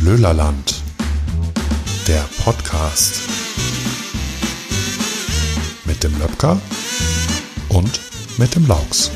[0.00, 0.82] Löhlerland,
[2.06, 3.28] der Podcast
[5.86, 6.60] mit dem Löpker
[7.68, 8.00] und
[8.38, 9.10] mit dem Laux.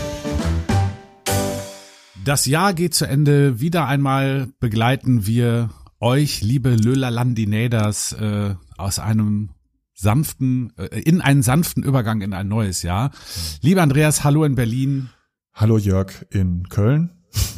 [2.25, 3.61] Das Jahr geht zu Ende.
[3.61, 9.51] Wieder einmal begleiten wir euch, liebe Löhlerlandinäders, äh, aus einem
[9.95, 13.13] sanften, äh, in einen sanften Übergang in ein neues Jahr.
[13.61, 15.11] Lieber Andreas, hallo in Berlin.
[15.55, 17.11] Hallo Jörg in Köln.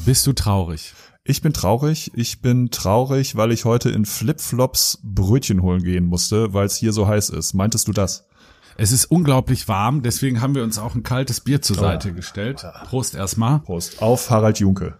[0.04, 0.92] Bist du traurig?
[1.26, 2.12] Ich bin traurig.
[2.14, 6.92] Ich bin traurig, weil ich heute in Flipflops Brötchen holen gehen musste, weil es hier
[6.92, 7.54] so heiß ist.
[7.54, 8.26] Meintest du das?
[8.76, 12.66] Es ist unglaublich warm, deswegen haben wir uns auch ein kaltes Bier zur Seite gestellt.
[12.88, 13.60] Prost erstmal.
[13.60, 14.02] Prost.
[14.02, 14.98] Auf Harald Junke.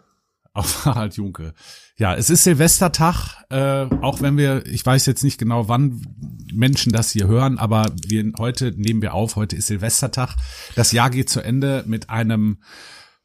[0.54, 1.52] Auf Harald Junke.
[1.98, 6.00] Ja, es ist Silvestertag, äh, auch wenn wir, ich weiß jetzt nicht genau, wann
[6.54, 10.36] Menschen das hier hören, aber wir heute nehmen wir auf, heute ist Silvestertag.
[10.74, 12.58] Das Jahr geht zu Ende mit einem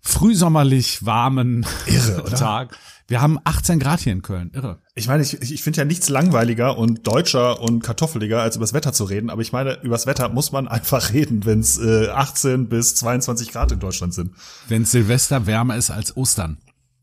[0.02, 2.24] frühsommerlich warmen Irre?
[2.36, 2.78] Tag.
[3.08, 4.52] Wir haben 18 Grad hier in Köln.
[4.54, 4.78] Irre.
[4.94, 8.94] Ich meine, ich, ich finde ja nichts langweiliger und deutscher und kartoffeliger, als übers Wetter
[8.94, 9.32] zu reden.
[9.32, 13.52] Aber ich meine, übers Wetter muss man einfach reden, wenn es äh, 18 bis 22
[13.52, 14.36] Grad in Deutschland sind.
[14.68, 16.58] Wenn Silvester wärmer ist als Ostern.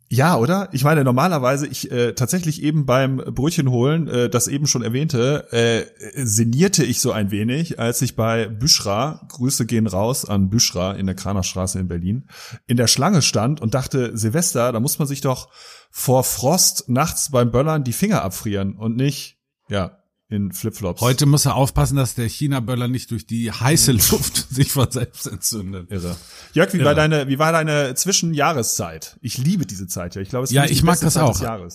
[0.08, 0.68] Ja, oder?
[0.70, 5.48] Ich meine, normalerweise, ich äh, tatsächlich eben beim Brötchen holen, äh, das eben schon erwähnte,
[5.50, 10.92] äh, sinnierte ich so ein wenig, als ich bei Büschra, Grüße gehen raus an Büschra
[10.92, 12.28] in der Kranerstraße in Berlin,
[12.68, 15.48] in der Schlange stand und dachte, Silvester, da muss man sich doch
[15.90, 19.98] vor Frost nachts beim Böllern die Finger abfrieren und nicht, ja,
[20.28, 21.00] in Flipflops.
[21.00, 25.26] Heute muss er aufpassen, dass der China-Böller nicht durch die heiße Luft sich von selbst
[25.26, 25.90] entzündet.
[25.90, 26.16] Irre.
[26.52, 26.86] Jörg, wie Irre.
[26.86, 29.18] war deine, wie war deine Zwischenjahreszeit?
[29.20, 30.22] Ich liebe diese Zeit ja.
[30.22, 31.70] Ich glaube, es ist Ja, ich mag das Zeit auch.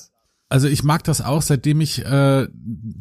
[0.50, 2.48] Also ich mag das auch, seitdem ich äh,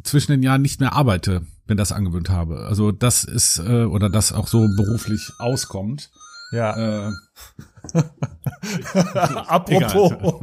[0.05, 2.67] zwischen den Jahren nicht mehr arbeite, wenn das angewöhnt habe.
[2.67, 6.11] Also das ist äh, oder das auch so beruflich auskommt.
[6.53, 7.09] Ja.
[7.09, 7.13] Äh,
[9.15, 10.41] Apropos,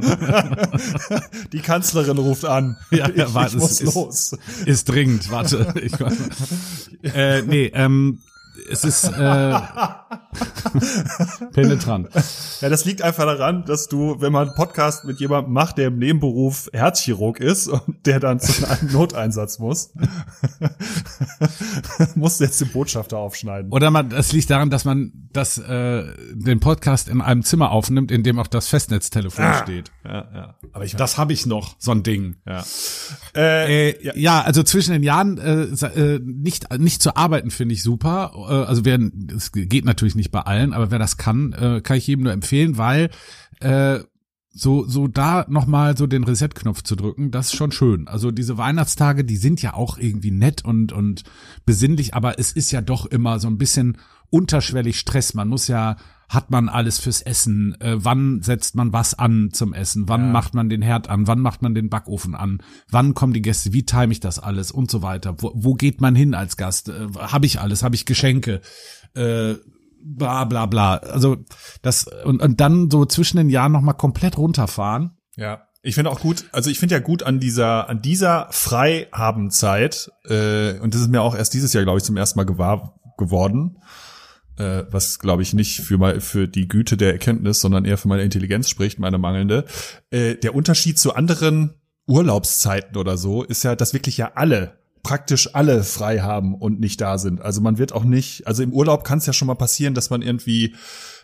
[1.52, 2.76] die Kanzlerin ruft an.
[2.90, 4.36] Ja, ja, warte, ich muss ist- los.
[4.64, 5.30] ist dringend.
[5.30, 5.72] Warte.
[5.82, 5.92] Ich,
[7.14, 8.20] äh, nee, ähm,
[8.70, 9.54] es ist äh,
[11.52, 12.08] penetrant.
[12.60, 15.88] Ja, das liegt einfach daran, dass du, wenn man einen Podcast mit jemandem macht, der
[15.88, 19.92] im Nebenberuf Herzchirurg ist und der dann zu einem Noteinsatz muss,
[22.14, 23.70] musst du jetzt den Botschafter aufschneiden.
[23.72, 28.10] Oder man, es liegt daran, dass man das, äh, den Podcast in einem Zimmer aufnimmt,
[28.10, 29.62] in dem auch das Festnetztelefon Ah.
[29.62, 29.90] steht.
[30.04, 30.54] Ja, ja.
[30.72, 32.36] Aber ich Das habe ich noch, so ein Ding.
[32.46, 32.64] ja.
[33.34, 34.40] Äh, Äh, ja.
[34.42, 38.32] also zwischen den Jahren äh, äh, nicht nicht zu arbeiten finde ich super.
[38.48, 38.98] Äh, also wer
[39.34, 42.32] es geht natürlich nicht bei allen, aber wer das kann, äh, kann ich jedem nur
[42.32, 43.10] empfehlen, weil
[43.60, 44.00] äh,
[44.50, 48.08] so so da noch mal so den Reset-Knopf zu drücken, das ist schon schön.
[48.08, 51.24] Also diese Weihnachtstage, die sind ja auch irgendwie nett und und
[51.64, 53.98] besinnlich, aber es ist ja doch immer so ein bisschen
[54.30, 55.34] unterschwellig Stress.
[55.34, 55.96] Man muss ja
[56.28, 57.80] hat man alles fürs Essen?
[57.80, 60.08] Äh, wann setzt man was an zum Essen?
[60.08, 61.26] Wann macht man den Herd an?
[61.26, 62.62] Wann macht man den Backofen an?
[62.90, 63.72] Wann kommen die Gäste?
[63.72, 65.36] Wie time ich das alles und so weiter?
[65.38, 66.90] Wo, wo geht man hin als Gast?
[66.90, 67.82] Äh, habe ich alles?
[67.82, 68.60] Habe ich Geschenke?
[69.14, 69.54] Äh,
[70.02, 70.96] bla bla bla.
[70.96, 71.38] Also
[71.82, 75.12] das und, und dann so zwischen den Jahren noch mal komplett runterfahren.
[75.36, 75.62] Ja.
[75.80, 80.78] Ich finde auch gut, also ich finde ja gut an dieser, an dieser Freihabenzeit, äh,
[80.80, 83.78] und das ist mir auch erst dieses Jahr, glaube ich, zum ersten Mal gewahr geworden,
[84.58, 88.08] äh, was glaube ich nicht für mal für die Güte der Erkenntnis, sondern eher für
[88.08, 89.64] meine Intelligenz spricht, meine mangelnde.
[90.10, 91.74] Äh, der Unterschied zu anderen
[92.06, 97.00] Urlaubszeiten oder so ist ja, dass wirklich ja alle praktisch alle frei haben und nicht
[97.00, 97.40] da sind.
[97.40, 100.10] Also man wird auch nicht, also im Urlaub kann es ja schon mal passieren, dass
[100.10, 100.74] man irgendwie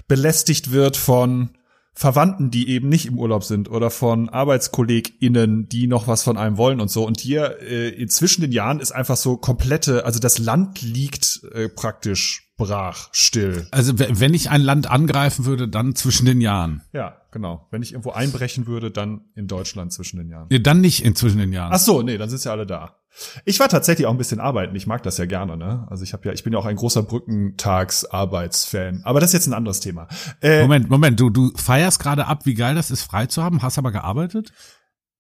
[0.09, 1.51] belästigt wird von
[1.97, 6.57] Verwandten, die eben nicht im Urlaub sind oder von ArbeitskollegInnen, die noch was von einem
[6.57, 7.07] wollen und so.
[7.07, 11.69] Und hier äh, zwischen den Jahren ist einfach so komplette, also das Land liegt äh,
[11.69, 13.69] praktisch brach, still.
[13.71, 16.83] Also wenn ich ein Land angreifen würde, dann zwischen den Jahren.
[16.93, 17.69] Ja, genau.
[17.71, 20.49] Wenn ich irgendwo einbrechen würde, dann in Deutschland zwischen den Jahren.
[20.51, 21.73] Nee, dann nicht in zwischen den Jahren.
[21.73, 22.97] Ach so, nee, dann sind ja alle da.
[23.45, 24.75] Ich war tatsächlich auch ein bisschen arbeiten.
[24.75, 25.87] Ich mag das ja gerne, ne?
[25.91, 29.03] Also ich habe ja, ich bin ja auch ein großer Brückentagsarbeitsfan.
[29.05, 30.09] Aber das ist jetzt ein anderes Thema.
[30.41, 33.63] Äh, Moment, Moment, du, du feierst gerade ab, wie geil das ist, frei zu haben,
[33.63, 34.53] hast aber gearbeitet?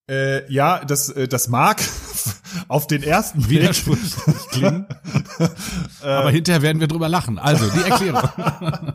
[0.09, 1.81] Äh, ja, das, äh, das mag
[2.69, 4.87] auf den ersten Blick Widersprüchlich klingen.
[6.03, 7.39] aber hinterher werden wir drüber lachen.
[7.39, 8.29] Also, die Erklärung.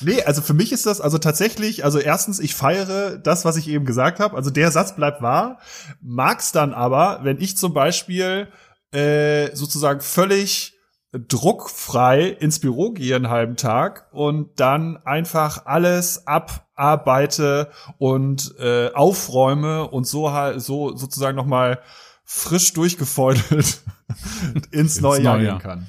[0.00, 3.66] Nee, also für mich ist das also tatsächlich, also erstens, ich feiere das, was ich
[3.66, 4.36] eben gesagt habe.
[4.36, 5.58] Also der Satz bleibt wahr.
[6.02, 8.48] Mag's dann aber, wenn ich zum Beispiel
[8.92, 10.74] äh, sozusagen völlig
[11.12, 16.26] druckfrei ins Büro gehe einen halben Tag und dann einfach alles
[16.76, 21.80] abarbeite und äh, aufräume und so halt so sozusagen noch mal
[22.24, 23.82] frisch durchgefeudelt
[24.70, 25.86] ins neue Jahr gehen kann.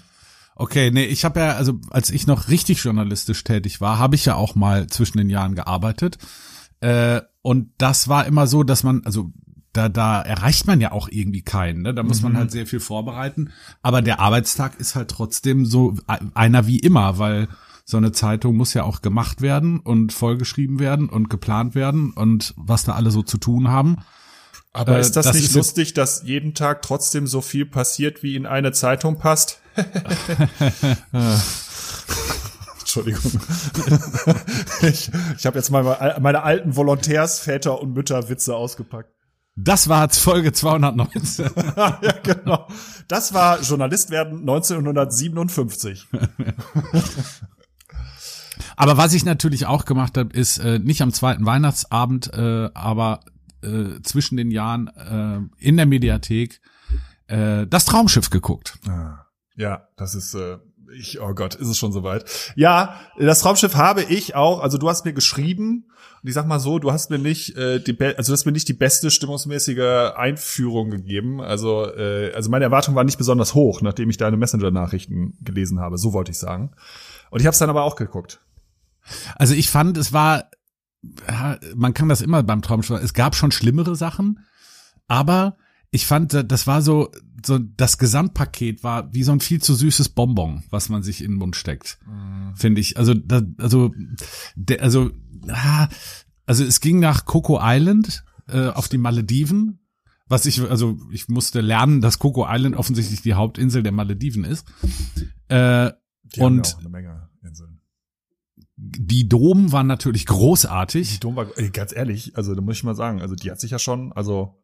[0.55, 4.25] Okay, nee, ich habe ja, also als ich noch richtig journalistisch tätig war, habe ich
[4.25, 6.17] ja auch mal zwischen den Jahren gearbeitet.
[6.79, 9.31] Äh, und das war immer so, dass man, also
[9.73, 11.83] da, da erreicht man ja auch irgendwie keinen.
[11.83, 11.93] Ne?
[11.93, 13.51] Da muss man halt sehr viel vorbereiten.
[13.83, 15.95] Aber der Arbeitstag ist halt trotzdem so
[16.33, 17.47] einer wie immer, weil
[17.89, 22.53] so eine Zeitung muss ja auch gemacht werden und vollgeschrieben werden und geplant werden und
[22.57, 23.95] was da alle so zu tun haben.
[24.73, 28.23] Aber Äh, ist das, das nicht ist- lustig, dass jeden Tag trotzdem so viel passiert,
[28.23, 29.61] wie in eine Zeitung passt?
[32.79, 33.21] Entschuldigung.
[34.81, 39.11] ich ich habe jetzt mal meine alten Volontärsväter und Mütter Witze ausgepackt.
[39.55, 41.49] Das war Folge 219.
[41.77, 42.67] ja, genau.
[43.07, 46.07] Das war Journalist werden 1957.
[48.77, 53.21] Aber was ich natürlich auch gemacht habe, ist äh, nicht am zweiten Weihnachtsabend, äh, aber
[53.63, 56.61] äh, zwischen den Jahren äh, in der Mediathek
[57.25, 58.77] äh, das Traumschiff geguckt.
[59.55, 60.59] Ja, das ist äh,
[60.95, 62.53] ich oh Gott, ist es schon soweit.
[62.55, 65.87] Ja, das Traumschiff habe ich auch, also du hast mir geschrieben
[66.21, 68.51] und ich sag mal so, du hast mir nicht äh, die also du hast mir
[68.51, 71.41] nicht die beste stimmungsmäßige Einführung gegeben.
[71.41, 75.79] Also äh, also meine Erwartungen waren nicht besonders hoch, nachdem ich deine Messenger Nachrichten gelesen
[75.79, 76.71] habe, so wollte ich sagen.
[77.31, 78.39] Und ich habe es dann aber auch geguckt.
[79.35, 80.49] Also ich fand, es war,
[81.75, 84.39] man kann das immer beim Traumschiff, es gab schon schlimmere Sachen,
[85.07, 85.57] aber
[85.91, 87.11] ich fand, das war so,
[87.45, 91.31] so das Gesamtpaket war wie so ein viel zu süßes Bonbon, was man sich in
[91.31, 91.97] den Mund steckt,
[92.55, 92.97] finde ich.
[92.97, 93.93] Also, da, also,
[94.55, 95.11] der, also,
[95.47, 95.87] ah,
[96.45, 99.79] also es ging nach Coco Island äh, auf die Malediven,
[100.27, 104.67] was ich, also ich musste lernen, dass Coco Island offensichtlich die Hauptinsel der Malediven ist.
[105.47, 105.91] Äh,
[106.23, 107.76] Die haben Und- ja auch eine Menge Inseln.
[108.77, 111.13] Die Dom war natürlich großartig.
[111.13, 113.71] Die Dom war, ganz ehrlich, also da muss ich mal sagen, also die hat sich
[113.71, 114.61] ja schon, also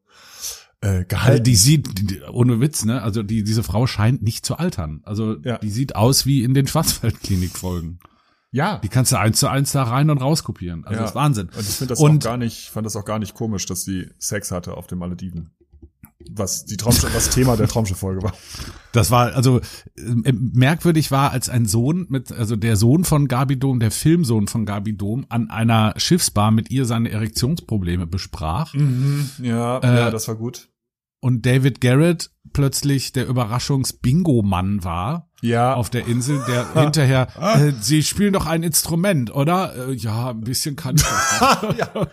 [0.81, 1.43] äh, Also gehalten.
[1.45, 3.01] die sieht, die- ohne Witz, ne?
[3.01, 5.01] Also die, diese Frau scheint nicht zu altern.
[5.03, 5.57] Also Ja.
[5.57, 7.99] die sieht aus wie in den Schwarzwaldklinik-Folgen.
[8.51, 10.83] ja, Die kannst du eins zu eins da rein und raus kopieren.
[10.85, 11.01] Also Ja.
[11.01, 11.47] das ist Wahnsinn.
[11.49, 13.83] Und ich finde das Und- auch gar nicht, fand das auch gar nicht komisch, dass
[13.83, 15.49] sie Sex hatte auf den Malediven.
[16.31, 18.33] Was die Traumschiff, was Thema der Traumschiff-Folge war.
[18.91, 19.59] Das war, also
[19.97, 24.47] äh, merkwürdig war, als ein Sohn mit, also der Sohn von Gabi Dom, der Filmsohn
[24.47, 28.73] von Gabi Dom, an einer Schiffsbar mit ihr seine Erektionsprobleme besprach.
[29.41, 30.69] Ja, Äh, ja, das war gut.
[31.19, 35.29] Und David Garrett plötzlich der Überraschungs-Bingo-Mann war.
[35.41, 39.89] Ja, auf der Insel, der hinterher, äh, Sie spielen doch ein Instrument, oder?
[39.89, 41.03] Äh, ja, ein bisschen kann ich
[41.77, 42.07] ja.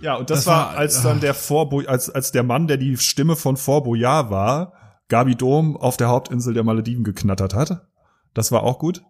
[0.00, 2.76] Ja, und das, Das war, war- als dann der Vorbo, als, als der Mann, der
[2.76, 4.72] die Stimme von Fort Boyard war,
[5.08, 7.86] Gabi Dom auf der Hauptinsel der Malediven geknattert hat.
[8.34, 9.02] Das war auch gut.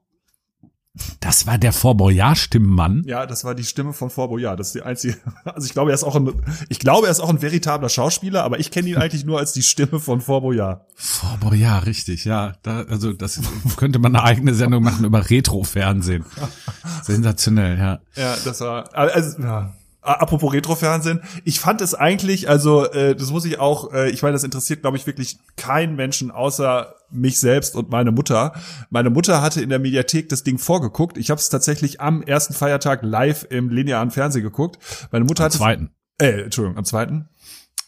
[1.20, 3.02] Das war der Fort Boyard-Stimmenmann.
[3.06, 4.58] Ja, das war die Stimme von Fort Boyard.
[4.58, 5.16] Das ist die einzige.
[5.44, 8.44] Also ich glaube, er ist auch ein, ich glaube, er ist auch ein veritabler Schauspieler,
[8.44, 10.86] aber ich kenne ihn eigentlich nur als die Stimme von Fort Boyard.
[10.94, 12.54] Fort Boyard, richtig, ja.
[12.62, 13.40] Da, also das
[13.76, 16.24] könnte man eine eigene Sendung machen über Retro-Fernsehen.
[17.02, 18.00] Sensationell, ja.
[18.16, 19.74] Ja, das war, also, ja.
[20.06, 24.34] Apropos Retro-Fernsehen, ich fand es eigentlich, also äh, das muss ich auch, äh, ich meine,
[24.34, 28.52] das interessiert, glaube ich, wirklich keinen Menschen außer mich selbst und meine Mutter.
[28.90, 31.18] Meine Mutter hatte in der Mediathek das Ding vorgeguckt.
[31.18, 34.78] Ich habe es tatsächlich am ersten Feiertag live im linearen Fernsehen geguckt.
[35.10, 35.90] Meine Mutter Am hat es, zweiten.
[36.18, 37.28] äh, Entschuldigung, am zweiten.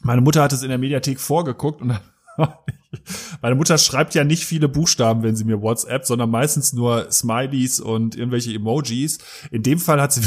[0.01, 1.99] Meine Mutter hat es in der Mediathek vorgeguckt und
[3.43, 7.81] meine Mutter schreibt ja nicht viele Buchstaben, wenn sie mir WhatsApp, sondern meistens nur Smileys
[7.81, 9.19] und irgendwelche Emojis.
[9.51, 10.23] In dem Fall hat sie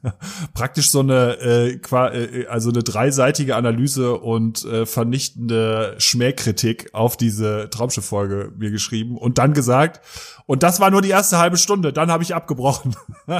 [0.54, 7.68] praktisch so eine äh, äh, also eine dreiseitige Analyse und äh, vernichtende Schmähkritik auf diese
[7.70, 10.00] Traumschiff-Folge mir geschrieben und dann gesagt,
[10.46, 12.96] und das war nur die erste halbe Stunde, dann habe ich abgebrochen.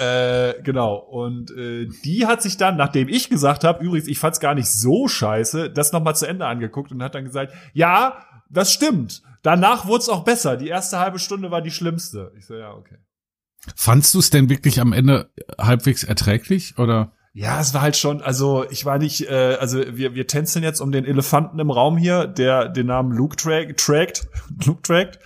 [0.00, 0.94] Äh, genau.
[0.94, 4.68] Und äh, die hat sich dann, nachdem ich gesagt habe, übrigens, ich fand's gar nicht
[4.68, 9.22] so scheiße, das nochmal zu Ende angeguckt und hat dann gesagt, ja, das stimmt.
[9.42, 10.56] Danach wurde es auch besser.
[10.56, 12.32] Die erste halbe Stunde war die schlimmste.
[12.36, 12.98] Ich so, ja, okay.
[13.76, 17.12] Fandst du es denn wirklich am Ende halbwegs erträglich oder?
[17.32, 20.80] Ja, es war halt schon, also ich war nicht, äh, also wir, wir tänzeln jetzt
[20.80, 24.26] um den Elefanten im Raum hier, der den Namen Luke tra trackt,
[24.64, 25.20] Luke trackt.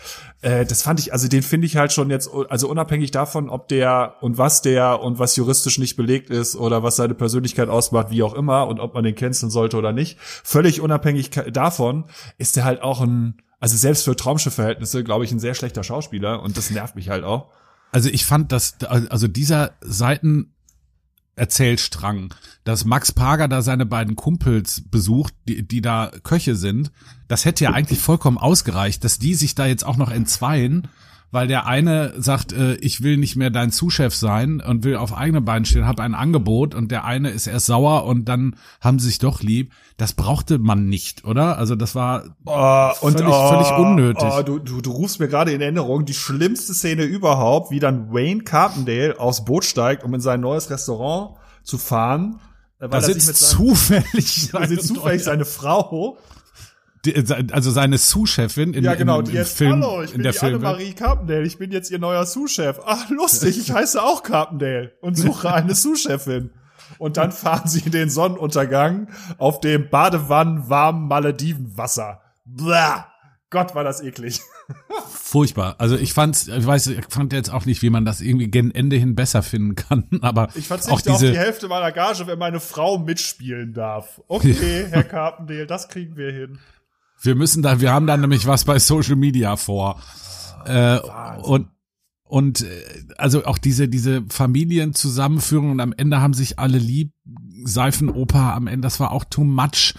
[0.44, 3.66] Äh, das fand ich, also den finde ich halt schon jetzt, also unabhängig davon, ob
[3.68, 8.10] der und was der und was juristisch nicht belegt ist oder was seine Persönlichkeit ausmacht,
[8.10, 12.04] wie auch immer und ob man den canceln sollte oder nicht, völlig unabhängig davon
[12.36, 16.42] ist der halt auch ein, also selbst für Traumschiff-Verhältnisse, glaube ich, ein sehr schlechter Schauspieler
[16.42, 17.50] und das nervt mich halt auch.
[17.90, 20.53] Also ich fand das, also dieser Seiten
[21.36, 22.32] Erzählstrang,
[22.64, 26.92] dass Max Pager da seine beiden Kumpels besucht, die, die da Köche sind,
[27.28, 30.88] das hätte ja eigentlich vollkommen ausgereicht, dass die sich da jetzt auch noch entzweien,
[31.34, 35.12] weil der eine sagt, äh, ich will nicht mehr dein Zuschef sein und will auf
[35.16, 38.98] eigene Beine stehen, habe ein Angebot und der eine ist erst sauer und dann haben
[39.00, 39.72] sie sich doch lieb.
[39.96, 41.58] Das brauchte man nicht, oder?
[41.58, 44.28] Also das war Oh, und Völlig- völlig unnötig.
[44.30, 48.12] Oh, du, du, du rufst mir gerade in Erinnerung die schlimmste Szene überhaupt, wie dann
[48.12, 52.40] Wayne Carpendale aufs Boot steigt, um in sein neues Restaurant zu fahren.
[52.78, 56.16] Weil Da sitzt seinem- zufällig, da sitzt zufällig seine Frau.
[57.04, 57.14] Die-
[57.52, 60.22] also seine Sous-Chefin in, ja, genau, in, die im jetzt, Film, hallo, ich in bin
[60.24, 60.54] der die.
[60.56, 62.78] Annemarie Carpendale, ich bin jetzt ihr neuer Sous-Chef.
[62.84, 66.50] Ach, lustig, ich heiße auch Carpendale und suche eine Sous-Chefin.
[66.98, 69.08] Und dann fahren sie in den Sonnenuntergang
[69.38, 72.20] auf dem Badewannen warmen Maledivenwasser.
[72.44, 73.08] Blah.
[73.50, 74.40] Gott, war das eklig.
[75.12, 75.76] Furchtbar.
[75.78, 78.74] Also ich fand's, ich weiß, ich fand jetzt auch nicht, wie man das irgendwie gen
[78.74, 82.38] Ende hin besser finden kann, aber Ich auch verzichte auf die Hälfte meiner Gage, wenn
[82.38, 84.20] meine Frau mitspielen darf.
[84.28, 86.58] Okay, Herr Carpendale, das kriegen wir hin.
[87.20, 90.00] Wir müssen da, wir haben da nämlich was bei Social Media vor.
[90.66, 90.98] Äh,
[91.42, 91.68] und
[92.24, 92.66] und äh,
[93.18, 97.12] also auch diese diese Familienzusammenführung und am Ende haben sich alle lieb
[97.64, 99.94] Seifenoper am Ende das war auch too much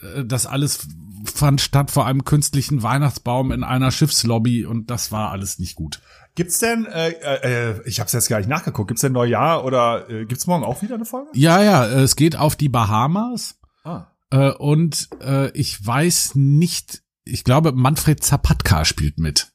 [0.00, 0.88] Äh, das alles
[1.24, 6.00] fand statt vor einem künstlichen Weihnachtsbaum in einer Schiffslobby und das war alles nicht gut.
[6.34, 10.26] Gibt's denn, äh, äh, ich habe jetzt gar nicht nachgeguckt, gibt's denn Neujahr oder äh,
[10.26, 11.30] gibt's morgen auch wieder eine Folge?
[11.32, 14.08] Ja, ja, äh, es geht auf die Bahamas Ah.
[14.30, 19.52] Äh, und äh, ich weiß nicht, ich glaube Manfred Zapatka spielt mit.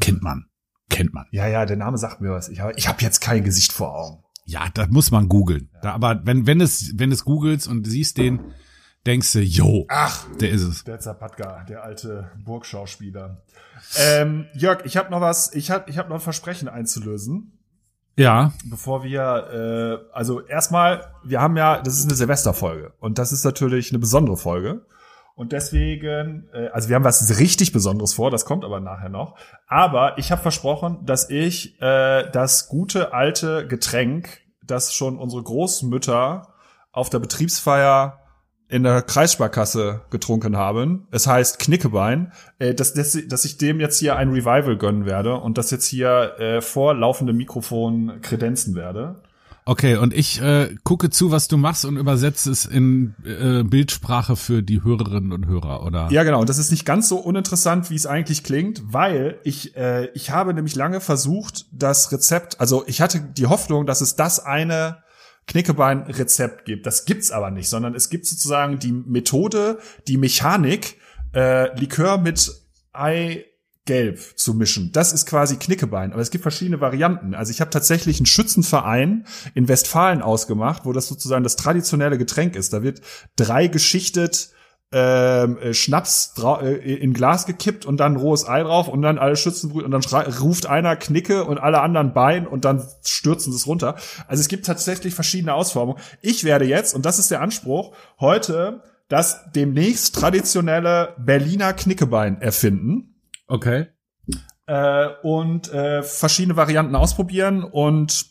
[0.00, 0.46] Kennt man.
[0.90, 1.26] Kennt man.
[1.30, 2.48] Ja, ja, der Name sagt mir was.
[2.48, 4.24] Ich habe ich hab jetzt kein Gesicht vor Augen.
[4.44, 5.70] Ja, das muss man googeln.
[5.82, 8.52] Da, aber wenn, wenn es, wenn es googelst und siehst den,
[9.06, 10.84] denkst du, yo, Ach, der ist es.
[10.84, 13.42] der Zapatka, der alte Burgschauspieler.
[13.96, 17.53] Ähm, Jörg, ich habe noch was, ich habe ich hab noch ein Versprechen einzulösen.
[18.16, 23.32] Ja, Bevor wir, äh, also erstmal, wir haben ja, das ist eine Silvesterfolge und das
[23.32, 24.86] ist natürlich eine besondere Folge.
[25.34, 29.36] Und deswegen, äh, also wir haben was richtig Besonderes vor, das kommt aber nachher noch.
[29.66, 36.54] Aber ich habe versprochen, dass ich äh, das gute alte Getränk, das schon unsere Großmütter
[36.92, 38.20] auf der Betriebsfeier
[38.68, 41.06] in der Kreissparkasse getrunken haben.
[41.10, 45.36] Es heißt Knickebein, äh, dass, dass, dass ich dem jetzt hier ein Revival gönnen werde
[45.36, 49.22] und das jetzt hier äh, vor laufendem Mikrofon kredenzen werde.
[49.66, 49.96] okay.
[49.96, 54.62] Und ich äh, gucke zu, was du machst und übersetze es in äh, Bildsprache für
[54.62, 56.08] die Hörerinnen und Hörer, oder?
[56.10, 56.40] Ja, genau.
[56.40, 60.30] Und das ist nicht ganz so uninteressant, wie es eigentlich klingt, weil ich, äh, ich
[60.30, 65.03] habe nämlich lange versucht, das Rezept, also ich hatte die Hoffnung, dass es das eine
[65.46, 66.86] Knickebein-Rezept gibt.
[66.86, 70.98] Das gibt's aber nicht, sondern es gibt sozusagen die Methode, die Mechanik,
[71.34, 72.50] äh, Likör mit
[72.92, 74.92] Eigelb zu mischen.
[74.92, 76.12] Das ist quasi Knickebein.
[76.12, 77.34] Aber es gibt verschiedene Varianten.
[77.34, 82.56] Also ich habe tatsächlich einen Schützenverein in Westfalen ausgemacht, wo das sozusagen das traditionelle Getränk
[82.56, 82.72] ist.
[82.72, 83.00] Da wird
[83.36, 84.50] drei geschichtet
[84.92, 89.36] ähm, äh, Schnaps äh, in Glas gekippt und dann rohes Ei drauf und dann alle
[89.36, 93.66] Schützenbrüder und dann ruft einer Knicke und alle anderen Bein und dann stürzen sie es
[93.66, 93.96] runter.
[94.28, 96.00] Also es gibt tatsächlich verschiedene Ausformungen.
[96.22, 103.16] Ich werde jetzt, und das ist der Anspruch, heute das demnächst traditionelle Berliner Knickebein erfinden
[103.48, 103.88] Okay.
[104.66, 108.26] äh, und äh, verschiedene Varianten ausprobieren und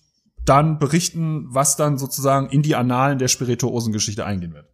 [0.46, 4.73] dann berichten, was dann sozusagen in die Annalen der Spirituosengeschichte eingehen wird.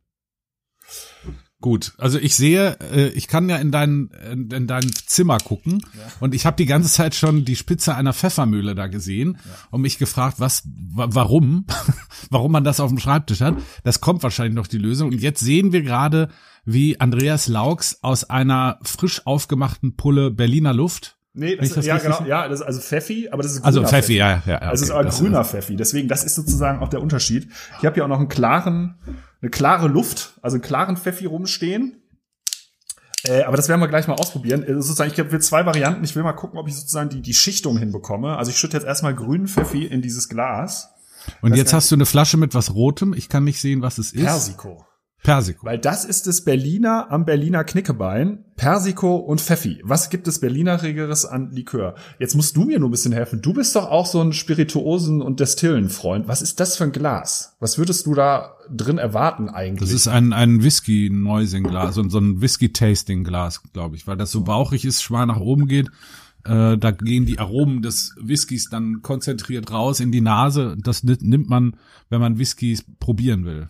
[1.62, 5.86] Gut, also ich sehe, äh, ich kann ja in dein, in in dein Zimmer gucken
[6.22, 9.38] und ich habe die ganze Zeit schon die Spitze einer Pfeffermühle da gesehen
[9.70, 11.66] und mich gefragt, was, wa warum,
[12.30, 13.56] warum man das auf dem Schreibtisch hat.
[13.84, 15.10] Das kommt wahrscheinlich noch die Lösung.
[15.10, 16.30] Und jetzt sehen wir gerade,
[16.64, 21.18] wie Andreas Laux aus einer frisch aufgemachten Pulle Berliner Luft.
[21.34, 23.82] Nee, das, das ja, richtig genau, ja, das ist also Pfeffi, aber das ist Also
[23.82, 24.58] grüner Pfeffi, ja, ja, ja.
[24.60, 25.76] Also es ist okay, aber grüner Pfeffi.
[25.76, 27.50] Deswegen, das ist sozusagen auch der Unterschied.
[27.80, 28.96] Ich habe hier auch noch einen klaren,
[29.42, 32.04] eine klare Luft, also einen klaren Pfeffi rumstehen.
[33.24, 34.64] Äh, aber das werden wir gleich mal ausprobieren.
[34.64, 36.04] Äh, sozusagen, ich habe zwei Varianten.
[36.04, 38.38] Ich will mal gucken, ob ich sozusagen die, die Schichtung hinbekomme.
[38.38, 40.90] Also ich schütte jetzt erstmal grünen Pfeffi in dieses Glas.
[41.42, 43.14] Und das jetzt hast du eine Flasche mit was Rotem.
[43.14, 44.24] Ich kann nicht sehen, was es ist.
[44.24, 44.86] Persiko.
[45.24, 45.66] Persiko.
[45.66, 48.46] Weil das ist das Berliner am Berliner Knickebein.
[48.56, 49.82] Persiko und Pfeffi.
[49.84, 51.96] Was gibt es Berlinerigeres an Likör?
[52.20, 53.42] Jetzt musst du mir nur ein bisschen helfen.
[53.42, 56.28] Du bist doch auch so ein Spirituosen- und Destillenfreund.
[56.28, 57.56] Was ist das für ein Glas?
[57.60, 59.90] Was würdest du da drin erwarten eigentlich?
[59.90, 64.86] Das ist ein, ein Whisky-Neusing-Glas, so, so ein Whisky-Tasting-Glas, glaube ich, weil das so bauchig
[64.86, 65.88] ist, schmal nach oben geht.
[66.46, 70.78] Äh, da gehen die Aromen des Whiskys dann konzentriert raus in die Nase.
[70.82, 71.76] Das ni- nimmt man,
[72.10, 73.68] wenn man Whiskys probieren will.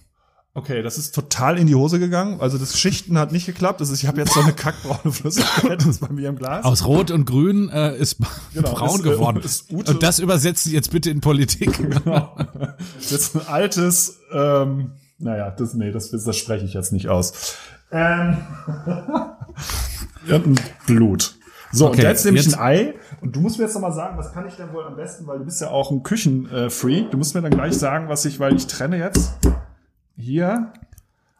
[0.53, 2.41] Okay, das ist total in die Hose gegangen.
[2.41, 3.81] Also das Schichten hat nicht geklappt.
[3.81, 6.65] Das ist, ich habe jetzt so eine kackbraune Flüssigkeit das ist bei mir im Glas.
[6.65, 8.17] Aus Rot und Grün äh, ist
[8.53, 9.41] Genau, braun ist, äh, geworden.
[9.43, 11.77] ist Ute- und das übersetzen Sie jetzt bitte in Politik.
[11.89, 12.35] Genau.
[12.37, 17.07] Das ist jetzt ein altes, ähm, naja, das, nee, das, das spreche ich jetzt nicht
[17.09, 17.55] aus.
[17.91, 18.37] Ähm,
[20.27, 21.35] ja, ein Blut.
[21.71, 23.91] So, Okay, und jetzt nehme ich ein Ei und du musst mir jetzt noch mal
[23.91, 27.11] sagen, was kann ich denn wohl am besten, weil du bist ja auch ein Küchenfreak.
[27.11, 29.31] Du musst mir dann gleich sagen, was ich, weil ich trenne jetzt
[30.19, 30.73] hier.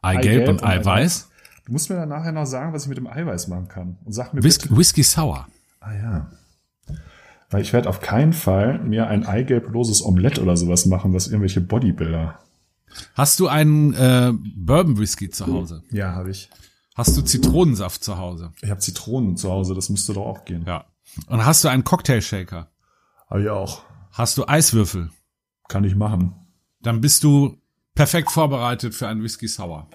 [0.01, 1.29] Eigelb und Eiweiß.
[1.65, 3.97] Du musst mir dann nachher noch sagen, was ich mit dem Eiweiß machen kann.
[4.05, 4.79] Und sag mir Whisky, bitte.
[4.79, 5.47] Whisky Sour.
[5.81, 6.31] Ah ja.
[7.49, 11.61] Weil ich werde auf keinen Fall mir ein eigelbloses Omelett oder sowas machen, was irgendwelche
[11.61, 12.39] Bodybuilder
[13.13, 15.83] Hast du einen äh, Bourbon Whisky zu Hause?
[15.91, 16.49] Ja, habe ich.
[16.95, 18.51] Hast du Zitronensaft zu Hause?
[18.61, 20.65] Ich habe Zitronen zu Hause, das müsste doch auch gehen.
[20.67, 20.85] Ja.
[21.27, 22.69] Und hast du einen Cocktail Shaker?
[23.29, 23.83] Habe ich auch.
[24.11, 25.09] Hast du Eiswürfel?
[25.67, 26.35] Kann ich machen.
[26.81, 27.58] Dann bist du
[27.99, 29.89] perfekt vorbereitet für einen Whisky Sour.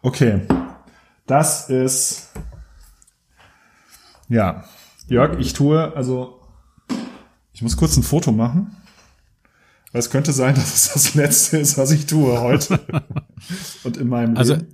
[0.00, 0.42] Okay.
[1.26, 2.28] Das ist.
[4.28, 4.62] Ja.
[5.08, 6.40] Jörg, ich tue, also.
[7.52, 8.76] Ich muss kurz ein Foto machen.
[9.90, 12.78] Weil es könnte sein, dass es das letzte ist, was ich tue heute.
[13.82, 14.68] Und in meinem Also Leben.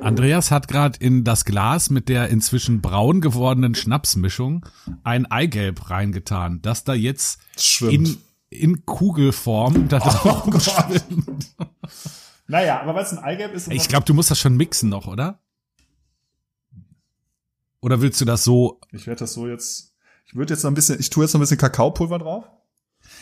[0.00, 4.64] Andreas hat gerade in das Glas mit der inzwischen braun gewordenen Schnapsmischung
[5.04, 8.08] ein Eigelb reingetan, das da jetzt Schwimmt.
[8.08, 8.16] in,
[8.52, 10.62] in Kugelform da drauf Oh Gott.
[10.62, 11.54] schwimmt.
[12.46, 13.68] Naja, aber weil es ein Eigelb ist.
[13.68, 15.40] Ich glaube, du musst das schon mixen noch, oder?
[17.80, 18.80] Oder willst du das so?
[18.92, 19.94] Ich werde das so jetzt.
[20.26, 21.00] Ich würde jetzt noch ein bisschen.
[21.00, 22.44] Ich tue jetzt noch ein bisschen Kakaopulver drauf.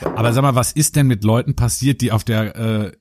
[0.03, 2.93] Aber sag mal, was ist denn mit Leuten passiert, die auf der, äh,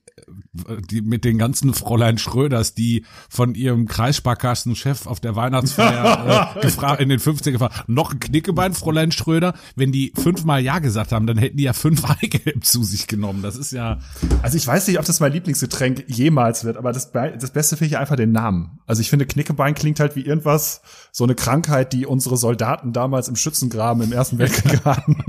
[0.90, 7.00] die mit den ganzen Fräulein Schröders, die von ihrem Kreissparkassenchef auf der Weihnachtsfeier äh, gefragt,
[7.00, 9.54] in den 50er gefragt, noch ein Knickebein, Fräulein Schröder?
[9.76, 13.42] Wenn die fünfmal Ja gesagt haben, dann hätten die ja fünf Eigelb zu sich genommen.
[13.42, 13.98] Das ist ja,
[14.42, 17.94] Also ich weiß nicht, ob das mein Lieblingsgetränk jemals wird, aber das, das Beste finde
[17.94, 18.80] ich einfach den Namen.
[18.86, 20.82] Also ich finde, Knickebein klingt halt wie irgendwas,
[21.12, 25.24] so eine Krankheit, die unsere Soldaten damals im Schützengraben im Ersten Weltkrieg hatten.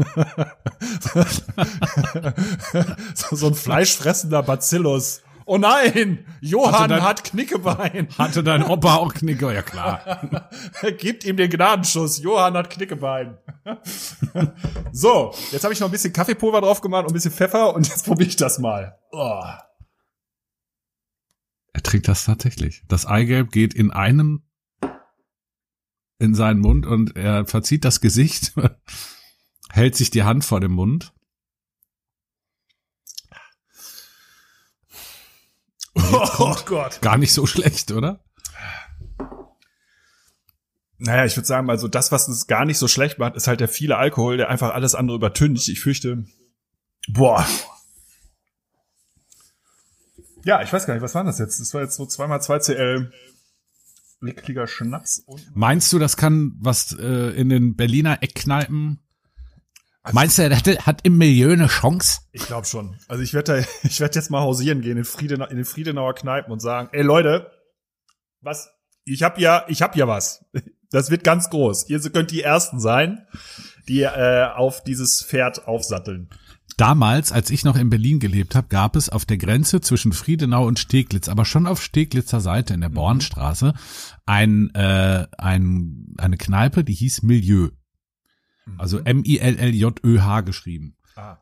[3.14, 5.01] so, so ein fleischfressender Bacillus.
[5.46, 8.08] Oh nein, Johann dein- hat Knickebein.
[8.18, 9.54] hatte dein Opa auch Knicke?
[9.54, 10.50] Ja klar.
[10.98, 12.20] Gibt ihm den Gnadenschuss.
[12.22, 13.38] Johann hat Knickebein.
[14.92, 17.88] so, jetzt habe ich noch ein bisschen Kaffeepulver drauf gemacht und ein bisschen Pfeffer und
[17.88, 18.98] jetzt probiere ich das mal.
[19.12, 19.44] Oh.
[21.74, 22.84] Er trinkt das tatsächlich.
[22.88, 24.44] Das Eigelb geht in einem
[26.20, 28.54] in seinen Mund und er verzieht das Gesicht,
[29.70, 31.14] hält sich die Hand vor dem Mund.
[35.96, 37.02] Oh Gott.
[37.02, 38.24] Gar nicht so schlecht, oder?
[40.98, 43.60] Naja, ich würde sagen, also das, was es gar nicht so schlecht macht, ist halt
[43.60, 45.68] der viele Alkohol, der einfach alles andere übertüncht.
[45.68, 46.26] Ich fürchte,
[47.08, 47.46] boah.
[50.44, 51.60] Ja, ich weiß gar nicht, was war das jetzt?
[51.60, 53.12] Das war jetzt so zweimal 2 CL
[54.22, 55.24] Lickliger Schnaps.
[55.26, 59.00] Und Meinst du, das kann was äh, in den Berliner Eckkneipen?
[60.12, 62.22] Meinst du, er hat, hat im Milieu eine Chance?
[62.32, 62.98] ich glaube schon.
[63.08, 66.52] Also ich werde ich werd jetzt mal hausieren gehen in, Friedenau, in den Friedenauer Kneipen
[66.52, 67.52] und sagen, ey Leute,
[68.42, 68.72] was?
[69.06, 70.46] Ich hab ja, ich hab ja was.
[70.94, 71.88] Das wird ganz groß.
[71.88, 73.26] Ihr könnt die Ersten sein,
[73.88, 76.30] die äh, auf dieses Pferd aufsatteln.
[76.76, 80.66] Damals, als ich noch in Berlin gelebt habe, gab es auf der Grenze zwischen Friedenau
[80.66, 83.74] und Steglitz, aber schon auf Steglitzer Seite in der Bornstraße,
[84.26, 87.70] ein, äh, ein, eine Kneipe, die hieß Milieu.
[88.78, 90.96] Also M-I-L-L-J-Ö-H geschrieben.
[91.16, 91.38] Ah.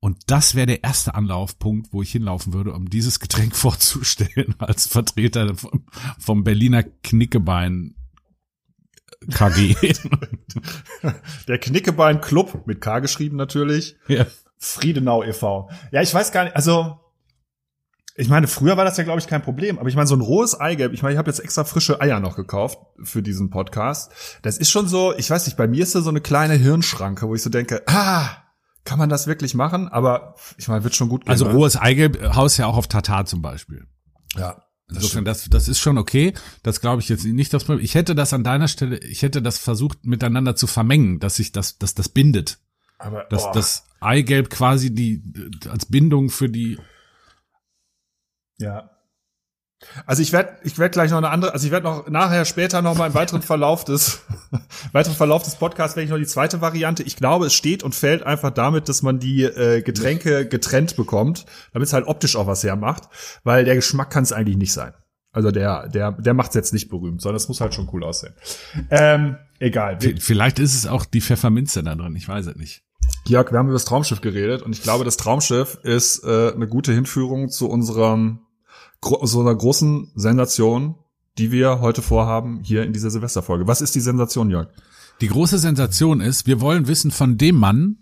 [0.00, 4.86] Und das wäre der erste Anlaufpunkt, wo ich hinlaufen würde, um dieses Getränk vorzustellen als
[4.86, 5.86] Vertreter vom,
[6.18, 7.94] vom Berliner Knickebein
[9.30, 9.76] KG.
[11.48, 13.96] Der Knickebein Club mit K geschrieben natürlich.
[14.08, 14.26] ja.
[14.58, 15.68] Friedenau e.V.
[15.90, 17.00] Ja, ich weiß gar nicht, also
[18.14, 20.20] ich meine, früher war das ja glaube ich kein Problem, aber ich meine so ein
[20.20, 24.12] rohes Eigelb, ich meine, ich habe jetzt extra frische Eier noch gekauft für diesen Podcast.
[24.42, 27.28] Das ist schon so, ich weiß nicht, bei mir ist da so eine kleine Hirnschranke,
[27.28, 28.28] wo ich so denke, ah,
[28.84, 29.88] kann man das wirklich machen?
[29.88, 31.30] Aber ich meine, wird schon gut gehen.
[31.30, 31.52] Also ne?
[31.52, 33.86] rohes Eigelb haust ja auch auf Tatar zum Beispiel.
[34.36, 34.62] Ja.
[34.88, 36.34] Das Insofern, das, das ist schon okay.
[36.62, 37.84] Das glaube ich jetzt nicht das Problem.
[37.84, 41.52] Ich hätte das an deiner Stelle, ich hätte das versucht miteinander zu vermengen, dass sich
[41.52, 42.58] das, dass das bindet.
[42.98, 45.22] aber Dass oh, das Eigelb quasi die,
[45.70, 46.78] als Bindung für die,
[48.62, 48.90] Ja.
[50.06, 52.82] Also ich werde ich werd gleich noch eine andere, also ich werde noch nachher später
[52.82, 54.20] noch mal im weiteren Verlauf des
[54.92, 57.02] weiteren Verlauf des Podcasts werde ich noch die zweite Variante.
[57.02, 61.46] Ich glaube, es steht und fällt einfach damit, dass man die äh, Getränke getrennt bekommt,
[61.72, 63.04] damit es halt optisch auch was hermacht,
[63.44, 64.92] weil der Geschmack kann es eigentlich nicht sein.
[65.32, 68.04] Also der der der macht es jetzt nicht berühmt, sondern es muss halt schon cool
[68.04, 68.34] aussehen.
[68.90, 69.98] Ähm, egal.
[70.18, 72.82] Vielleicht ist es auch die Pfefferminze da drin, ich weiß es nicht.
[73.26, 76.68] Jörg, wir haben über das Traumschiff geredet und ich glaube, das Traumschiff ist äh, eine
[76.68, 78.40] gute Hinführung zu unserem
[79.02, 80.96] so einer großen Sensation,
[81.38, 83.66] die wir heute vorhaben hier in dieser Silvesterfolge.
[83.66, 84.68] Was ist die Sensation, Jörg?
[85.20, 87.98] Die große Sensation ist, wir wollen wissen von dem Mann,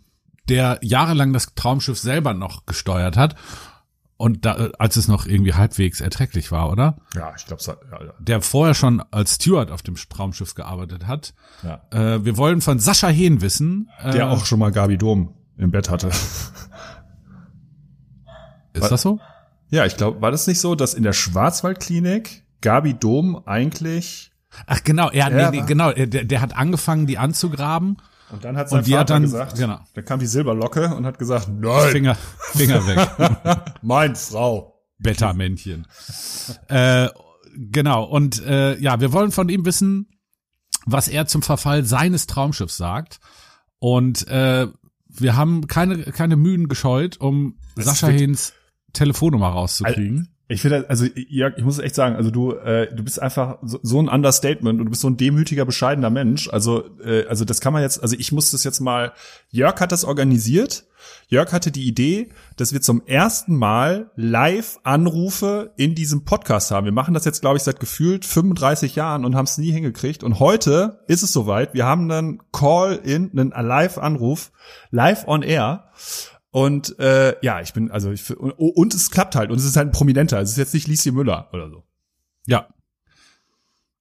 [0.49, 3.37] der jahrelang das Traumschiff selber noch gesteuert hat
[4.17, 6.99] und da, äh, als es noch irgendwie halbwegs erträglich war, oder?
[7.15, 8.13] Ja, ich glaube, ja, ja.
[8.19, 11.35] Der vorher schon als Steward auf dem Traumschiff gearbeitet hat.
[11.63, 11.81] ja.
[11.91, 13.89] Äh, wir wollen von Sascha Hehn wissen.
[14.03, 16.09] Äh, Der auch schon mal Gabi Dom im Bett hatte.
[18.73, 19.19] Ist das so?
[19.71, 24.31] Ja, ich glaube, war das nicht so, dass in der Schwarzwaldklinik Gabi Dom eigentlich
[24.67, 27.99] Ach genau, er, Ja, nee, nee, genau, er- der, der hat angefangen, die anzugraben
[28.33, 29.79] Und dann hat sein Und Vater hat dann- gesagt, genau.
[29.95, 32.17] dann kam die Silberlocke und hat gesagt, nein, Finger,
[32.53, 33.61] Finger weg.
[33.83, 34.75] mein Frau.
[34.99, 35.87] Beta-Männchen.
[36.69, 37.09] äh,
[37.57, 38.05] genau.
[38.05, 40.09] Und äh, ja, wir wollen von ihm wissen,
[40.85, 43.21] was er zum Verfall seines Traumschiffs sagt.
[43.79, 44.67] Und äh,
[45.09, 48.53] wir haben keine, keine Mühen gescheut, um Das Sascha Hehns
[48.93, 50.29] Telefonnummer rauszukriegen.
[50.53, 53.79] Ich finde, also Jörg, ich muss echt sagen, also du, äh, du bist einfach so,
[53.85, 56.49] so ein Understatement und du bist so ein demütiger, bescheidener Mensch.
[56.49, 59.13] Also, äh, also das kann man jetzt, also ich muss das jetzt mal.
[59.51, 60.87] Jörg hat das organisiert.
[61.29, 66.85] Jörg hatte die Idee, dass wir zum ersten Mal Live-Anrufe in diesem Podcast haben.
[66.85, 70.25] Wir machen das jetzt, glaube ich, seit gefühlt 35 Jahren und haben es nie hingekriegt.
[70.25, 71.75] Und heute ist es soweit.
[71.75, 74.51] Wir haben einen Call-in, einen Live-Anruf,
[74.91, 75.93] live on air.
[76.53, 79.77] Und äh, ja, ich bin, also ich und, und es klappt halt und es ist
[79.77, 80.41] halt ein Prominenter.
[80.41, 81.85] Es ist jetzt nicht Lieschen Müller oder so.
[82.47, 82.69] Ja.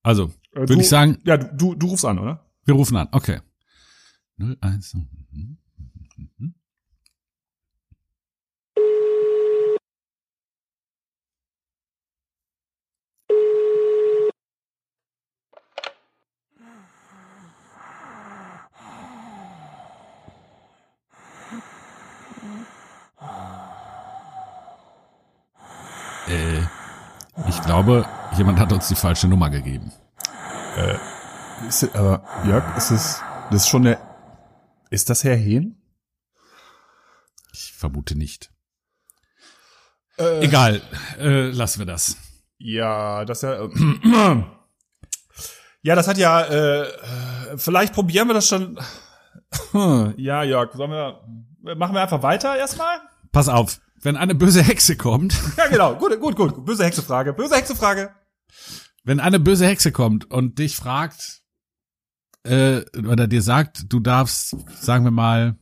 [0.01, 2.45] Also, Äh, würde ich sagen, Ja, du, du rufst an, oder?
[2.65, 3.07] wir rufen an.
[3.11, 3.39] Okay.
[4.39, 4.95] 01.
[27.59, 28.05] ich glaube,
[28.37, 29.91] jemand hat uns die falsche Nummer gegeben.
[31.67, 33.97] Ist, aber Jörg, ist es, das ist schon eine,
[34.89, 35.75] ist das Herr Hehn?
[37.51, 38.51] Ich vermute nicht.
[40.17, 40.81] Äh, Egal,
[41.19, 42.15] äh, lassen wir das.
[42.57, 43.69] Ja, das ja, äh,
[45.81, 48.79] ja, das hat ja, äh, äh, vielleicht probieren wir das schon.
[50.17, 52.99] Ja, Jörg, sollen wir, machen wir einfach weiter erstmal?
[53.31, 57.55] Pass auf, wenn eine böse Hexe kommt, Ja, genau, gut, gut, gut, böse Hexefrage, böse
[57.55, 58.11] Hexefrage.
[59.03, 61.41] wenn eine böse Hexe kommt und dich fragt,
[62.43, 65.55] äh, oder dir sagt, du darfst, sagen wir mal,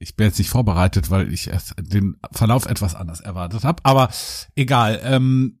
[0.00, 4.10] ich bin jetzt nicht vorbereitet, weil ich den Verlauf etwas anders erwartet habe, aber
[4.54, 5.00] egal.
[5.02, 5.60] Ähm,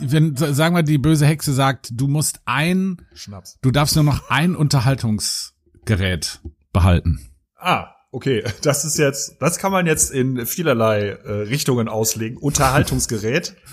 [0.00, 3.58] wenn, sagen wir, die böse Hexe sagt, du musst ein, Schnaps.
[3.62, 6.40] du darfst nur noch ein Unterhaltungsgerät
[6.72, 7.30] behalten.
[7.56, 8.42] Ah, okay.
[8.62, 12.36] Das ist jetzt, das kann man jetzt in vielerlei äh, Richtungen auslegen.
[12.38, 13.54] Unterhaltungsgerät.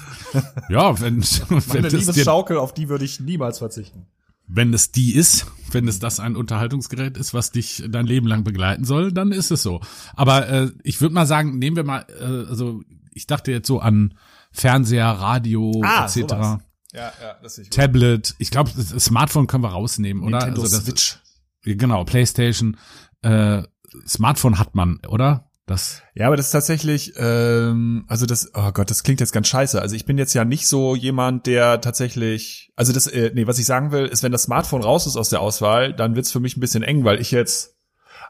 [0.67, 4.07] Ja, wenn, wenn, Meine Liebesschaukel, auf die würde ich niemals verzichten.
[4.47, 8.43] wenn es die ist, wenn es das ein Unterhaltungsgerät ist, was dich dein Leben lang
[8.43, 9.79] begleiten soll, dann ist es so.
[10.15, 12.81] Aber äh, ich würde mal sagen, nehmen wir mal, äh, also
[13.13, 14.15] ich dachte jetzt so an
[14.51, 16.15] Fernseher, Radio Ah, etc.
[16.15, 16.57] sowas.
[16.93, 18.33] Ja, ja, das ist Tablet.
[18.39, 20.37] Ich glaube, das Smartphone können wir rausnehmen, oder?
[20.39, 21.17] Nintendo also das, Switch.
[21.63, 22.77] Genau, PlayStation.
[23.21, 23.61] Äh,
[24.07, 25.49] Smartphone hat man, oder?
[25.65, 26.01] Das.
[26.13, 29.81] Ja, aber das ist tatsächlich, ähm, also das, oh Gott, das klingt jetzt ganz scheiße.
[29.81, 33.59] Also ich bin jetzt ja nicht so jemand, der tatsächlich, also das, äh, nee, was
[33.59, 36.41] ich sagen will, ist, wenn das Smartphone raus ist aus der Auswahl, dann wird's für
[36.41, 37.77] mich ein bisschen eng, weil ich jetzt,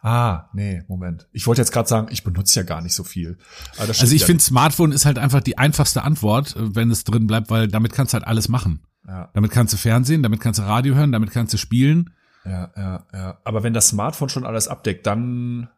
[0.04, 1.28] ah, nee, Moment.
[1.32, 3.40] Ich wollte jetzt gerade sagen, ich benutze ja gar nicht so viel.
[3.78, 7.26] Also ich ja finde, Smartphone ist halt einfach die einfachste Antwort, äh, wenn es drin
[7.26, 8.86] bleibt, weil damit kannst du halt alles machen.
[9.08, 12.12] Ja, Damit kannst du Fernsehen, damit kannst du Radio hören, damit kannst du spielen.
[12.46, 13.38] Ja, ja, ja.
[13.44, 15.70] Aber wenn das Smartphone schon alles abdeckt, dann,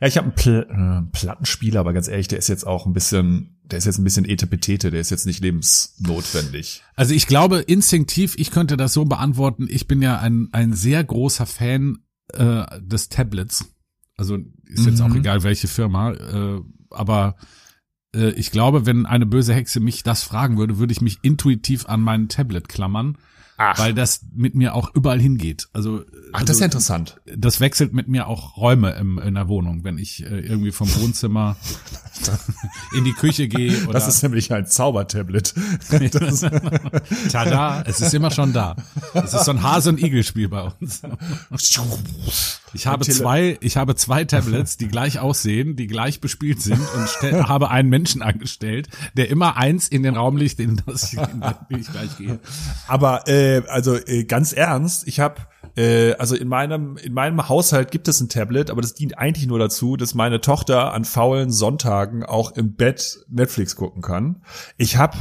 [0.00, 2.92] ja, ich habe einen Pl äh, Plattenspieler, aber ganz ehrlich, der ist jetzt auch ein
[2.92, 6.82] bisschen, der ist jetzt ein bisschen etepetete, der ist jetzt nicht lebensnotwendig.
[6.96, 9.66] Also ich glaube instinktiv, ich könnte das so beantworten.
[9.70, 11.98] Ich bin ja ein, ein sehr großer Fan
[12.32, 13.66] äh, des Tablets.
[14.16, 15.10] Also ist jetzt Mhm.
[15.12, 16.12] auch egal, welche Firma.
[16.12, 17.36] Äh, aber
[18.14, 21.86] äh, ich glaube, wenn eine böse Hexe mich das fragen würde, würde ich mich intuitiv
[21.86, 23.18] an mein Tablet klammern,
[23.56, 25.68] Ach, weil das mit mir auch überall hingeht.
[25.72, 27.20] Also, Ach also das ist ja interessant.
[27.36, 30.92] das wechselt mit mir auch Räume im, in der Wohnung, wenn ich äh, irgendwie vom
[30.96, 31.56] Wohnzimmer
[32.96, 35.54] in die Küche gehe oder Das ist nämlich ein Zaubertablet.
[37.30, 38.74] Tada, es ist immer schon da.
[39.12, 41.02] Es ist so ein Hase- und Igel-Spiel bei uns.
[42.76, 47.48] Ich habe zwei, ich habe zwei Tablets, die gleich aussehen, die gleich bespielt sind und
[47.48, 51.40] habe einen Menschen angestellt, der immer eins in den Raum legt, in das ich, in
[51.40, 52.40] das ich gleich gehe.
[52.88, 55.42] aber äh, also äh, ganz ernst, ich habe
[55.76, 59.46] äh, also in meinem in meinem Haushalt gibt es ein Tablet, aber das dient eigentlich
[59.46, 64.42] nur dazu, dass meine Tochter an faulen Sonntagen auch im Bett Netflix gucken kann.
[64.76, 65.16] Ich habe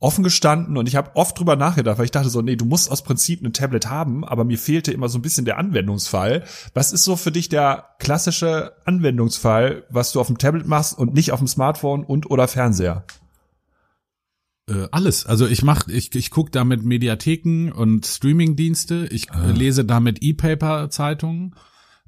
[0.00, 2.90] offen gestanden und ich habe oft drüber nachgedacht, weil ich dachte so, nee, du musst
[2.90, 6.44] aus Prinzip ein Tablet haben, aber mir fehlte immer so ein bisschen der Anwendungsfall.
[6.72, 11.14] Was ist so für dich der klassische Anwendungsfall, was du auf dem Tablet machst und
[11.14, 13.04] nicht auf dem Smartphone und oder Fernseher?
[14.68, 15.24] Äh, alles.
[15.26, 19.08] Also ich mach, ich, ich gucke damit Mediatheken und Streamingdienste.
[19.10, 21.54] Ich äh, lese damit E-Paper-Zeitungen.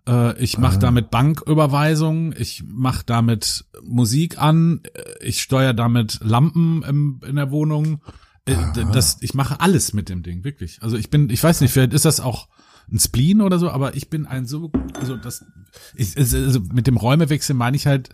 [0.07, 2.35] Äh, ich mache damit Banküberweisungen.
[2.38, 4.81] Ich mache damit Musik an.
[4.94, 8.03] Äh, Ich steuere damit Lampen im, in der Wohnung.
[8.44, 8.57] Äh,
[8.92, 10.79] das, ich mache alles mit dem Ding, wirklich.
[10.83, 12.49] Also ich bin, ich weiß nicht, vielleicht ist das auch
[12.92, 15.44] ein Spleen oder so, aber ich bin ein so, also das,
[15.94, 18.09] ich, also mit dem Räumewechsel meine ich halt,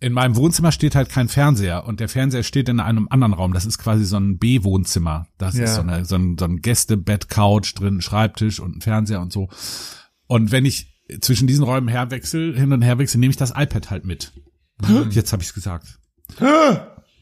[0.00, 3.52] in meinem Wohnzimmer steht halt kein Fernseher und der Fernseher steht in einem anderen Raum.
[3.52, 5.26] Das ist quasi so ein B-Wohnzimmer.
[5.38, 5.64] Das Ja.
[5.64, 9.32] ist so, eine, so ein, so ein Gästebett, Couch drin, Schreibtisch und ein Fernseher und
[9.32, 9.48] so.
[10.26, 13.90] Und wenn ich zwischen diesen Räumen herwechsel, hin und her wechsel, nehme ich das iPad
[13.90, 14.32] halt mit.
[15.10, 15.98] Jetzt habe ich es gesagt.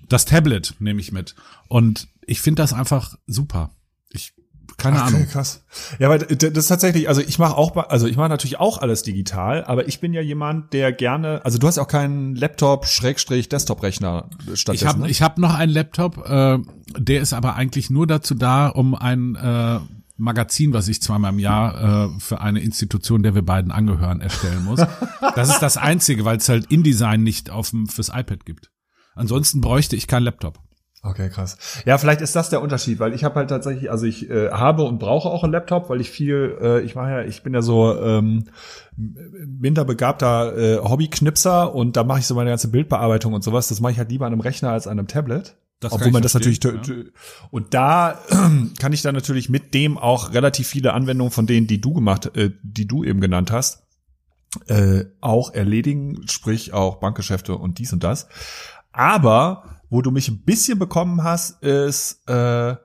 [0.08, 1.34] Das Tablet nehme ich mit.
[1.68, 3.70] Und ich finde das einfach super.
[4.76, 5.26] Keine Ach, Ahnung.
[5.26, 5.64] krass.
[5.98, 8.78] Ja, aber d- das ist tatsächlich, also ich mache auch, also ich mache natürlich auch
[8.78, 12.34] alles digital, aber ich bin ja jemand, der gerne, also du hast ja auch keinen
[12.36, 14.74] Laptop Schrägstrich Desktop-Rechner stattdessen.
[14.74, 15.08] Ich habe ne?
[15.08, 16.58] ich hab noch einen Laptop, äh,
[16.98, 19.80] der ist aber eigentlich nur dazu da, um ein äh,
[20.18, 24.64] Magazin, was ich zweimal im Jahr äh, für eine Institution, der wir beiden angehören, erstellen
[24.64, 24.80] muss.
[25.34, 28.70] Das ist das Einzige, weil es halt InDesign nicht auf dem, fürs iPad gibt.
[29.14, 30.58] Ansonsten bräuchte ich keinen Laptop.
[31.08, 31.56] Okay, krass.
[31.84, 34.82] Ja, vielleicht ist das der Unterschied, weil ich habe halt tatsächlich, also ich äh, habe
[34.82, 37.62] und brauche auch einen Laptop, weil ich viel, äh, ich mache ja, ich bin ja
[37.62, 38.44] so ähm,
[38.96, 43.68] minder begabter äh, Hobbyknipser und da mache ich so meine ganze Bildbearbeitung und sowas.
[43.68, 45.56] Das mache ich halt lieber an einem Rechner als an einem Tablet.
[45.78, 47.10] Das Obwohl man das natürlich tö-
[47.50, 48.18] und da
[48.80, 52.34] kann ich dann natürlich mit dem auch relativ viele Anwendungen von denen, die du gemacht,
[52.34, 53.82] äh, die du eben genannt hast,
[54.68, 58.26] äh, auch erledigen, sprich auch Bankgeschäfte und dies und das.
[58.90, 62.76] Aber wo du mich ein bisschen bekommen hast, ist äh,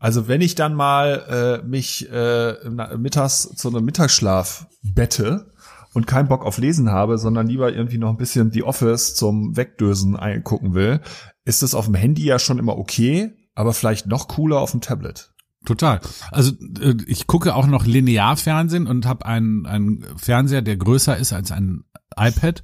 [0.00, 2.54] also wenn ich dann mal äh, mich äh,
[2.96, 5.52] mittags zu einem Mittagsschlaf bette
[5.92, 9.56] und keinen Bock auf Lesen habe, sondern lieber irgendwie noch ein bisschen The Office zum
[9.58, 11.00] Wegdösen eingucken will,
[11.44, 14.80] ist es auf dem Handy ja schon immer okay, aber vielleicht noch cooler auf dem
[14.80, 15.34] Tablet.
[15.66, 16.00] Total.
[16.30, 21.34] Also äh, ich gucke auch noch Linearfernsehen und habe einen, einen Fernseher, der größer ist
[21.34, 21.84] als ein
[22.16, 22.62] iPad.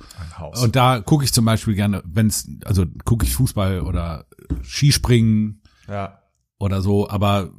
[0.62, 4.26] Und da gucke ich zum Beispiel gerne, wenn's, also gucke ich Fußball oder
[4.62, 6.18] Skispringen ja.
[6.58, 7.50] oder so, aber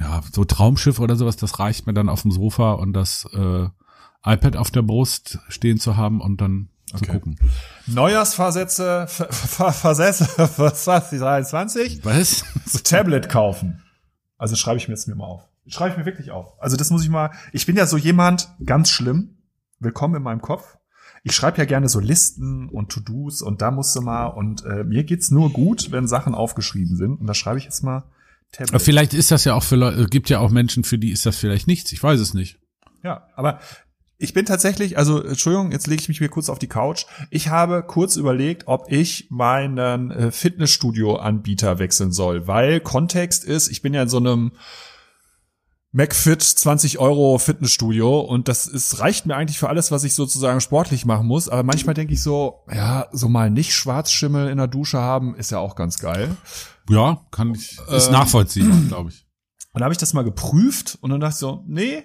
[0.00, 3.68] ja, so Traumschiff oder sowas, das reicht mir dann auf dem Sofa und das äh,
[4.24, 7.12] iPad auf der Brust stehen zu haben und dann zu Okay.
[7.12, 7.38] gucken.
[7.86, 12.04] Neujahrsversätze, Ver- Ver- Versätze für 2023.
[12.04, 12.44] Was?
[12.84, 13.82] Tablet kaufen.
[14.38, 15.48] Also schreibe ich mir jetzt mir mal auf.
[15.66, 16.60] Schreibe ich mir wirklich auf.
[16.60, 17.30] Also das muss ich mal.
[17.52, 19.38] Ich bin ja so jemand, ganz schlimm.
[19.80, 20.76] Willkommen in meinem Kopf.
[21.24, 24.84] Ich schreibe ja gerne so Listen und To-Dos und da musst du mal und äh,
[24.84, 27.18] mir geht's nur gut, wenn Sachen aufgeschrieben sind.
[27.18, 28.04] Und da schreibe ich jetzt mal
[28.52, 28.82] Tablet.
[28.82, 31.38] Vielleicht ist das ja auch für Leute, gibt ja auch Menschen, für die ist das
[31.38, 31.92] vielleicht nichts.
[31.92, 32.58] Ich weiß es nicht.
[33.02, 33.58] Ja, aber
[34.18, 37.06] ich bin tatsächlich, also Entschuldigung, jetzt lege ich mich hier kurz auf die Couch.
[37.30, 43.82] Ich habe kurz überlegt, ob ich meinen äh, Fitnessstudio-Anbieter wechseln soll, weil Kontext ist, ich
[43.82, 44.52] bin ja in so einem
[45.96, 50.60] McFit 20 Euro Fitnessstudio und das ist, reicht mir eigentlich für alles, was ich sozusagen
[50.60, 51.48] sportlich machen muss.
[51.48, 55.52] Aber manchmal denke ich so, ja, so mal nicht Schwarzschimmel in der Dusche haben, ist
[55.52, 56.36] ja auch ganz geil.
[56.90, 59.24] Ja, kann ich, ist Ähm, nachvollziehbar, glaube ich.
[59.72, 62.02] Und da habe ich das mal geprüft und dann dachte ich so, nee,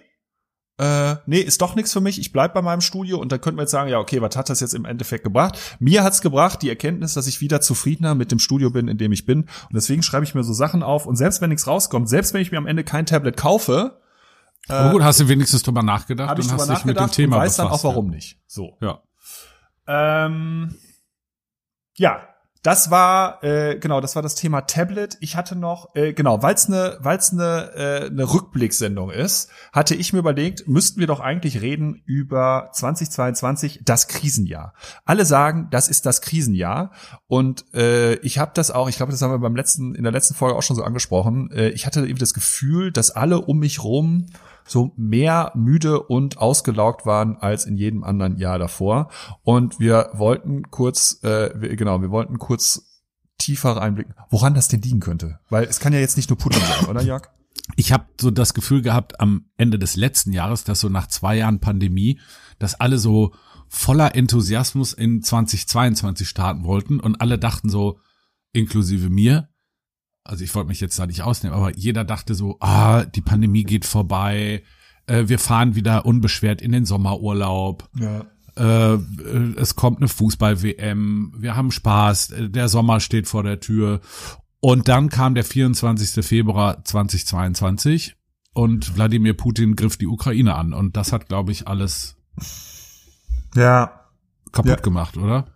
[0.80, 2.20] äh, nee, ist doch nichts für mich.
[2.20, 4.50] Ich bleib bei meinem Studio und dann könnte man jetzt sagen, ja, okay, was hat
[4.50, 5.60] das jetzt im Endeffekt gebracht?
[5.80, 9.12] Mir hat's gebracht, die Erkenntnis, dass ich wieder zufriedener mit dem Studio bin, in dem
[9.12, 9.42] ich bin.
[9.42, 11.06] Und deswegen schreibe ich mir so Sachen auf.
[11.06, 14.00] Und selbst wenn nichts rauskommt, selbst wenn ich mir am Ende kein Tablet kaufe,
[14.70, 17.58] Aber gut, hast du wenigstens drüber nachgedacht und hast dich mit dem Thema und weiß
[17.58, 18.40] dann auch, warum nicht.
[18.48, 18.78] So.
[18.80, 19.02] Ja.
[19.86, 20.76] Ähm,
[21.98, 22.22] ja,
[22.62, 25.18] das war äh, genau, das war das Thema Tablet.
[25.22, 29.96] Ich hatte noch äh, genau, weil es eine weil's eine äh, eine Rückblicksendung ist, hatte
[29.96, 34.74] ich mir überlegt, müssten wir doch eigentlich reden über 2022, das Krisenjahr.
[35.06, 36.92] Alle sagen, das ist das Krisenjahr
[37.28, 40.12] und äh, ich habe das auch, ich glaube, das haben wir beim letzten in der
[40.12, 41.52] letzten Folge auch schon so angesprochen.
[41.52, 44.26] Äh, ich hatte eben das Gefühl, dass alle um mich rum
[44.70, 49.10] so mehr müde und ausgelaugt waren als in jedem anderen Jahr davor.
[49.44, 52.86] Und wir wollten kurz, äh, wir- genau, wir wollten kurz
[53.38, 55.40] tiefer reinblicken, woran das denn liegen könnte.
[55.50, 57.30] Weil es kann ja jetzt nicht nur Putin sein, oder Jörg?
[57.76, 61.38] Ich habe so das Gefühl gehabt am Ende des letzten Jahres, dass so nach zwei
[61.38, 62.20] Jahren Pandemie,
[62.58, 63.34] dass alle so
[63.68, 68.00] voller Enthusiasmus in 2022 starten wollten und alle dachten so,
[68.52, 69.50] inklusive mir,
[70.30, 73.64] also ich wollte mich jetzt da nicht ausnehmen, aber jeder dachte so, ah, die Pandemie
[73.64, 74.64] geht vorbei,
[75.08, 78.26] äh, wir fahren wieder unbeschwert in den Sommerurlaub, Ja.
[78.56, 78.98] äh,
[79.58, 84.02] es kommt eine Fußball-WM, wir haben Spaß, äh, der Sommer steht vor der Tür.
[84.62, 86.24] Und dann kam der 24.
[86.26, 88.16] Februar 2022
[88.54, 90.74] und Wladimir Putin griff die Ukraine an.
[90.74, 92.18] Und das hat, glaube ich, alles
[93.56, 94.02] Ja.
[94.52, 94.76] kaputt Ja.
[94.78, 95.48] gemacht, oder?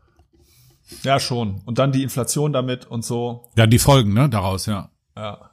[1.03, 1.61] Ja, schon.
[1.65, 3.49] Und dann die Inflation damit und so.
[3.55, 4.89] Ja, die Folgen, ne, daraus, ja.
[5.15, 5.51] Ja.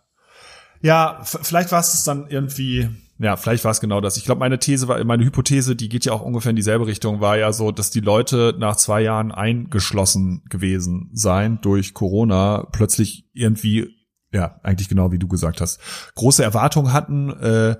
[0.82, 2.88] Ja, vielleicht war es dann irgendwie,
[3.18, 4.16] ja, vielleicht war es genau das.
[4.16, 7.20] Ich glaube, meine These war, meine Hypothese, die geht ja auch ungefähr in dieselbe Richtung,
[7.20, 13.26] war ja so, dass die Leute nach zwei Jahren eingeschlossen gewesen seien durch Corona, plötzlich
[13.34, 13.94] irgendwie,
[14.32, 15.80] ja, eigentlich genau wie du gesagt hast,
[16.14, 17.76] große Erwartungen hatten, äh,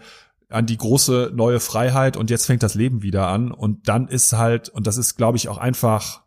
[0.51, 4.35] an die große neue Freiheit und jetzt fängt das Leben wieder an und dann ist
[4.35, 6.25] halt, und das ist, glaube ich, auch einfach,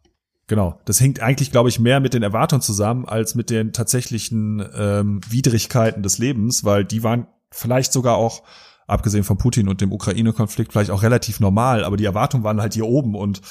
[0.47, 4.65] genau, das hängt eigentlich, glaube ich, mehr mit den Erwartungen zusammen als mit den tatsächlichen
[4.75, 8.43] ähm, Widrigkeiten des Lebens, weil die waren vielleicht sogar auch,
[8.87, 12.73] abgesehen von Putin und dem Ukraine-Konflikt, vielleicht auch relativ normal, aber die Erwartungen waren halt
[12.73, 13.41] hier oben und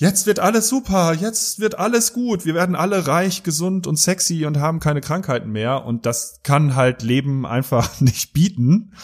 [0.00, 4.46] jetzt wird alles super, jetzt wird alles gut, wir werden alle reich, gesund und sexy
[4.46, 5.84] und haben keine Krankheiten mehr.
[5.84, 8.94] Und das kann halt Leben einfach nicht bieten.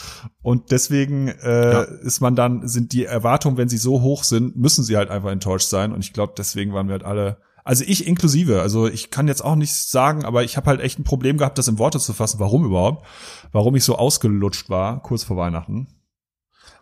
[0.42, 1.82] Und deswegen äh, ja.
[1.82, 5.30] ist man dann sind die Erwartungen, wenn sie so hoch sind, müssen sie halt einfach
[5.30, 5.92] enttäuscht sein.
[5.92, 9.44] Und ich glaube, deswegen waren wir halt alle also ich inklusive, also ich kann jetzt
[9.44, 12.12] auch nichts sagen, aber ich habe halt echt ein Problem gehabt, das in Worte zu
[12.12, 13.04] fassen, warum überhaupt,
[13.50, 15.88] warum ich so ausgelutscht war kurz vor Weihnachten.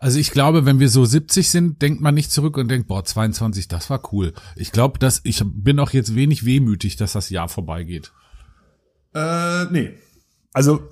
[0.05, 3.03] Also ich glaube, wenn wir so 70 sind, denkt man nicht zurück und denkt, boah,
[3.03, 4.35] 22, das war cool.
[4.55, 8.13] Ich glaube, dass ich bin auch jetzt wenig wehmütig, dass das Jahr vorbeigeht.
[9.15, 9.95] Äh, nee.
[10.53, 10.83] Also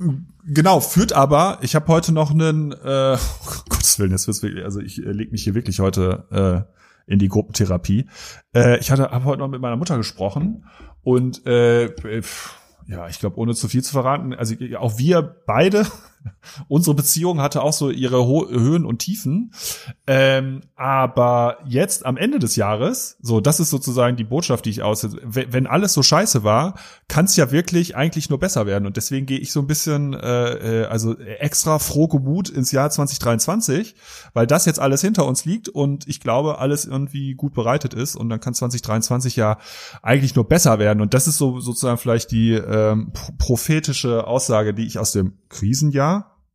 [0.47, 2.77] genau, führt aber, ich habe heute noch einen, äh,
[3.45, 6.67] oh Gottes Willen, jetzt wird's wirklich, also ich äh, leg mich hier wirklich heute
[7.07, 8.09] äh, in die Gruppentherapie.
[8.55, 10.65] Äh, ich hatte habe heute noch mit meiner Mutter gesprochen
[11.03, 11.93] und äh,
[12.87, 15.87] ja, ich glaube, ohne zu viel zu verraten, also auch wir beide
[16.69, 19.53] unsere Beziehung hatte auch so ihre Ho Höhen und Tiefen.
[20.07, 24.83] Ähm, aber jetzt am Ende des Jahres, so, das ist sozusagen die Botschaft, die ich
[24.83, 26.75] aus, wenn alles so scheiße war,
[27.09, 28.87] kann es ja wirklich eigentlich nur besser werden.
[28.87, 32.91] Und deswegen gehe ich so ein bisschen, äh, äh also extra froh gemut ins Jahr
[32.91, 33.95] 2023,
[34.35, 38.17] weil das jetzt alles hinter uns liegt und ich glaube, alles irgendwie gut bereitet ist.
[38.17, 39.59] Und dann kann 2023 ja
[40.03, 41.01] eigentlich nur besser werden.
[41.01, 46.12] Und das ist so sozusagen vielleicht die ähm, prophetische Aussage, die ich aus dem Krisenjahr.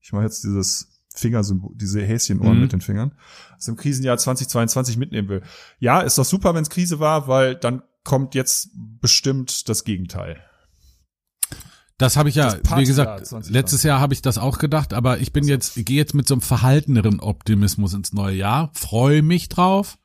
[0.08, 2.62] Ich mache jetzt dieses Fingersymbol, diese Häschenohren mhm.
[2.62, 3.12] mit den Fingern,
[3.58, 5.44] aus dem Krisenjahr 2022 mitnehmen will.
[5.80, 10.42] Ja, ist doch super, wenn es Krise war, weil dann kommt jetzt bestimmt das Gegenteil.
[11.98, 15.34] Das habe ich ja, wie gesagt, letztes Jahr habe ich das auch gedacht, aber ich
[15.34, 15.50] bin so.
[15.50, 19.98] jetzt, gehe jetzt mit so einem verhalteneren Optimismus ins neue Jahr, freue mich drauf.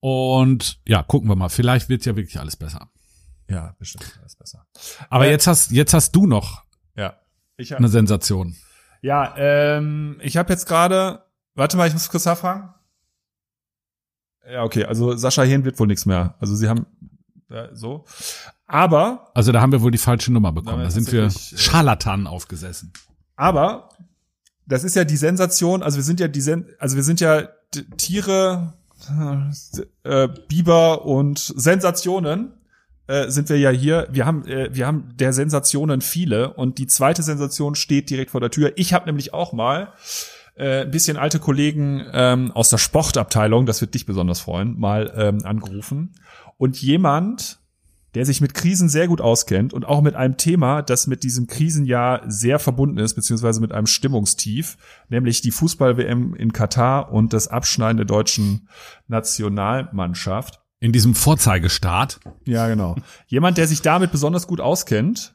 [0.00, 1.48] Und ja, gucken wir mal.
[1.48, 2.90] Vielleicht wird's ja wirklich alles besser.
[3.48, 4.66] Ja, bestimmt alles besser.
[5.08, 6.67] Aber äh, jetzt hast jetzt hast du noch
[7.58, 8.56] ich hab, eine Sensation.
[9.02, 12.72] Ja, ähm, ich habe jetzt gerade, warte mal, ich muss kurz nachfragen.
[14.50, 16.34] Ja, okay, also Sascha Hehn wird wohl nichts mehr.
[16.40, 16.86] Also sie haben
[17.50, 18.06] äh, so.
[18.66, 19.30] Aber.
[19.34, 20.82] Also da haben wir wohl die falsche Nummer bekommen.
[20.82, 22.92] Da sind wir äh, Scharlatanen aufgesessen.
[23.36, 23.90] Aber
[24.66, 27.48] das ist ja die Sensation, also wir sind ja die Sen also wir sind ja
[27.96, 28.74] Tiere,
[30.02, 32.57] äh, Biber und Sensationen
[33.08, 34.06] äh, sind wir ja hier.
[34.10, 38.40] Wir haben, äh, wir haben der Sensationen viele und die zweite Sensation steht direkt vor
[38.40, 38.72] der Tür.
[38.76, 39.92] Ich habe nämlich auch mal
[40.56, 45.12] äh, ein bisschen alte Kollegen ähm, aus der Sportabteilung, das wird dich besonders freuen, mal
[45.16, 46.12] ähm, angerufen.
[46.58, 47.60] Und jemand,
[48.14, 51.46] der sich mit Krisen sehr gut auskennt und auch mit einem Thema, das mit diesem
[51.46, 54.76] Krisenjahr sehr verbunden ist, beziehungsweise mit einem Stimmungstief,
[55.08, 58.68] nämlich die Fußball-WM in Katar und das Abschneiden der deutschen
[59.06, 60.60] Nationalmannschaft.
[60.80, 62.20] In diesem Vorzeigestaat.
[62.44, 62.96] Ja, genau.
[63.26, 65.34] Jemand, der sich damit besonders gut auskennt,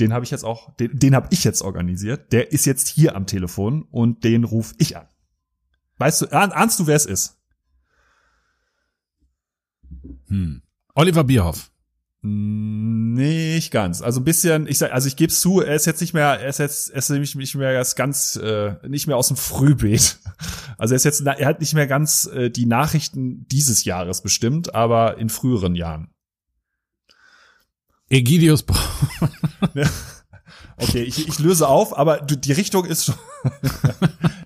[0.00, 2.32] den habe ich jetzt auch, den, den habe ich jetzt organisiert.
[2.32, 5.06] Der ist jetzt hier am Telefon und den ruf ich an.
[5.98, 7.38] Weißt du, ahnst du, wer es ist?
[10.26, 10.62] Hm.
[10.94, 11.70] Oliver Bierhoff.
[12.22, 14.02] Nicht ganz.
[14.02, 16.48] Also ein bisschen, ich sag, also ich gebe zu, er ist jetzt nicht mehr, er
[16.48, 20.18] ist jetzt, er ist nämlich nicht mehr ganz, ganz äh, nicht mehr aus dem Frühbeet.
[20.78, 24.74] Also er ist jetzt, er hat nicht mehr ganz äh, die Nachrichten dieses Jahres bestimmt,
[24.74, 26.08] aber in früheren Jahren.
[28.08, 28.64] Egidius.
[30.78, 33.14] okay, ich, ich löse auf, aber die Richtung ist schon,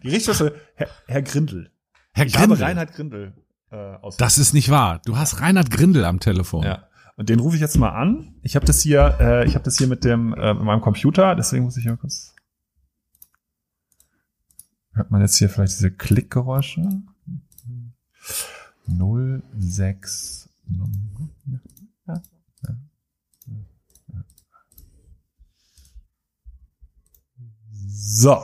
[0.02, 1.70] die Richtung ist schon, Herr, Herr Grindel.
[2.12, 2.34] Herr Grindel.
[2.34, 3.32] Ich habe Reinhard Grindel.
[3.70, 5.00] Äh, das ist nicht wahr.
[5.04, 6.64] Du hast Reinhard Grindel am Telefon.
[6.64, 6.88] Ja.
[7.16, 8.34] Und den rufe ich jetzt mal an.
[8.42, 11.34] Ich habe das hier, äh, ich habe das hier mit dem äh, mit meinem Computer,
[11.36, 12.34] deswegen muss ich hier kurz.
[14.92, 17.02] Hört man jetzt hier vielleicht diese Klickgeräusche?
[18.86, 20.48] 06
[27.86, 28.38] So.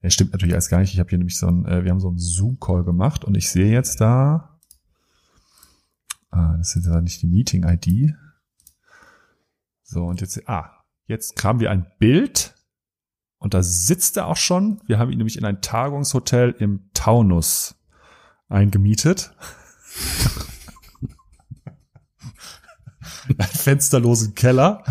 [0.00, 0.92] Er stimmt natürlich alles gar nicht.
[0.92, 3.48] Ich habe hier nämlich so ein, äh, wir haben so einen Zoom-Call gemacht und ich
[3.48, 4.53] sehe jetzt da
[6.34, 8.12] Ah, das ist ja nicht die Meeting-ID.
[9.84, 12.56] So, und jetzt, ah, jetzt haben wir ein Bild
[13.38, 14.80] und da sitzt er auch schon.
[14.84, 17.76] Wir haben ihn nämlich in ein Tagungshotel im Taunus
[18.48, 19.32] eingemietet.
[23.38, 24.82] ein fensterlosen Keller.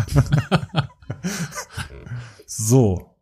[2.46, 3.18] so.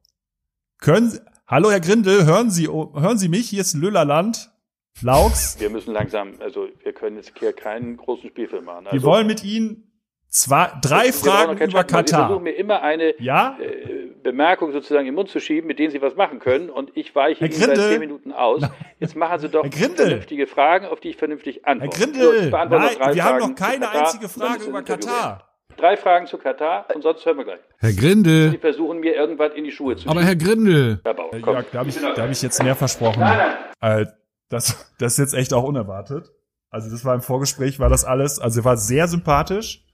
[0.78, 1.18] Können Sie,
[1.48, 3.48] hallo Herr Grindel, hören Sie, hören Sie mich?
[3.48, 4.51] Hier ist Lüllerland.
[5.00, 5.56] Laux.
[5.58, 8.86] Wir müssen langsam, also wir können jetzt hier keinen großen Spielfilm machen.
[8.86, 9.92] Also, wir wollen mit Ihnen
[10.28, 12.06] zwei, drei Fragen über Katar.
[12.06, 13.58] Sie versuchen mir immer eine ja?
[13.60, 16.70] äh, Bemerkung sozusagen im Mund zu schieben, mit denen Sie was machen können.
[16.70, 18.62] Und ich weiche Ihnen seit zehn Minuten aus.
[19.00, 21.98] Jetzt machen Sie doch vernünftige Fragen, auf die ich vernünftig antworte.
[21.98, 25.48] Herr Grindel, so, nein, wir Fragen haben noch keine einzige Frage über Katar.
[25.76, 27.60] Drei Fragen zu Katar und sonst hören wir gleich.
[27.78, 28.50] Herr Grindel.
[28.50, 31.00] Sie versuchen mir irgendwas in die Schuhe zu Aber Herr Grindel.
[31.02, 31.54] Herr Bauer, komm.
[31.54, 33.20] Ja, da habe ich, da hab ich jetzt mehr versprochen.
[33.20, 34.02] Nein, nein.
[34.02, 34.06] Äh,
[34.52, 36.30] das, das ist jetzt echt auch unerwartet.
[36.70, 39.84] Also das war im Vorgespräch, war das alles, also er war sehr sympathisch,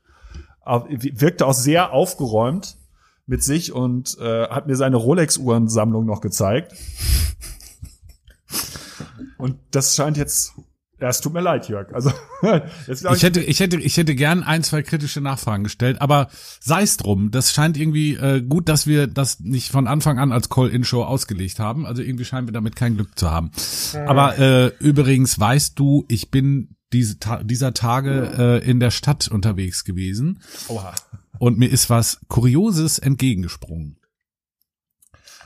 [0.65, 2.77] wirkte auch sehr aufgeräumt
[3.27, 6.75] mit sich und äh, hat mir seine Rolex-Uhrensammlung noch gezeigt.
[9.39, 10.55] Und das scheint jetzt
[11.01, 11.93] ja, es tut mir leid, Jörg.
[11.93, 12.13] Also
[12.87, 16.29] jetzt ich, ich hätte, ich hätte, ich hätte gern ein, zwei kritische Nachfragen gestellt, aber
[16.61, 17.31] sei es drum.
[17.31, 21.61] Das scheint irgendwie äh, gut, dass wir das nicht von Anfang an als Call-in-Show ausgelegt
[21.61, 21.87] haben.
[21.87, 23.53] Also irgendwie scheinen wir damit kein Glück zu haben.
[24.07, 29.29] Aber äh, übrigens weißt du, ich bin diese Ta dieser Tage äh, in der Stadt
[29.29, 30.41] unterwegs gewesen.
[30.69, 30.95] Oha.
[31.39, 33.99] Und mir ist was Kurioses entgegengesprungen.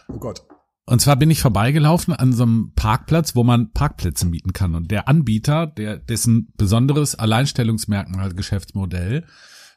[0.09, 0.47] Oh Gott.
[0.85, 4.75] Und zwar bin ich vorbeigelaufen an so einem Parkplatz, wo man Parkplätze mieten kann.
[4.75, 9.25] Und der Anbieter, der dessen besonderes Alleinstellungsmerkmal Geschäftsmodell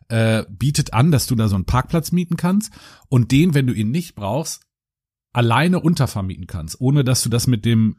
[0.08, 2.74] äh, bietet an, dass du da so einen Parkplatz mieten kannst
[3.08, 4.64] und den, wenn du ihn nicht brauchst,
[5.32, 7.98] alleine untervermieten kannst, ohne dass du das mit dem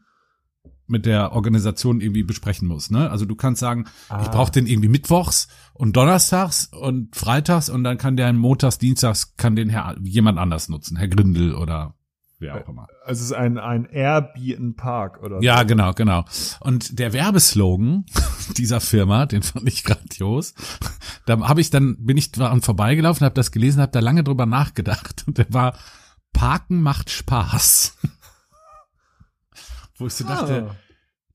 [0.88, 2.92] mit der Organisation irgendwie besprechen musst.
[2.92, 3.10] Ne?
[3.10, 4.22] Also du kannst sagen, ah.
[4.22, 9.36] ich brauche den irgendwie mittwochs und donnerstags und freitags und dann kann der montags, dienstags
[9.36, 11.95] kann den Herr jemand anders nutzen, Herr Grindel oder
[12.38, 12.86] wer auch immer.
[13.04, 15.66] Also es ist ein, ein Airbnb Park oder Ja, so.
[15.66, 16.24] genau, genau.
[16.60, 18.04] Und der Werbeslogan
[18.56, 20.54] dieser Firma, den fand ich grandios.
[21.26, 24.46] Da habe ich dann, bin ich dran vorbeigelaufen, habe das gelesen, habe da lange drüber
[24.46, 25.24] nachgedacht.
[25.26, 25.76] Und der war,
[26.32, 27.96] Parken macht Spaß.
[29.98, 30.28] Wo ich so ah.
[30.28, 30.76] dachte,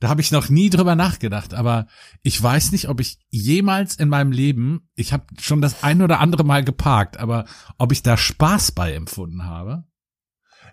[0.01, 1.85] da habe ich noch nie drüber nachgedacht, aber
[2.23, 6.19] ich weiß nicht, ob ich jemals in meinem Leben, ich habe schon das ein oder
[6.19, 7.45] andere Mal geparkt, aber
[7.77, 9.83] ob ich da Spaß bei empfunden habe.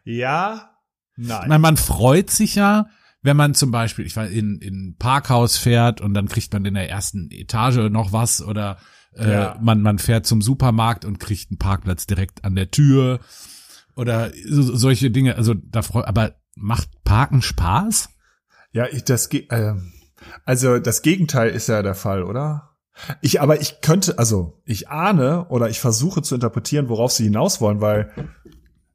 [0.09, 0.71] Ja,
[1.17, 1.49] nein.
[1.49, 2.87] Meine, man freut sich ja,
[3.21, 6.73] wenn man zum Beispiel, ich weiß, in, in Parkhaus fährt und dann kriegt man in
[6.73, 8.79] der ersten Etage noch was oder
[9.15, 9.59] äh, ja.
[9.61, 13.21] man, man fährt zum Supermarkt und kriegt einen Parkplatz direkt an der Tür
[13.97, 15.37] oder so, solche Dinge.
[15.37, 18.09] Also da freut, aber macht Parken Spaß?
[18.73, 19.75] Ja, ich, das äh,
[20.47, 22.79] also das Gegenteil ist ja der Fall, oder?
[23.21, 27.61] Ich, aber ich könnte, also ich ahne oder ich versuche zu interpretieren, worauf sie hinaus
[27.61, 28.11] wollen, weil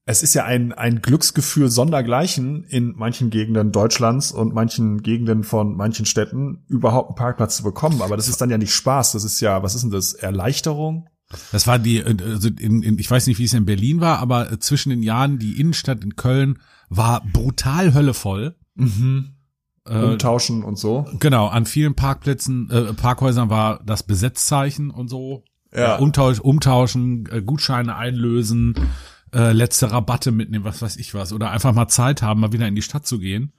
[0.05, 5.77] es ist ja ein, ein Glücksgefühl sondergleichen in manchen Gegenden Deutschlands und manchen Gegenden von
[5.77, 8.01] manchen Städten überhaupt einen Parkplatz zu bekommen.
[8.01, 9.13] Aber das ist dann ja nicht Spaß.
[9.13, 10.13] Das ist ja, was ist denn das?
[10.13, 11.07] Erleichterung?
[11.51, 14.59] Das war die, also in, in, ich weiß nicht, wie es in Berlin war, aber
[14.59, 18.55] zwischen den Jahren die Innenstadt in Köln war brutal höllevoll.
[18.75, 19.35] Mhm.
[19.85, 21.05] Äh, Umtauschen und so.
[21.19, 25.43] Genau, an vielen Parkplätzen, äh, Parkhäusern war das Besetzzeichen und so.
[25.73, 25.97] Ja.
[25.97, 28.75] Äh, umtausch, umtauschen, äh, Gutscheine einlösen
[29.33, 32.67] äh, letzte Rabatte mitnehmen, was weiß ich was, oder einfach mal Zeit haben, mal wieder
[32.67, 33.53] in die Stadt zu gehen.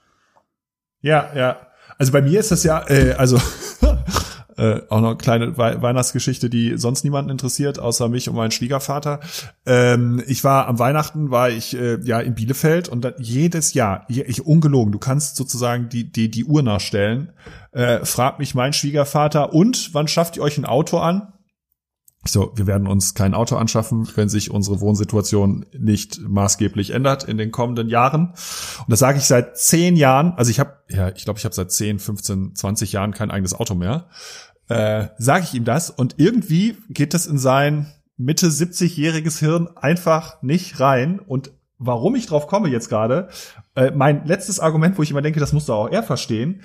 [1.01, 1.57] Ja, ja.
[1.99, 3.39] Also bei mir ist das ja, äh, also
[4.57, 8.51] äh, auch noch eine kleine We Weihnachtsgeschichte, die sonst niemanden interessiert, außer mich und meinen
[8.51, 9.21] Schwiegervater.
[9.67, 14.07] Ähm, ich war am Weihnachten, war ich äh, ja in Bielefeld und dann jedes Jahr,
[14.09, 17.33] ich ungelogen, du kannst sozusagen die die die Uhr nachstellen.
[17.73, 21.34] Äh, fragt mich mein Schwiegervater und wann schafft ihr euch ein Auto an?
[22.27, 27.37] So, wir werden uns kein Auto anschaffen, wenn sich unsere Wohnsituation nicht maßgeblich ändert in
[27.37, 28.29] den kommenden Jahren.
[28.31, 30.33] Und das sage ich seit zehn Jahren.
[30.37, 33.55] Also ich habe, ja, ich glaube, ich habe seit zehn, 15, 20 Jahren kein eigenes
[33.55, 34.09] Auto mehr.
[34.69, 40.43] Äh, sage ich ihm das und irgendwie geht das in sein Mitte 70-jähriges Hirn einfach
[40.43, 41.19] nicht rein.
[41.19, 43.29] Und warum ich drauf komme jetzt gerade,
[43.75, 46.63] äh, mein letztes Argument, wo ich immer denke, das muss doch auch er verstehen,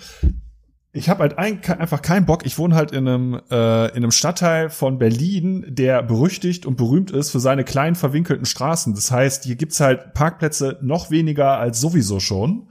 [0.91, 2.45] ich habe halt ein, einfach keinen Bock.
[2.45, 7.11] Ich wohne halt in einem, äh, in einem Stadtteil von Berlin, der berüchtigt und berühmt
[7.11, 8.95] ist für seine kleinen verwinkelten Straßen.
[8.95, 12.69] Das heißt, hier gibt's halt Parkplätze noch weniger als sowieso schon.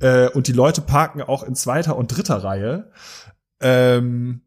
[0.00, 2.90] Äh, und die Leute parken auch in zweiter und dritter Reihe.
[3.60, 4.42] Ähm,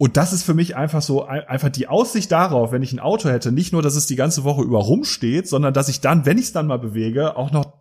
[0.00, 3.28] und das ist für mich einfach so, einfach die Aussicht darauf, wenn ich ein Auto
[3.28, 6.38] hätte, nicht nur, dass es die ganze Woche über rumsteht, sondern dass ich dann, wenn
[6.38, 7.77] ich es dann mal bewege, auch noch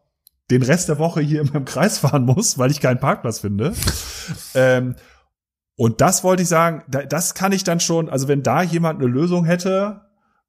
[0.50, 3.74] den Rest der Woche hier in meinem Kreis fahren muss, weil ich keinen Parkplatz finde.
[4.56, 4.96] ähm,
[5.76, 9.12] und das wollte ich sagen, das kann ich dann schon, also wenn da jemand eine
[9.12, 10.02] Lösung hätte,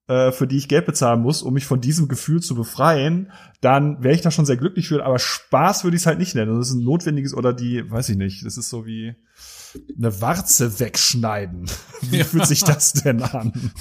[0.09, 3.31] äh, für die ich Geld bezahlen muss, um mich von diesem Gefühl zu befreien,
[3.61, 5.05] dann wäre ich da schon sehr glücklich für.
[5.05, 6.57] Aber Spaß würde ich es halt nicht nennen.
[6.57, 9.17] Das ist ein notwendiges oder die, weiß ich nicht, das ist so wie,
[9.97, 11.71] eine Warze wegschneiden.
[12.03, 13.73] Wie fühlt sich das denn an?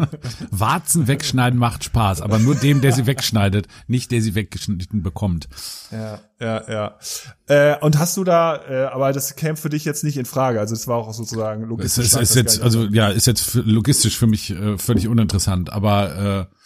[0.50, 5.48] Warzen wegschneiden macht Spaß, aber nur dem, der sie wegschneidet, nicht der sie weggeschnitten bekommt.
[5.90, 6.98] Ja, ja, ja.
[7.46, 10.60] Äh, und hast du da, äh, aber das käme für dich jetzt nicht in Frage.
[10.60, 12.06] Also es war auch sozusagen logistisch.
[12.06, 16.48] Es ist, ist jetzt, also ja, ist jetzt logistisch für mich äh, völlig uninteressant, aber
[16.50, 16.56] äh,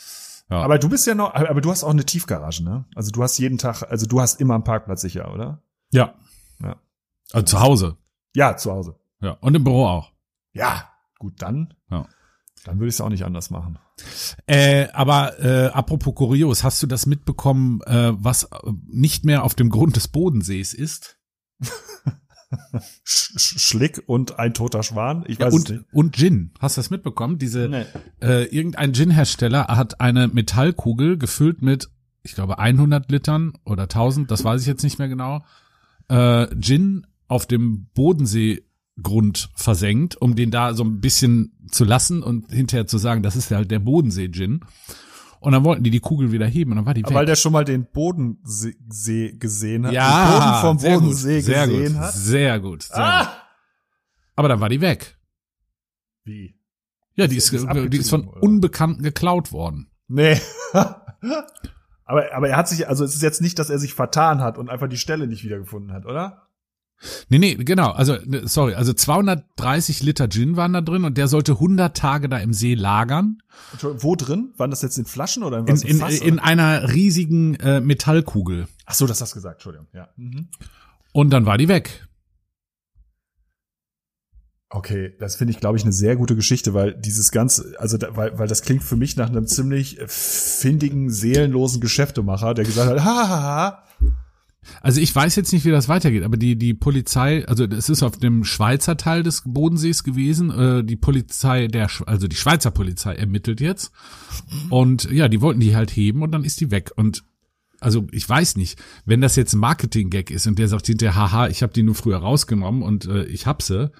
[0.49, 0.63] ja.
[0.63, 2.85] Aber du bist ja noch, aber du hast auch eine Tiefgarage, ne?
[2.95, 5.63] Also du hast jeden Tag, also du hast immer einen Parkplatz sicher, oder?
[5.91, 6.15] Ja.
[6.63, 6.77] Ja.
[7.33, 7.97] Also zu Hause.
[8.37, 8.97] Ja, zu Hause.
[9.23, 9.31] Ja.
[9.41, 10.13] Und im Büro auch.
[10.53, 10.91] Ja.
[11.19, 11.73] Gut, dann.
[11.91, 12.07] Ja.
[12.67, 13.79] Dann würde ich es auch nicht anders machen.
[14.47, 18.51] Äh, aber äh, apropos kurios, hast du das mitbekommen, äh, was
[18.87, 21.17] nicht mehr auf dem Grund des Bodensees ist?
[23.05, 25.25] Schlick und ein toter Schwan.
[25.29, 25.85] Ich weiß ja, und, nicht.
[25.95, 26.53] Und Gin.
[26.59, 27.39] Hast du das mitbekommen?
[27.39, 27.87] Diese nee.
[28.21, 31.89] äh, irgendein Gin-Hersteller hat eine Metallkugel gefüllt mit,
[32.23, 35.43] ich glaube 100 Litern oder 1000, das weiß ich jetzt nicht mehr genau.
[36.09, 42.51] Äh, Gin auf dem Bodenseegrund versenkt, um den da so ein bisschen zu lassen und
[42.51, 44.61] hinterher zu sagen, das ist halt der Bodensee-Gin.
[45.41, 47.15] Und dann wollten die die Kugel wieder heben und dann war die weg.
[47.15, 49.93] Weil der schon mal den Bodensee gesehen hat.
[49.93, 52.15] Ja, den Boden vom Bodensee gut, gesehen gut, hat.
[52.15, 52.83] Sehr gut.
[52.83, 53.25] Sehr ah!
[53.25, 53.33] gut.
[54.37, 55.19] Aber dann war die weg.
[56.25, 56.59] Wie?
[57.15, 58.43] Ja, die ist, ist die ist von oder?
[58.43, 59.91] Unbekannten geklaut worden.
[60.09, 60.39] Nee.
[60.73, 64.59] aber, aber er hat sich, also es ist jetzt nicht, dass er sich vertan hat
[64.59, 66.46] und einfach die Stelle nicht wiedergefunden hat, oder?
[67.29, 67.91] Nee, nee, genau.
[67.91, 72.29] Also, ne, sorry, also 230 Liter Gin waren da drin und der sollte 100 Tage
[72.29, 73.43] da im See lagern.
[73.81, 74.53] Wo drin?
[74.57, 75.83] Waren das jetzt in Flaschen oder in was?
[75.83, 78.67] In, in, Fass, in einer riesigen äh, Metallkugel.
[78.87, 80.09] Ach so, das hast du gesagt, Entschuldigung, ja.
[80.17, 80.49] Mhm.
[81.13, 82.07] Und dann war die weg.
[84.69, 88.17] Okay, das finde ich, glaube ich, eine sehr gute Geschichte, weil dieses ganze, also da,
[88.17, 93.01] weil, weil das klingt für mich nach einem ziemlich findigen, seelenlosen Geschäftemacher, der gesagt hat,
[93.05, 93.86] ha, ha, ha,
[94.81, 98.03] also ich weiß jetzt nicht, wie das weitergeht, aber die die Polizei, also es ist
[98.03, 100.51] auf dem Schweizer Teil des Bodensees gewesen.
[100.51, 103.93] Äh, die Polizei, der also die Schweizer Polizei ermittelt jetzt
[104.71, 107.25] und ja, die wollten die halt heben und dann ist die weg und
[107.81, 111.49] also ich weiß nicht, wenn das jetzt ein Marketing-Gag ist und der sagt hinterher, haha,
[111.49, 113.91] ich habe die nur früher rausgenommen und äh, ich hab sie,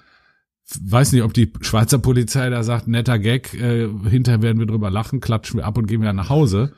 [0.81, 4.89] weiß nicht, ob die Schweizer Polizei da sagt, netter Gag, äh, hinterher werden wir drüber
[4.89, 6.73] lachen, klatschen wir ab und gehen wieder nach Hause.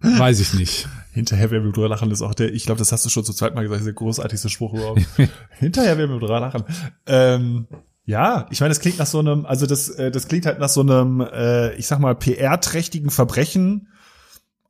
[0.00, 0.88] Weiß ich nicht.
[1.12, 3.32] Hinterher werden wir drüber lachen, ist auch der, ich glaube, das hast du schon zu
[3.32, 5.00] zweit mal gesagt, der großartigste Spruch überhaupt.
[5.58, 6.64] Hinterher werden wir drüber lachen.
[7.06, 7.66] Ähm,
[8.04, 10.68] ja, ich meine, das klingt nach so einem, also das, äh, das klingt halt nach
[10.68, 13.88] so einem, äh, ich sag mal, PR-trächtigen Verbrechen.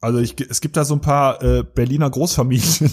[0.00, 2.92] Also ich, es gibt da so ein paar äh, Berliner Großfamilien.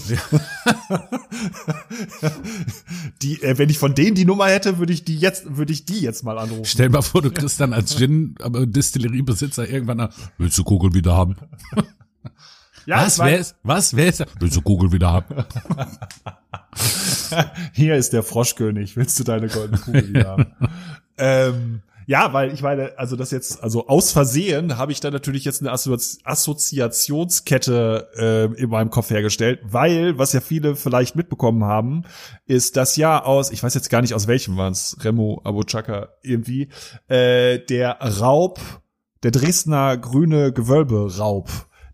[3.22, 5.84] die, äh, wenn ich von denen die Nummer hätte, würde ich die jetzt, würde ich
[5.84, 6.64] die jetzt mal anrufen.
[6.64, 10.92] Stell mal vor, du kriegst dann als Gin, aber Distilleriebesitzer irgendwann nach, willst du Kugel
[10.92, 11.36] wieder haben?
[12.86, 15.44] Ja, was, wer ist, was, wer ist, willst du Kugel wieder haben?
[17.72, 20.46] Hier ist der Froschkönig, willst du deine goldene Kugel wieder haben?
[21.18, 25.46] ähm, ja, weil ich meine, also das jetzt, also aus Versehen habe ich da natürlich
[25.46, 31.64] jetzt eine Assozi Assoziationskette äh, in meinem Kopf hergestellt, weil, was ja viele vielleicht mitbekommen
[31.64, 32.02] haben,
[32.44, 36.08] ist das ja aus, ich weiß jetzt gar nicht aus welchem war es, Remo Abochaka
[36.22, 36.68] irgendwie,
[37.08, 38.60] äh, der Raub,
[39.22, 41.48] der Dresdner grüne Gewölbe-Raub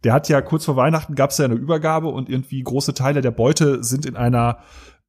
[0.05, 3.21] der hat ja kurz vor Weihnachten gab es ja eine Übergabe und irgendwie große Teile
[3.21, 4.59] der Beute sind in einer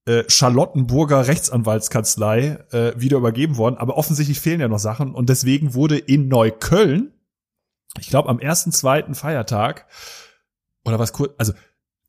[0.05, 3.77] äh, Charlottenburger Rechtsanwaltskanzlei äh, wieder übergeben worden.
[3.77, 7.13] Aber offensichtlich fehlen ja noch Sachen und deswegen wurde in Neukölln,
[7.99, 9.87] ich glaube am ersten, zweiten Feiertag
[10.85, 11.53] oder was kurz, also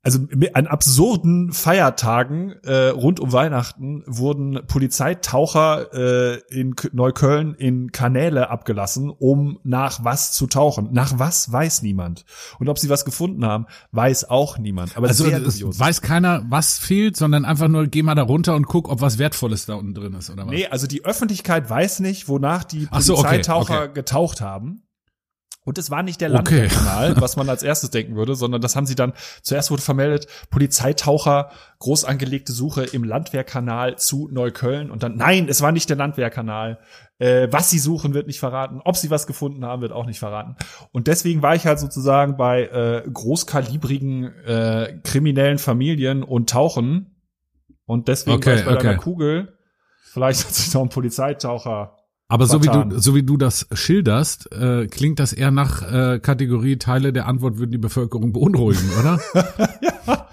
[0.04, 0.18] also
[0.54, 9.10] an absurden Feiertagen äh, rund um Weihnachten wurden Polizeitaucher äh, in Neukölln in Kanäle abgelassen,
[9.10, 10.88] um nach was zu tauchen.
[10.92, 12.24] Nach was weiß niemand.
[12.58, 14.96] Und ob sie was gefunden haben, weiß auch niemand.
[14.96, 18.66] Aber also es weiß keiner, was fehlt, sondern einfach nur geh mal da runter und
[18.66, 20.50] guck, ob was Wertvolles da unten drin ist oder was.
[20.52, 23.94] Nee, also die Öffentlichkeit weiß nicht, wonach die Polizeitaucher so, okay, okay.
[23.94, 24.81] getaucht haben.
[25.64, 27.20] Und es war nicht der Landwehrkanal, okay.
[27.22, 31.50] was man als erstes denken würde, sondern das haben sie dann, zuerst wurde vermeldet, Polizeitaucher,
[31.78, 36.80] groß angelegte Suche im Landwehrkanal zu Neukölln und dann, nein, es war nicht der Landwehrkanal.
[37.18, 38.80] Äh, was sie suchen, wird nicht verraten.
[38.84, 40.56] Ob sie was gefunden haben, wird auch nicht verraten.
[40.90, 47.14] Und deswegen war ich halt sozusagen bei äh, großkalibrigen äh, kriminellen Familien und Tauchen.
[47.86, 48.96] Und deswegen okay, war ich bei okay.
[48.96, 49.58] Kugel.
[50.12, 52.01] Vielleicht hat sich noch ein Polizeitaucher
[52.32, 56.18] aber so wie du so wie du das schilderst, äh, klingt das eher nach äh,
[56.18, 59.20] Kategorie Teile der Antwort würden die Bevölkerung beunruhigen, oder?
[60.06, 60.26] ja.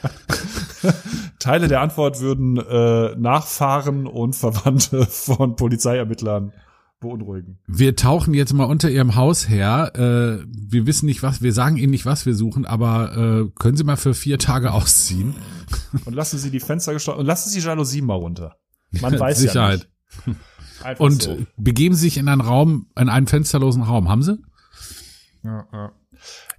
[1.39, 6.53] Teile der Antwort würden äh, Nachfahren und Verwandte von Polizeiermittlern
[7.01, 7.59] beunruhigen.
[7.67, 9.91] Wir tauchen jetzt mal unter Ihrem Haus her.
[9.95, 13.75] Äh, wir wissen nicht was, wir sagen Ihnen nicht, was wir suchen, aber äh, können
[13.75, 15.35] Sie mal für vier Tage ausziehen?
[16.05, 18.55] Und lassen Sie die Fenster geschlossen und lassen Sie Jalousien mal runter.
[19.01, 19.89] Man weiß Sicherheit.
[20.25, 20.39] ja nicht.
[20.97, 21.37] Und so.
[21.57, 24.09] begeben sich in einen Raum, in einen fensterlosen Raum.
[24.09, 24.37] Haben sie?
[25.43, 25.91] Ja, ja.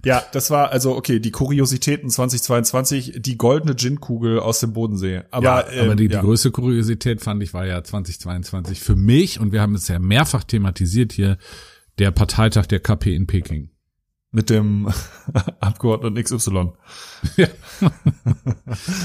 [0.03, 5.21] Ja, das war also okay, die Kuriositäten 2022, die goldene Gin-Kugel aus dem Bodensee.
[5.29, 6.19] Aber, ja, ähm, aber die, ja.
[6.19, 9.99] die größte Kuriosität fand ich war ja 2022 für mich und wir haben es ja
[9.99, 11.37] mehrfach thematisiert hier,
[11.99, 13.69] der Parteitag der KP in Peking.
[14.31, 14.91] Mit dem
[15.59, 16.71] Abgeordneten XY.
[17.37, 17.47] Ja.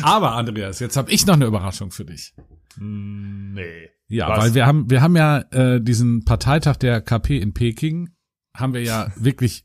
[0.02, 2.34] aber Andreas, jetzt habe ich noch eine Überraschung für dich.
[2.78, 3.90] Nee.
[4.08, 4.38] Ja, Was?
[4.38, 8.10] weil wir haben wir haben ja äh, diesen Parteitag der KP in Peking
[8.54, 9.64] haben wir ja wirklich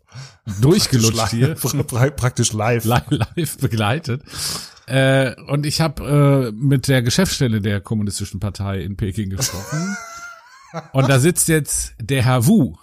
[0.62, 1.56] durchgelutscht hier.
[1.56, 2.86] Praktisch live.
[2.86, 4.24] Live begleitet.
[4.88, 9.96] Äh, und ich habe äh, mit der Geschäftsstelle der Kommunistischen Partei in Peking gesprochen.
[10.92, 12.76] und da sitzt jetzt der Herr Wu.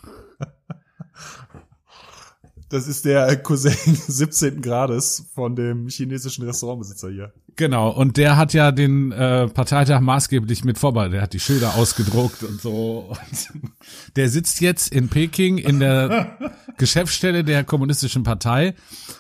[2.69, 4.61] Das ist der Cousin 17.
[4.61, 7.33] Grades von dem chinesischen Restaurantbesitzer hier.
[7.57, 11.09] Genau, und der hat ja den äh, Parteitag maßgeblich mit vorbei.
[11.09, 13.09] Der hat die Schilder ausgedruckt und so.
[13.11, 13.73] Und
[14.17, 16.39] der sitzt jetzt in Peking in der
[16.77, 18.75] Geschäftsstelle der Kommunistischen Partei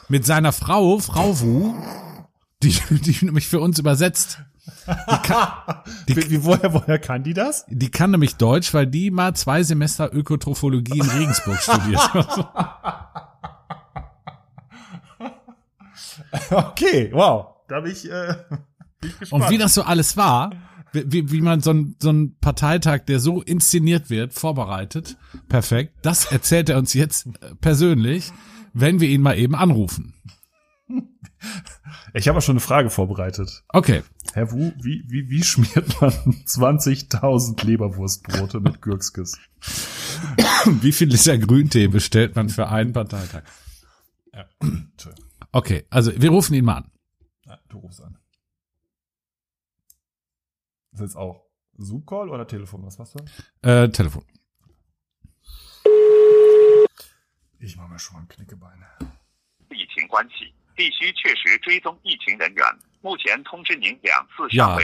[0.08, 1.74] mit seiner Frau, Frau Wu,
[2.62, 4.38] die, die nämlich für uns übersetzt.
[4.86, 5.48] Die kann,
[6.08, 7.64] die, wie, woher, woher kann die das?
[7.68, 12.00] Die kann nämlich Deutsch, weil die mal zwei Semester Ökotrophologie in Regensburg studiert.
[16.50, 17.54] okay, wow.
[17.68, 18.34] Da bin ich, äh,
[19.00, 19.44] bin ich gespannt.
[19.44, 20.52] Und wie das so alles war,
[20.92, 25.16] wie, wie man so ein, so ein Parteitag, der so inszeniert wird, vorbereitet,
[25.48, 28.32] perfekt, das erzählt er uns jetzt äh, persönlich,
[28.72, 30.14] wenn wir ihn mal eben anrufen.
[32.14, 33.64] Ich habe auch schon eine Frage vorbereitet.
[33.68, 34.02] Okay.
[34.32, 36.10] Herr Wu, wie, wie, wie schmiert man
[36.46, 39.38] 20.000 Leberwurstbrote mit Gürkskes?
[40.80, 43.42] Wie viel Liter Grüntee bestellt man für einen Parteitag?
[44.34, 44.46] Ja.
[45.51, 46.91] Okay, also wir rufen ihn mal an.
[47.45, 48.17] Ja, du rufst an.
[50.91, 51.45] Das ist jetzt auch
[51.77, 52.85] Zoom-Call oder Telefon?
[52.85, 53.67] Was machst du?
[53.67, 54.25] Äh, Telefon.
[57.59, 58.83] Ich mache mir schon mal ein Knickebein.
[59.69, 62.63] 疫情关系，必须确实追踪疫情人员。
[64.50, 64.76] ja,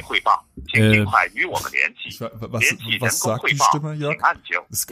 [3.00, 4.18] was, sagt die Stimme, Jörg?
[4.70, 4.86] Ist,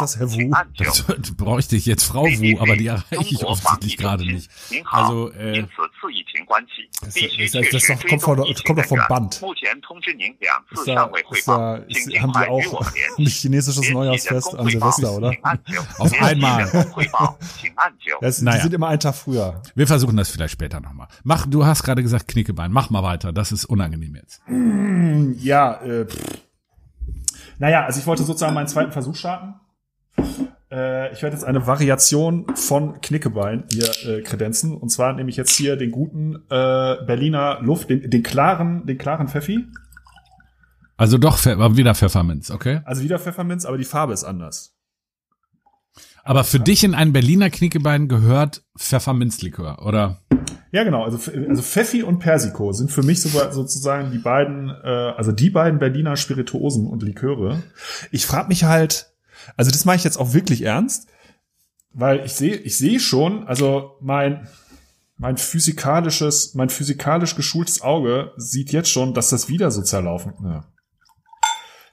[0.00, 0.50] das Herr Wu?
[0.76, 4.50] Das bräuchte ich jetzt Frau Wu, aber die erreiche ich offensichtlich gerade nicht.
[4.90, 5.66] Also, äh,
[7.00, 7.14] das,
[7.52, 9.40] das, das, kommt, von, kommt doch vom Band.
[10.72, 11.84] Ist da, ist da,
[12.20, 15.32] haben die auch ein chinesisches Neujahrsfest an Silvester, oder?
[15.98, 16.64] Auf einmal.
[18.20, 19.62] das, die sind immer einen Tag früher.
[19.74, 21.08] Wir versuchen das vielleicht später nochmal.
[21.24, 22.72] Mach, du hast gerade gesagt Knickebein.
[22.72, 23.32] Mach mal weiter.
[23.32, 24.42] Das ist unangenehm jetzt.
[25.42, 26.06] Ja, äh,
[27.58, 29.54] naja, also ich wollte sozusagen meinen zweiten Versuch starten.
[30.70, 34.76] Äh, ich werde jetzt eine Variation von Knickebein hier äh, kredenzen.
[34.76, 38.98] Und zwar nehme ich jetzt hier den guten äh, Berliner Luft, den, den klaren, den
[38.98, 39.66] klaren Pfeffi.
[40.96, 42.82] Also doch wieder Pfefferminz, okay?
[42.84, 44.76] Also wieder Pfefferminz, aber die Farbe ist anders.
[46.24, 50.20] Aber für dich in ein Berliner Knickebein gehört Pfefferminzlikör, oder?
[50.72, 51.04] Ja, genau.
[51.04, 51.18] Also,
[51.48, 55.78] also Pfeffi und Persico sind für mich sogar sozusagen die beiden, äh, also die beiden
[55.78, 57.62] Berliner Spirituosen und Liköre.
[58.10, 59.12] Ich frage mich halt,
[59.56, 61.08] also das mache ich jetzt auch wirklich ernst,
[61.92, 64.46] weil ich sehe, ich sehe schon, also mein
[65.20, 70.32] mein physikalisches, mein physikalisch geschultes Auge sieht jetzt schon, dass das wieder so zerlaufen.
[70.42, 70.64] Ja.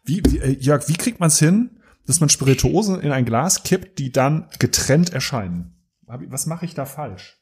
[0.05, 1.76] Wie, wie äh, Jörg, wie kriegt man es hin,
[2.07, 5.75] dass man Spirituosen in ein Glas kippt, die dann getrennt erscheinen?
[6.05, 7.37] Was mache ich da falsch?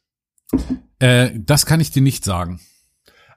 [1.00, 2.60] Äh, das kann ich dir nicht sagen.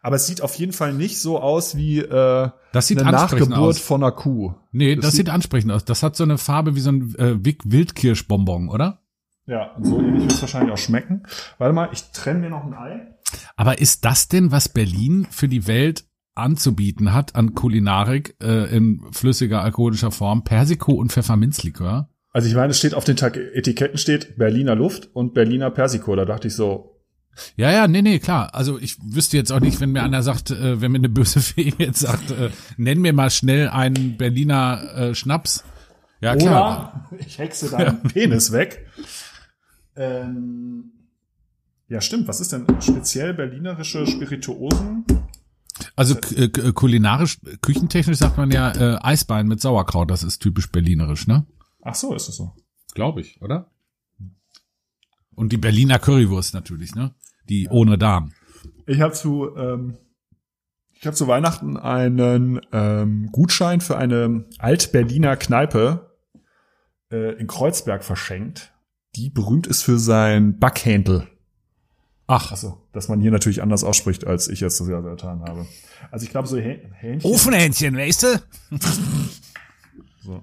[0.00, 3.52] Aber es sieht auf jeden Fall nicht so aus wie äh, das sieht eine Nachgeburt
[3.52, 3.78] aus.
[3.78, 4.54] von einer Kuh.
[4.70, 5.84] Nee, das, das sieht, sieht, ansprechend aus.
[5.84, 9.02] Das hat so eine Farbe wie so ein äh, Wildkirschbonbon, oder?
[9.46, 11.24] Ja, und so ähnlich wird es wahrscheinlich auch schmecken.
[11.58, 13.14] Warte mal, ich trenne mir noch ein Ei.
[13.56, 16.04] Aber ist das denn, was Berlin für die Welt
[16.38, 20.44] anzubieten hat an Kulinarik äh, in flüssiger alkoholischer Form?
[20.44, 22.08] Persiko und Pfefferminzlikör?
[22.32, 26.14] Also ich meine, es steht auf den Tag Etiketten steht Berliner Luft und Berliner Persiko.
[26.14, 26.98] Da dachte ich so,
[27.56, 28.54] ja, ja, nee, nee, klar.
[28.54, 31.40] Also ich wüsste jetzt auch nicht, wenn mir einer sagt, äh, wenn mir eine böse
[31.40, 35.64] Fee jetzt sagt, äh, nenn mir mal schnell einen Berliner äh, Schnaps.
[36.20, 37.08] Ja, klar.
[37.10, 38.08] Oder ich hexe deinen ja.
[38.12, 38.86] Penis weg.
[39.96, 40.92] Ähm,
[41.88, 42.28] ja, stimmt.
[42.28, 45.04] Was ist denn speziell berlinerische Spirituosen?
[45.98, 50.08] Also äh, kulinarisch, küchentechnisch sagt man ja äh, Eisbein mit Sauerkraut.
[50.08, 51.44] Das ist typisch berlinerisch, ne?
[51.82, 52.54] Ach so, ist es so.
[52.94, 53.72] Glaube ich, oder?
[55.34, 57.16] Und die Berliner Currywurst natürlich, ne?
[57.48, 57.72] Die ja.
[57.72, 58.32] ohne Darm.
[58.86, 59.96] Ich habe zu, ähm,
[60.92, 66.16] ich habe zu Weihnachten einen ähm, Gutschein für eine Alt-Berliner Kneipe
[67.10, 68.72] äh, in Kreuzberg verschenkt,
[69.16, 71.26] die berühmt ist für sein Backhändel.
[72.30, 72.52] Ach.
[72.52, 75.66] Achso, dass man hier natürlich anders ausspricht, als ich jetzt das ja getan habe.
[76.10, 77.22] Also ich glaube, so Hähnchen.
[77.22, 78.42] Ofenhähnchen, weißt du?
[80.22, 80.42] so.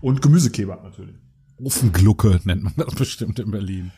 [0.00, 1.14] Und Gemüsekebab natürlich.
[1.62, 3.92] Ofenglucke nennt man das bestimmt in Berlin.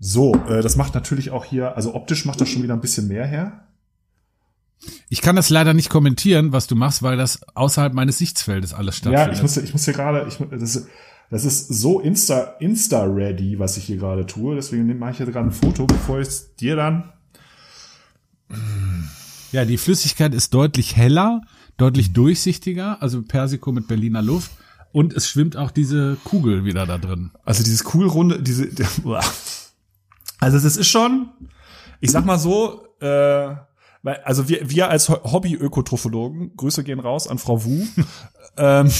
[0.00, 3.06] So, äh, das macht natürlich auch hier, also optisch macht das schon wieder ein bisschen
[3.06, 3.68] mehr her.
[5.08, 8.96] Ich kann das leider nicht kommentieren, was du machst, weil das außerhalb meines Sichtfeldes alles
[8.96, 9.28] stattfindet.
[9.28, 10.86] Ja, ich muss, ich muss hier gerade, ich, das,
[11.30, 14.54] das ist so insta, insta ready, was ich hier gerade tue.
[14.54, 17.12] Deswegen mache ich hier gerade ein Foto, bevor ich es dir dann.
[19.52, 21.40] Ja, die Flüssigkeit ist deutlich heller,
[21.76, 24.52] deutlich durchsichtiger, also Persiko mit Berliner Luft.
[24.92, 27.30] Und es schwimmt auch diese Kugel wieder da drin.
[27.44, 28.68] Also dieses Kugelrunde, diese,
[30.38, 31.30] also es ist schon,
[32.00, 33.56] ich sag mal so, äh,
[34.24, 37.84] also wir, wir als Hobby-Ökotrophologen, Grüße gehen raus an Frau Wu,
[38.56, 38.90] ähm,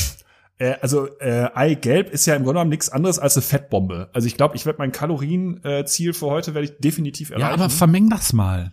[0.59, 4.11] äh, also äh, Eigelb ist ja im Grunde genommen nichts anderes als eine Fettbombe.
[4.13, 7.47] Also ich glaube, ich werde mein Kalorienziel äh, für heute werde ich definitiv erreichen.
[7.47, 8.73] Ja, aber vermeng das mal.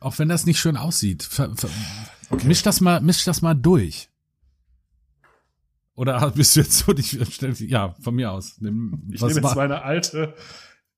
[0.00, 1.22] Auch wenn das nicht schön aussieht.
[1.22, 1.70] Ver, ver,
[2.30, 2.46] okay.
[2.46, 4.08] Misch das mal, misch das mal durch.
[5.94, 7.12] Oder bist du jetzt so dich
[7.60, 8.56] ja, von mir aus.
[8.60, 10.34] Nimm, ich nehme jetzt meine alte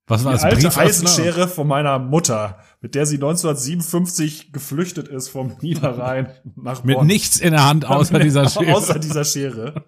[0.09, 5.55] was war die alte Eisenschere von meiner Mutter, mit der sie 1957 geflüchtet ist vom
[5.61, 6.87] Niederrhein nach Bonn.
[6.87, 8.73] Mit nichts in der Hand außer dieser Schere.
[8.73, 9.85] Außer dieser Schere.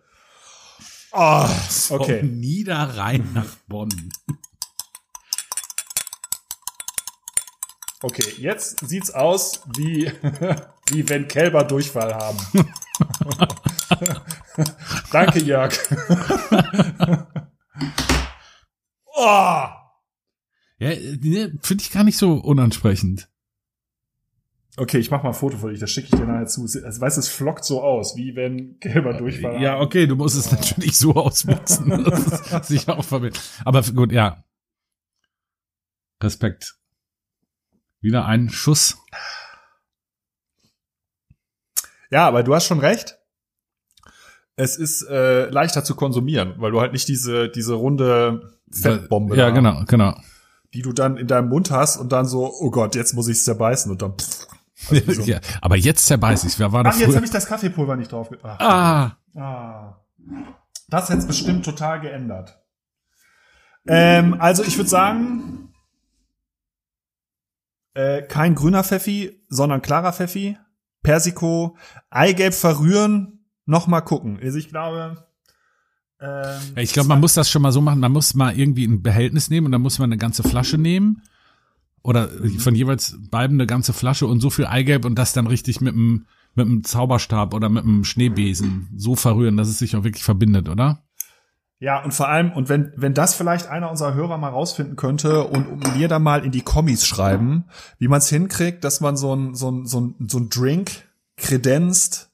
[1.14, 1.45] Oh,
[1.89, 2.20] okay.
[2.22, 4.12] Vom Niederrhein nach Bonn.
[8.03, 10.12] Okay, jetzt sieht's aus wie,
[10.89, 12.38] wie wenn Kälber Durchfall haben.
[15.12, 15.74] Danke, Jörg.
[19.16, 19.64] oh!
[20.82, 23.30] Ja, ne, finde ich gar nicht so unansprechend.
[24.78, 26.61] Okay, ich mach mal ein Foto von dich, das schicke ich dir nachher zu.
[26.61, 29.61] Also, weißt es flockt so aus, wie wenn gelber Durchfall.
[29.61, 31.89] Ja, okay, du musst es natürlich so ausnutzen.
[32.05, 33.39] das ist sicher auch verwirrt.
[33.65, 34.43] Aber gut, ja.
[36.24, 36.76] Respekt.
[37.99, 38.97] Wieder ein Schuss.
[42.09, 43.17] Ja, aber du hast schon recht.
[44.55, 49.36] Es ist äh, leichter zu konsumieren, weil du halt nicht diese diese runde Fettbombe.
[49.36, 50.15] Ja, genau, genau
[50.74, 53.43] die du dann in deinem Mund hast und dann so, oh Gott, jetzt muss ich
[53.43, 54.17] zerbeißen und dann.
[54.17, 54.47] Pff,
[54.89, 55.21] also so.
[55.23, 56.57] ja, aber jetzt zerbeiß ich.
[56.59, 58.29] Wer war Ach, jetzt habe ich das Kaffeepulver nicht drauf.
[58.43, 59.39] Ach, ah.
[59.39, 59.97] ah.
[60.89, 62.59] Das hätte bestimmt total geändert.
[63.88, 65.73] Ähm, also ich würde sagen,
[67.93, 70.57] äh, kein grüner Pfeffi, sondern klarer Pfeffi.
[71.03, 71.77] Persiko,
[72.11, 74.39] Eigelb verrühren, noch mal gucken.
[74.41, 75.25] Also ich glaube,
[76.19, 77.99] ähm, ich glaube, man muss das schon mal so machen.
[77.99, 81.23] Man muss mal irgendwie ein Behältnis nehmen und dann muss man eine ganze Flasche nehmen.
[82.03, 85.81] Oder von jeweils beiden eine ganze Flasche und so viel Eigelb und das dann richtig
[85.81, 86.25] mit einem,
[86.55, 90.67] mit einem Zauberstab oder mit einem Schneebesen so verrühren, dass es sich auch wirklich verbindet,
[90.67, 91.03] oder?
[91.81, 95.45] Ja, und vor allem, und wenn, wenn das vielleicht einer unserer Hörer mal rausfinden könnte
[95.45, 97.65] und mir da mal in die Kommis schreiben,
[97.97, 101.07] wie man es hinkriegt, dass man so ein, so ein, so ein, so ein Drink
[101.37, 102.31] kredenzt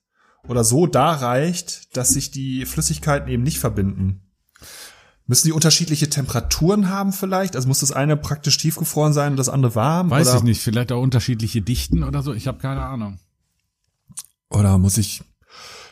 [0.50, 4.27] oder so da reicht, dass sich die Flüssigkeiten eben nicht verbinden.
[5.30, 7.58] Müssen die unterschiedliche Temperaturen haben vielleicht?
[7.58, 10.10] Also muss das eine praktisch tiefgefroren sein und das andere warm?
[10.10, 10.38] Weiß oder?
[10.38, 10.62] ich nicht.
[10.62, 12.34] Vielleicht auch unterschiedliche Dichten oder so.
[12.34, 13.20] Ich habe keine Ahnung.
[14.50, 15.22] Oder muss ich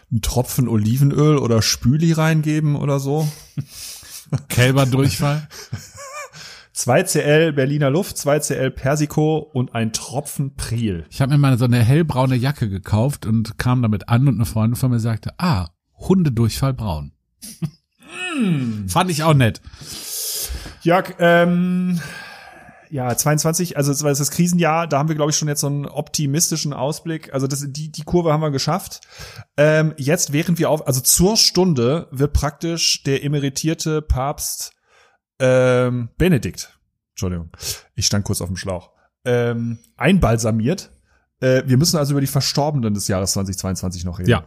[0.09, 3.27] einen Tropfen Olivenöl oder Spüli reingeben oder so?
[4.47, 5.47] Kälberdurchfall?
[6.75, 11.05] 2CL Berliner Luft, 2CL Persico und ein Tropfen Priel.
[11.09, 14.45] Ich habe mir mal so eine hellbraune Jacke gekauft und kam damit an und eine
[14.45, 17.13] Freundin von mir sagte, ah, Hundedurchfall braun.
[18.35, 18.89] Mm.
[18.89, 19.61] Fand ich auch nett.
[20.81, 21.99] Jörg, ähm,
[22.89, 25.67] ja, 22, also das war das Krisenjahr, da haben wir, glaube ich, schon jetzt so
[25.67, 27.33] einen optimistischen Ausblick.
[27.33, 29.01] Also das, die, die Kurve haben wir geschafft.
[29.57, 34.73] Ähm, jetzt, während wir auf, also zur Stunde wird praktisch der emeritierte Papst
[35.39, 36.77] ähm, Benedikt,
[37.11, 37.51] Entschuldigung,
[37.95, 38.91] ich stand kurz auf dem Schlauch,
[39.25, 40.91] ähm, einbalsamiert.
[41.41, 44.29] Äh, wir müssen also über die Verstorbenen des Jahres 2022 noch reden.
[44.29, 44.45] Ja.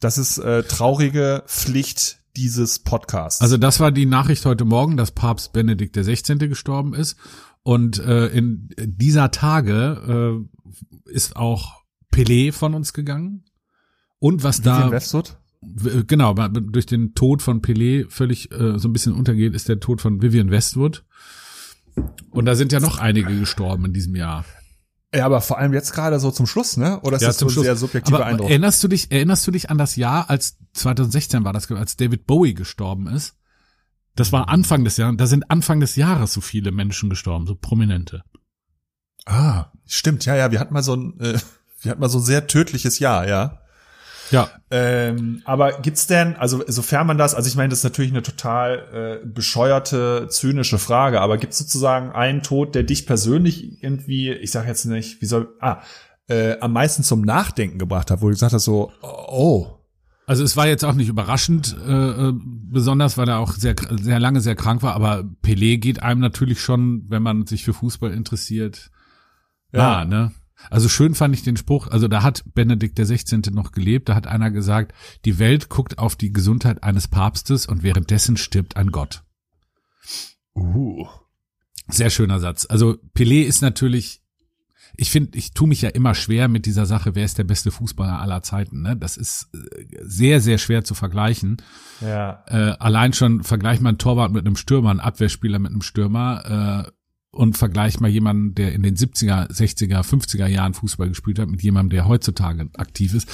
[0.00, 3.40] Das ist äh, traurige Pflicht dieses Podcasts.
[3.40, 6.38] Also das war die Nachricht heute Morgen, dass Papst Benedikt der 16.
[6.38, 7.16] gestorben ist.
[7.62, 10.46] Und äh, in dieser Tage
[11.06, 13.44] äh, ist auch Pelé von uns gegangen.
[14.18, 14.90] Und was Vivian da.
[14.90, 15.36] Westwood?
[16.06, 20.00] genau, durch den Tod von Pelé völlig äh, so ein bisschen untergeht, ist der Tod
[20.00, 21.04] von Vivian Westwood.
[22.30, 24.44] Und da sind ja noch einige gestorben in diesem Jahr.
[25.14, 27.00] Ja, aber vor allem jetzt gerade so zum Schluss, ne?
[27.00, 27.64] Oder ist ja, das zum so Schluss.
[27.64, 28.48] sehr subjektiver aber Eindruck?
[28.48, 32.26] Erinnerst du dich, erinnerst du dich an das Jahr, als 2016 war das, als David
[32.26, 33.34] Bowie gestorben ist?
[34.14, 37.56] Das war Anfang des Jahres, da sind Anfang des Jahres so viele Menschen gestorben, so
[37.56, 38.22] prominente.
[39.26, 41.38] Ah, stimmt, ja, ja, wir hatten mal so ein, äh,
[41.80, 43.60] wir hatten mal so ein sehr tödliches Jahr, ja.
[44.30, 44.48] Ja.
[44.70, 48.22] Ähm, aber gibt's denn, also sofern man das, also ich meine, das ist natürlich eine
[48.22, 54.50] total äh, bescheuerte, zynische Frage, aber gibt's sozusagen einen Tod, der dich persönlich irgendwie, ich
[54.50, 55.78] sag jetzt nicht, wie soll, ah,
[56.28, 59.66] äh, am meisten zum Nachdenken gebracht hat, wo du gesagt hast, so, oh.
[60.26, 62.32] Also es war jetzt auch nicht überraschend, äh, äh
[62.72, 66.60] besonders, weil er auch sehr, sehr lange sehr krank war, aber Pelé geht einem natürlich
[66.60, 68.92] schon, wenn man sich für Fußball interessiert,
[69.72, 70.32] ja, ah, ne?
[70.68, 73.42] Also schön fand ich den Spruch, also da hat Benedikt der 16.
[73.52, 74.92] noch gelebt, da hat einer gesagt,
[75.24, 79.22] die Welt guckt auf die Gesundheit eines Papstes und währenddessen stirbt ein Gott.
[80.54, 81.06] Uh.
[81.88, 82.66] Sehr schöner Satz.
[82.68, 84.22] Also Pelé ist natürlich,
[84.96, 87.70] ich finde, ich tue mich ja immer schwer mit dieser Sache, wer ist der beste
[87.70, 88.82] Fußballer aller Zeiten.
[88.82, 88.96] Ne?
[88.96, 91.56] Das ist äh, sehr, sehr schwer zu vergleichen.
[92.00, 92.44] Ja.
[92.46, 96.86] Äh, allein schon vergleicht man Torwart mit einem Stürmer, einen Abwehrspieler mit einem Stürmer.
[96.86, 96.99] Äh,
[97.32, 101.62] und vergleich mal jemanden, der in den 70er, 60er, 50er Jahren Fußball gespielt hat, mit
[101.62, 103.28] jemandem, der heutzutage aktiv ist.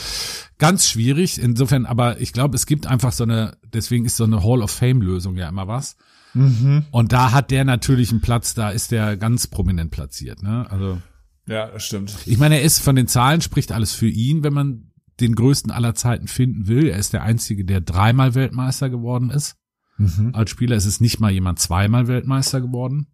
[0.58, 1.40] Ganz schwierig.
[1.40, 4.70] Insofern, aber ich glaube, es gibt einfach so eine, deswegen ist so eine Hall of
[4.70, 5.96] Fame Lösung ja immer was.
[6.34, 6.84] Mhm.
[6.90, 10.70] Und da hat der natürlich einen Platz, da ist der ganz prominent platziert, ne?
[10.70, 11.00] Also.
[11.46, 12.14] Ja, das stimmt.
[12.26, 14.90] Ich meine, er ist von den Zahlen spricht alles für ihn, wenn man
[15.20, 16.88] den größten aller Zeiten finden will.
[16.88, 19.56] Er ist der einzige, der dreimal Weltmeister geworden ist.
[19.96, 20.34] Mhm.
[20.34, 23.06] Als Spieler ist es nicht mal jemand zweimal Weltmeister geworden.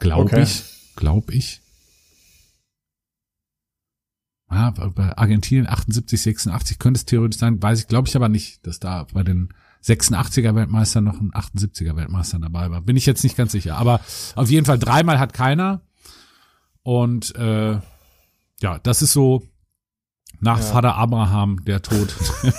[0.00, 0.42] Glaube okay.
[0.42, 0.64] ich.
[0.96, 1.60] Glaube ich.
[4.50, 8.66] Ja, bei Argentinien 78, 86 könnte es theoretisch sein, weiß ich, glaube ich aber nicht,
[8.66, 9.48] dass da bei den
[9.82, 12.82] 86er Weltmeister noch ein 78er Weltmeister dabei war.
[12.82, 13.76] Bin ich jetzt nicht ganz sicher.
[13.76, 14.00] Aber
[14.34, 15.80] auf jeden Fall dreimal hat keiner.
[16.82, 17.80] Und äh,
[18.60, 19.42] ja, das ist so
[20.40, 20.64] nach ja.
[20.64, 22.14] Vater Abraham der Tod.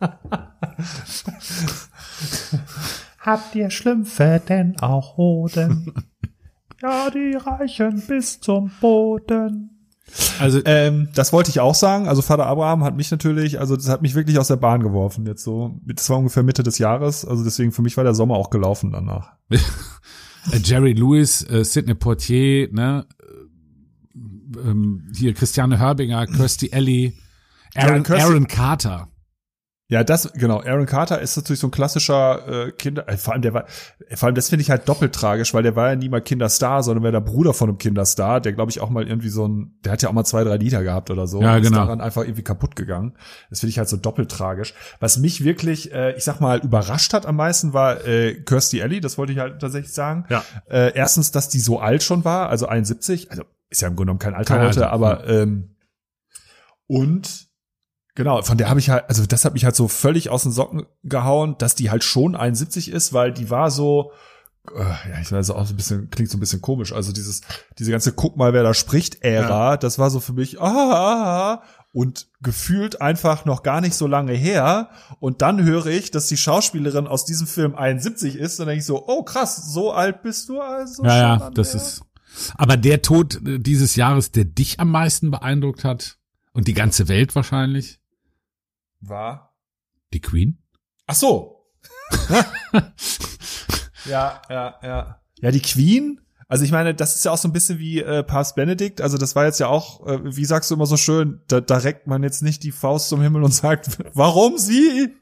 [3.18, 5.92] Habt ihr Schlümpfe denn auch Hoden?
[6.82, 9.78] ja, die reichen bis zum Boden.
[10.38, 12.08] Also ähm, das wollte ich auch sagen.
[12.08, 15.26] Also Vater Abraham hat mich natürlich, also das hat mich wirklich aus der Bahn geworfen
[15.26, 15.78] jetzt so.
[15.84, 18.92] Das war ungefähr Mitte des Jahres, also deswegen für mich war der Sommer auch gelaufen
[18.92, 19.32] danach.
[20.52, 23.04] Äh, Jerry Lewis, äh, Sidney Portier, ne,
[24.14, 27.14] ähm, hier Christiane Hörbinger, Kirsty Ellie,
[27.74, 29.08] Aaron, ja, Aaron Carter.
[29.90, 30.60] Ja, das, genau.
[30.60, 33.64] Aaron Carter ist natürlich so ein klassischer äh, Kinder, äh, vor allem der war,
[34.14, 36.82] vor allem das finde ich halt doppelt tragisch, weil der war ja nie mal Kinderstar,
[36.82, 39.78] sondern war der Bruder von einem Kinderstar, der glaube ich auch mal irgendwie so ein,
[39.82, 41.40] der hat ja auch mal zwei, drei Lieder gehabt oder so.
[41.40, 41.78] Ja, und genau.
[41.78, 43.16] Ist daran einfach irgendwie kaputt gegangen.
[43.48, 44.74] Das finde ich halt so doppelt tragisch.
[45.00, 49.00] Was mich wirklich, äh, ich sag mal, überrascht hat am meisten war äh, Kirstie Ellie,
[49.00, 50.26] das wollte ich halt tatsächlich sagen.
[50.28, 50.44] Ja.
[50.68, 54.08] Äh, erstens, dass die so alt schon war, also 71, also ist ja im Grunde
[54.08, 54.92] genommen kein Alter kein heute, Alter.
[54.92, 55.76] aber ähm,
[56.86, 57.47] und
[58.18, 60.50] Genau, von der habe ich halt, also das hat mich halt so völlig aus den
[60.50, 64.10] Socken gehauen, dass die halt schon 71 ist, weil die war so,
[64.74, 66.92] äh, ja, ich weiß auch so ein bisschen, klingt so ein bisschen komisch.
[66.92, 67.42] Also dieses,
[67.78, 69.76] diese ganze Guck mal, wer da spricht, Ära, ja.
[69.76, 71.62] das war so für mich, ah, ah, ah,
[71.92, 74.90] und gefühlt einfach noch gar nicht so lange her.
[75.20, 78.84] Und dann höre ich, dass die Schauspielerin aus diesem Film 71 ist, dann denke ich
[78.84, 81.04] so, oh krass, so alt bist du also.
[81.04, 82.02] Ja, ja, das ist.
[82.56, 86.18] Aber der Tod dieses Jahres, der dich am meisten beeindruckt hat
[86.52, 88.00] und die ganze Welt wahrscheinlich
[89.00, 89.54] war
[90.12, 90.62] die Queen.
[91.06, 91.66] Ach so.
[94.04, 95.20] ja, ja, ja.
[95.40, 96.20] Ja, die Queen.
[96.48, 99.02] Also ich meine, das ist ja auch so ein bisschen wie äh, Papst Benedikt.
[99.02, 101.76] Also das war jetzt ja auch, äh, wie sagst du immer so schön, da, da
[101.76, 105.14] reckt man jetzt nicht die Faust zum Himmel und sagt, warum sie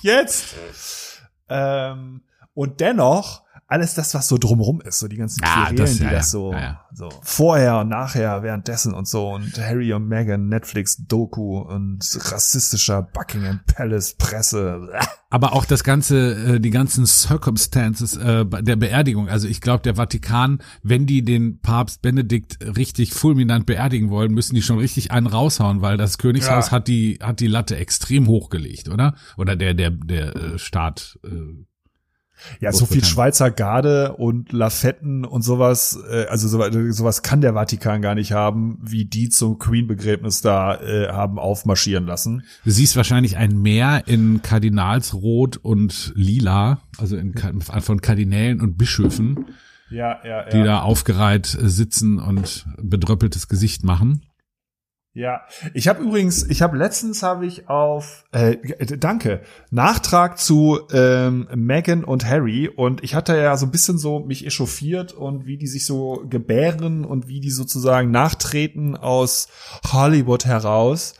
[0.00, 0.54] jetzt?
[1.48, 2.22] ähm,
[2.54, 6.08] und dennoch alles das, was so drumrum ist, so die ganzen ja, Querelen, das, ja,
[6.08, 10.48] die das so, ja, so vorher und nachher, währenddessen und so und Harry und Meghan,
[10.48, 12.00] Netflix, Doku und
[12.32, 14.88] rassistischer Buckingham Palace Presse.
[15.30, 19.28] Aber auch das ganze, äh, die ganzen Circumstances äh, der Beerdigung.
[19.28, 24.56] Also ich glaube, der Vatikan, wenn die den Papst Benedikt richtig fulminant beerdigen wollen, müssen
[24.56, 28.88] die schon richtig einen raushauen, weil das Königshaus hat die hat die Latte extrem hochgelegt,
[28.88, 29.14] oder?
[29.36, 31.20] Oder der der der äh, Staat.
[31.24, 31.64] Äh,
[32.60, 38.02] ja, so viel Schweizer Garde und Lafetten und sowas, äh, also sowas kann der Vatikan
[38.02, 42.44] gar nicht haben, wie die zum Queen-Begräbnis da äh, haben aufmarschieren lassen.
[42.64, 49.46] Du siehst wahrscheinlich ein Meer in Kardinalsrot und Lila, also in, von Kardinälen und Bischöfen,
[49.90, 50.48] ja, ja, ja.
[50.50, 54.22] die da aufgereiht sitzen und bedröppeltes Gesicht machen.
[55.20, 55.42] Ja,
[55.74, 58.56] ich habe übrigens, ich habe letztens habe ich auf, äh,
[58.96, 64.20] danke, Nachtrag zu ähm, Meghan und Harry und ich hatte ja so ein bisschen so
[64.20, 69.48] mich echauffiert und wie die sich so gebären und wie die sozusagen nachtreten aus
[69.92, 71.12] Hollywood heraus.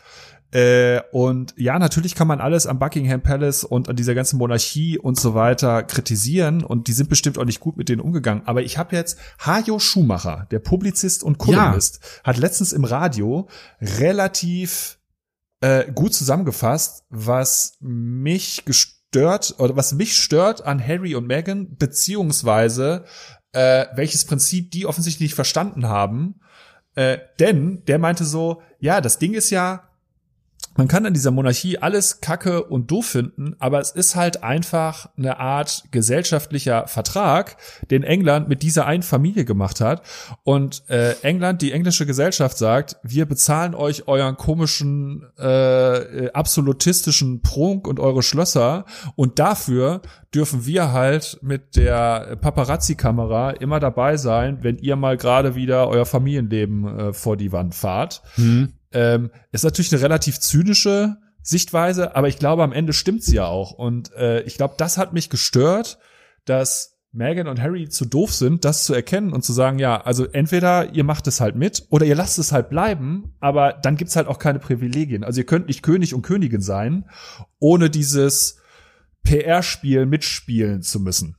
[0.53, 4.99] Äh, und ja, natürlich kann man alles am Buckingham Palace und an dieser ganzen Monarchie
[4.99, 8.43] und so weiter kritisieren und die sind bestimmt auch nicht gut mit denen umgegangen.
[8.47, 12.25] Aber ich habe jetzt Hajo Schumacher, der Publizist und Kolumnist, ja.
[12.25, 13.49] hat letztens im Radio
[13.81, 14.99] relativ
[15.61, 23.05] äh, gut zusammengefasst, was mich gestört oder was mich stört an Harry und Meghan, beziehungsweise
[23.53, 26.41] äh, welches Prinzip die offensichtlich nicht verstanden haben.
[26.97, 29.90] Äh, denn der meinte so, ja, das Ding ist ja,
[30.77, 35.11] man kann an dieser Monarchie alles kacke und doof finden, aber es ist halt einfach
[35.17, 37.57] eine Art gesellschaftlicher Vertrag,
[37.91, 40.03] den England mit dieser einen Familie gemacht hat.
[40.45, 47.89] Und äh, England, die englische Gesellschaft sagt, wir bezahlen euch euren komischen äh, absolutistischen Prunk
[47.89, 48.85] und eure Schlösser
[49.17, 50.03] und dafür
[50.35, 56.07] dürfen wir halt mit der Paparazzi-Kamera immer dabei sein, wenn ihr mal gerade wieder euer
[56.07, 58.23] Familienleben äh, vor die Wand fahrt.
[58.37, 58.75] Mhm.
[58.93, 63.73] Ähm, ist natürlich eine relativ zynische Sichtweise, aber ich glaube, am Ende stimmt's ja auch.
[63.73, 65.99] Und äh, ich glaube, das hat mich gestört,
[66.45, 70.27] dass Megan und Harry zu doof sind, das zu erkennen und zu sagen, ja, also
[70.27, 74.15] entweder ihr macht es halt mit oder ihr lasst es halt bleiben, aber dann gibt's
[74.17, 75.25] halt auch keine Privilegien.
[75.25, 77.09] Also ihr könnt nicht König und Königin sein,
[77.59, 78.59] ohne dieses
[79.25, 81.37] PR-Spiel mitspielen zu müssen.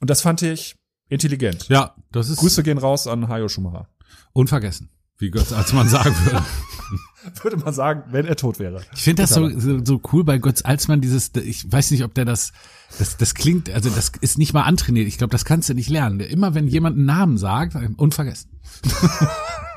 [0.00, 0.76] Und das fand ich
[1.08, 1.68] intelligent.
[1.68, 2.38] Ja, das ist.
[2.38, 3.88] Grüße gehen raus an Hayo Schumacher.
[4.32, 4.90] Unvergessen.
[5.18, 6.44] Wie Götz Alsmann sagen würde.
[7.42, 8.82] würde man sagen, wenn er tot wäre.
[8.94, 12.14] Ich finde das so, so, so cool bei Götz Alsmann, dieses, ich weiß nicht, ob
[12.14, 12.52] der das,
[12.98, 15.08] das, das klingt, also das ist nicht mal antrainiert.
[15.08, 16.20] Ich glaube, das kannst du nicht lernen.
[16.20, 18.50] Immer wenn jemand einen Namen sagt, unvergessen.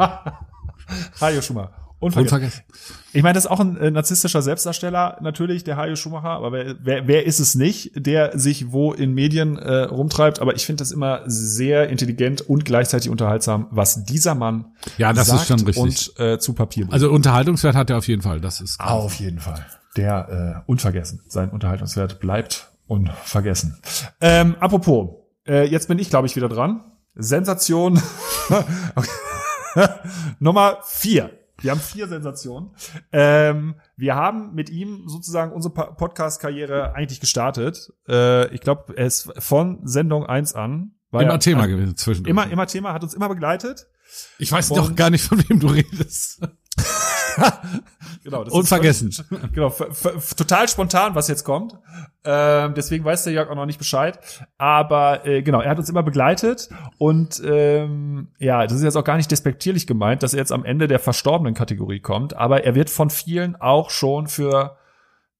[1.20, 1.87] Hajo Schumacher.
[2.00, 2.36] Unvergessen.
[2.36, 2.64] Unvergessen.
[3.12, 6.76] Ich meine, das ist auch ein äh, narzisstischer Selbstdarsteller, natürlich, der Hajo Schumacher, aber wer,
[6.80, 10.40] wer, wer ist es nicht, der sich wo in Medien äh, rumtreibt?
[10.40, 15.26] Aber ich finde das immer sehr intelligent und gleichzeitig unterhaltsam, was dieser Mann ja, das
[15.26, 15.82] sagt ist schon richtig.
[15.82, 16.94] und äh, zu Papier bringt.
[16.94, 18.92] Also Unterhaltungswert hat er auf jeden Fall, das ist klar.
[18.92, 19.66] Auf jeden Fall.
[19.96, 21.20] Der äh, unvergessen.
[21.26, 23.76] Sein Unterhaltungswert bleibt unvergessen.
[24.20, 25.16] Ähm, apropos,
[25.48, 26.84] äh, jetzt bin ich, glaube ich, wieder dran.
[27.16, 28.00] Sensation
[30.38, 31.30] Nummer vier.
[31.60, 32.70] Wir haben vier Sensationen.
[33.10, 37.92] Ähm, wir haben mit ihm sozusagen unsere Podcast-Karriere eigentlich gestartet.
[38.08, 40.92] Äh, ich glaube, er ist von Sendung eins an.
[41.10, 43.88] War immer ja, Thema gewesen zwischen Immer, immer Thema, hat uns immer begleitet.
[44.38, 46.40] Ich weiß doch gar nicht, von wem du redest.
[48.24, 49.12] genau, Unvergessen.
[49.12, 49.70] Völlig, genau,
[50.36, 51.74] total spontan, was jetzt kommt.
[52.24, 54.18] Ähm, deswegen weiß der Jörg auch noch nicht Bescheid.
[54.58, 56.68] Aber äh, genau, er hat uns immer begleitet
[56.98, 60.64] und ähm, ja, das ist jetzt auch gar nicht despektierlich gemeint, dass er jetzt am
[60.64, 64.76] Ende der verstorbenen Kategorie kommt, aber er wird von vielen auch schon für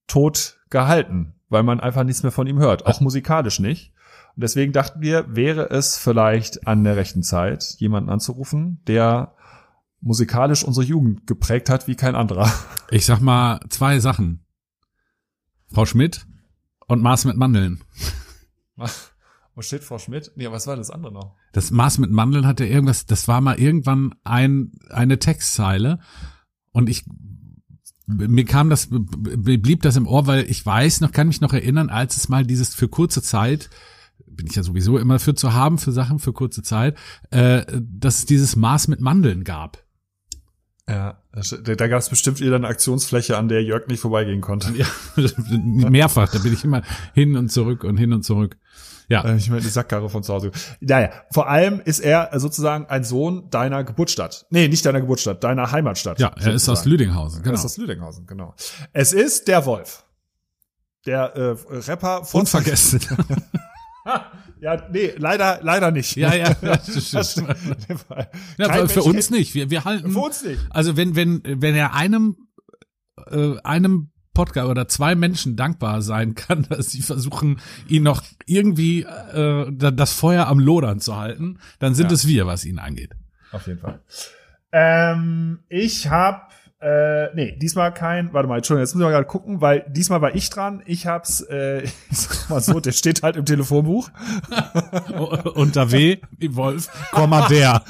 [0.07, 3.93] tot gehalten, weil man einfach nichts mehr von ihm hört, auch musikalisch nicht.
[4.35, 9.33] Und deswegen dachten wir, wäre es vielleicht an der rechten Zeit, jemanden anzurufen, der
[10.01, 12.51] musikalisch unsere Jugend geprägt hat wie kein anderer.
[12.91, 14.43] Ich sag mal zwei Sachen.
[15.71, 16.25] Frau Schmidt
[16.87, 17.83] und Maß mit Mandeln.
[19.55, 20.31] Wo steht Frau Schmidt?
[20.35, 21.35] Nee, was war das andere noch?
[21.51, 25.99] Das Maß mit Mandeln hatte irgendwas, das war mal irgendwann ein, eine Textzeile
[26.71, 27.05] und ich,
[28.07, 31.89] mir kam das, blieb das im Ohr, weil ich weiß noch, kann mich noch erinnern,
[31.89, 33.69] als es mal dieses für kurze Zeit
[34.25, 36.97] bin ich ja sowieso immer für zu haben, für Sachen für kurze Zeit,
[37.29, 39.83] äh, dass es dieses Maß mit Mandeln gab.
[40.89, 41.21] Ja,
[41.63, 44.73] da gab es bestimmt wieder eine Aktionsfläche, an der Jörg nicht vorbeigehen konnte.
[44.75, 44.87] Ja,
[45.89, 46.81] mehrfach, da bin ich immer
[47.13, 48.57] hin und zurück und hin und zurück.
[49.07, 49.23] Ja.
[49.23, 50.51] Äh, ich meine, die Sackkarre von zu Hause.
[50.79, 54.47] Naja, vor allem ist er sozusagen ein Sohn deiner Geburtsstadt.
[54.49, 56.19] Nee, nicht deiner Geburtsstadt, deiner Heimatstadt.
[56.19, 56.55] Ja, er sozusagen.
[56.55, 57.53] ist aus Lüdinghausen, genau.
[57.53, 58.55] Er ist aus Lüdinghausen, genau.
[58.91, 60.05] Es ist der Wolf.
[61.05, 62.99] Der äh, Rapper von Unvergessen.
[64.61, 66.17] Ja, nee, leider, leider nicht.
[66.17, 67.47] Ja, ja, das das stimmt.
[68.57, 69.55] ja, für uns nicht.
[69.55, 70.11] Wir, wir halten.
[70.11, 70.59] Für uns nicht.
[70.69, 72.35] Also wenn, wenn, wenn er einem,
[73.31, 79.03] äh, einem Podcast oder zwei Menschen dankbar sein kann, dass sie versuchen, ihn noch irgendwie
[79.03, 82.15] äh, das Feuer am Lodern zu halten, dann sind ja.
[82.15, 83.13] es wir, was ihn angeht.
[83.51, 84.01] Auf jeden Fall.
[84.71, 86.41] Ähm, ich habe
[86.81, 90.21] äh, nee, diesmal kein, warte mal, Entschuldigung, jetzt muss ich mal gerade gucken, weil diesmal
[90.21, 90.81] war ich dran.
[90.85, 94.09] Ich hab's, äh, ich sag mal so, der steht halt im Telefonbuch.
[95.55, 96.19] Unter W,
[96.51, 97.83] Wolf, Komma der.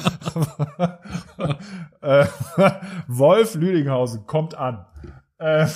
[2.02, 2.26] äh,
[3.08, 4.86] Wolf Lüdinghausen kommt an.
[5.38, 5.68] Äh,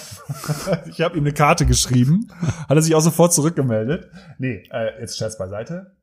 [0.88, 2.30] ich habe ihm eine Karte geschrieben,
[2.68, 4.10] hat er sich auch sofort zurückgemeldet.
[4.40, 5.96] Nee, äh, jetzt Scherz beiseite.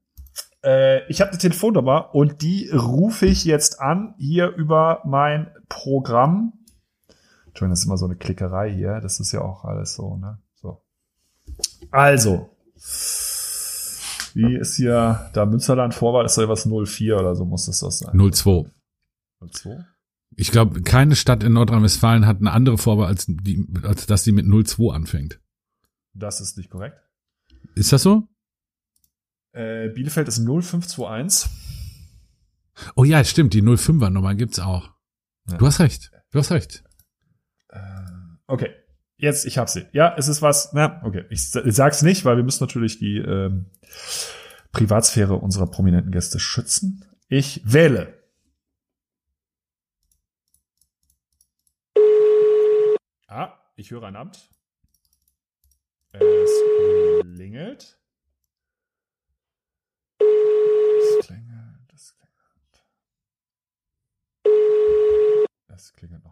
[0.64, 6.52] Äh, ich habe eine Telefonnummer und die rufe ich jetzt an hier über mein Programm
[7.60, 9.00] Entschuldigung, das ist immer so eine Klickerei hier.
[9.00, 10.38] Das ist ja auch alles so, ne?
[10.54, 10.82] So.
[11.90, 12.56] Also.
[14.32, 16.24] Wie ist hier da Münsterland Vorwahl?
[16.24, 18.16] Ist da was 04 oder so muss das das sein?
[18.16, 18.70] 02.
[19.46, 19.84] 02?
[20.36, 24.32] Ich glaube, keine Stadt in Nordrhein-Westfalen hat eine andere Vorwahl, als, die, als dass sie
[24.32, 25.40] mit 02 anfängt.
[26.14, 26.96] Das ist nicht korrekt.
[27.74, 28.26] Ist das so?
[29.52, 31.50] Äh, Bielefeld ist 0521.
[32.94, 34.94] Oh ja, stimmt, die 05er Nummer gibt's auch.
[35.50, 35.58] Ja.
[35.58, 36.10] Du hast recht.
[36.30, 36.84] Du hast recht.
[38.50, 38.74] Okay.
[39.16, 39.86] Jetzt, ich hab sie.
[39.92, 40.72] Ja, es ist was.
[40.72, 41.24] Na, okay.
[41.30, 43.66] Ich, ich sag's nicht, weil wir müssen natürlich die ähm,
[44.72, 47.04] Privatsphäre unserer prominenten Gäste schützen.
[47.28, 48.18] Ich wähle.
[53.28, 54.50] Ah, ich höre ein Amt.
[56.12, 56.50] Es
[57.20, 58.00] klingelt.
[60.18, 62.84] Es klingelt, es klingelt.
[65.68, 66.29] Es klingelt.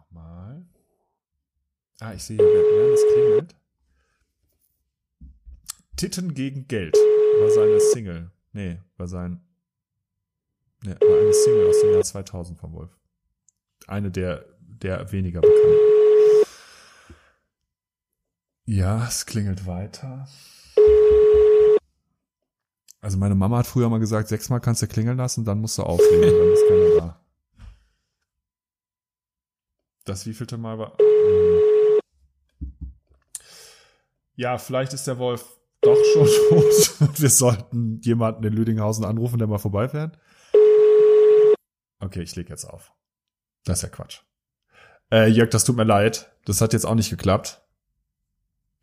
[2.01, 3.55] Ah, ich sehe, während es klingelt.
[5.97, 8.31] Titten gegen Geld war seine Single.
[8.53, 9.41] Nee, war sein.
[10.83, 12.97] Nee, war eine Single aus dem Jahr 2000 von Wolf.
[13.87, 15.77] Eine der, der weniger bekannten.
[18.65, 20.27] Ja, es klingelt weiter.
[23.01, 25.83] Also meine Mama hat früher mal gesagt, sechsmal kannst du klingeln lassen, dann musst du
[25.83, 27.21] auflegen, dann ist keiner da.
[30.05, 30.97] Das wievielte Mal war?
[34.39, 37.19] Ja, vielleicht ist der Wolf doch schon tot.
[37.19, 40.17] Wir sollten jemanden in Lüdinghausen anrufen, der mal vorbeifährt.
[41.99, 42.93] Okay, ich leg jetzt auf.
[43.65, 44.21] Das ist ja Quatsch.
[45.11, 46.31] Äh, Jörg, das tut mir leid.
[46.45, 47.61] Das hat jetzt auch nicht geklappt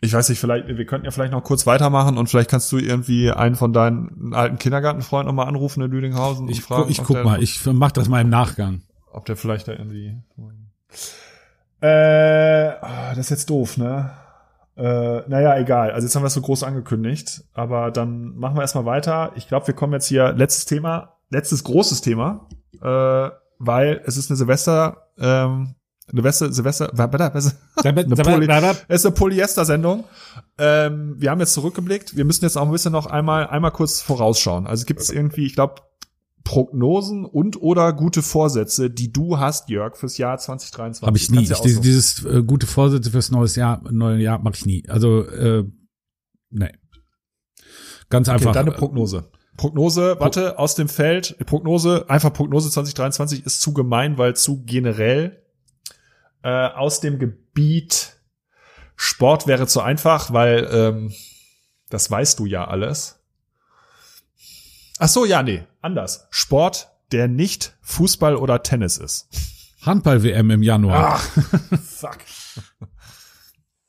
[0.00, 2.78] ich weiß nicht, vielleicht, wir könnten ja vielleicht noch kurz weitermachen und vielleicht kannst du
[2.78, 6.48] irgendwie einen von deinen alten Kindergartenfreunden nochmal anrufen in Lüdinghausen.
[6.48, 8.82] Ich, fragen, ich guck mal, ich mach das mal im Nachgang.
[9.10, 10.18] Ob der vielleicht da irgendwie.
[11.80, 14.10] Äh, das ist jetzt doof, ne?
[14.76, 15.90] Äh, naja, egal.
[15.92, 19.32] Also jetzt haben wir es so groß angekündigt, aber dann machen wir erstmal weiter.
[19.34, 22.46] Ich glaube, wir kommen jetzt hier, letztes Thema, letztes großes Thema,
[22.82, 25.76] äh, weil es ist eine Silvester, ähm,
[26.12, 26.90] Silvester, Silvester,
[27.82, 28.46] eine Poly,
[28.88, 30.04] es ist eine Polyester-Sendung.
[30.58, 32.16] Ähm, wir haben jetzt zurückgeblickt.
[32.16, 34.66] Wir müssen jetzt auch ein bisschen noch einmal, einmal kurz vorausschauen.
[34.66, 35.82] Also gibt es irgendwie, ich glaube,
[36.46, 41.04] Prognosen und oder gute Vorsätze, die du hast, Jörg, fürs Jahr 2023?
[41.04, 41.42] Habe ich nie.
[41.42, 44.88] Ich, dieses, dieses äh, gute Vorsätze fürs neues Jahr, neue Jahr mache ich nie.
[44.88, 45.64] Also, äh,
[46.50, 46.70] nee.
[48.10, 48.50] Ganz einfach.
[48.50, 49.28] Okay, deine Prognose.
[49.56, 55.42] Prognose, warte, aus dem Feld, Prognose, einfach Prognose 2023 ist zu gemein, weil zu generell
[56.44, 58.18] äh, aus dem Gebiet
[58.94, 61.12] Sport wäre zu einfach, weil ähm,
[61.90, 63.18] das weißt du ja alles.
[64.98, 66.26] Ach so, ja, nee, anders.
[66.30, 69.28] Sport, der nicht Fußball oder Tennis ist.
[69.82, 71.14] Handball-WM im Januar.
[71.14, 71.22] Ach,
[71.84, 72.18] fuck.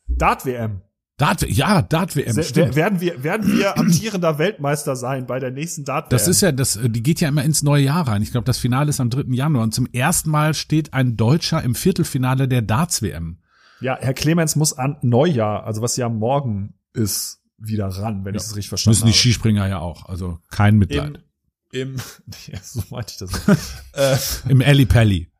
[0.08, 0.82] Dart-WM.
[1.18, 2.36] Dart, ja, Dart-WM.
[2.36, 6.10] Werden wir, werden wir amtierender Weltmeister sein bei der nächsten Dart-WM?
[6.12, 8.22] Das ist ja, das, die geht ja immer ins neue Jahr rein.
[8.22, 9.34] Ich glaube, das Finale ist am 3.
[9.34, 13.40] Januar und zum ersten Mal steht ein Deutscher im Viertelfinale der Darts-WM.
[13.82, 18.40] Ja, Herr Clemens muss an Neujahr, also was ja morgen ist, wieder ran, wenn ja.
[18.40, 19.08] ich es richtig verstanden habe.
[19.08, 21.18] Müssen die Skispringer ja auch, also kein Mitleid.
[21.18, 21.24] Im,
[21.72, 21.98] im
[22.48, 23.82] ja, so meinte ich das.
[24.46, 25.32] äh, Im Alley Pally.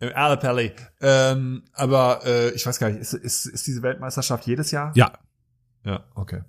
[0.00, 0.36] Im Alley
[1.00, 4.92] Ähm, aber äh, ich weiß gar nicht, ist, ist, ist diese Weltmeisterschaft jedes Jahr?
[4.94, 5.12] Ja.
[5.84, 6.42] Ja, okay.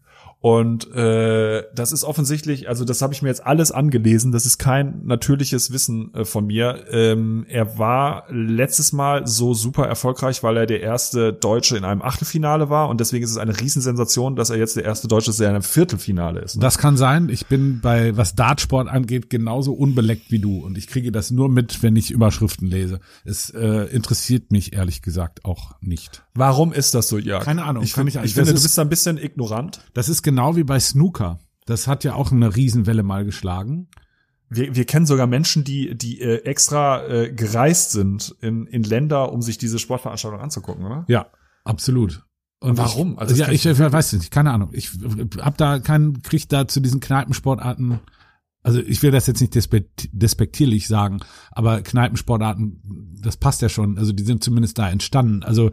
[0.44, 4.58] Und äh, das ist offensichtlich, also das habe ich mir jetzt alles angelesen, das ist
[4.58, 6.84] kein natürliches Wissen äh, von mir.
[6.92, 12.02] Ähm, er war letztes Mal so super erfolgreich, weil er der erste Deutsche in einem
[12.02, 15.48] Achtelfinale war und deswegen ist es eine Riesensensation, dass er jetzt der erste Deutsche der
[15.48, 16.58] in einem Viertelfinale ist.
[16.58, 16.62] Ne?
[16.62, 17.30] Das kann sein.
[17.30, 21.48] Ich bin bei, was Dartsport angeht, genauso unbeleckt wie du und ich kriege das nur
[21.48, 23.00] mit, wenn ich Überschriften lese.
[23.24, 26.26] Es äh, interessiert mich ehrlich gesagt auch nicht.
[26.36, 27.40] Warum ist das so, ja?
[27.40, 27.84] Keine Ahnung.
[27.84, 29.82] Ich, find, ich, ich finde, du bist da ein bisschen ignorant.
[29.94, 31.40] Das ist genau wie bei Snooker.
[31.66, 33.88] Das hat ja auch eine Riesenwelle mal geschlagen.
[34.50, 39.32] Wir, wir kennen sogar Menschen, die, die äh, extra äh, gereist sind in, in Länder,
[39.32, 41.06] um sich diese Sportveranstaltung anzugucken, oder?
[41.08, 41.28] Ja,
[41.64, 42.24] absolut.
[42.60, 43.14] Und warum?
[43.14, 44.70] Ich, also ja, ich, ich weiß nicht, keine Ahnung.
[44.74, 44.92] Ich
[45.40, 48.00] hab da keinen, krieg da zu diesen Kneipensportarten,
[48.64, 49.54] also ich will das jetzt nicht
[50.14, 51.20] despektierlich sagen,
[51.52, 52.82] aber Kneipensportarten,
[53.22, 53.98] das passt ja schon.
[53.98, 55.44] Also die sind zumindest da entstanden.
[55.44, 55.72] Also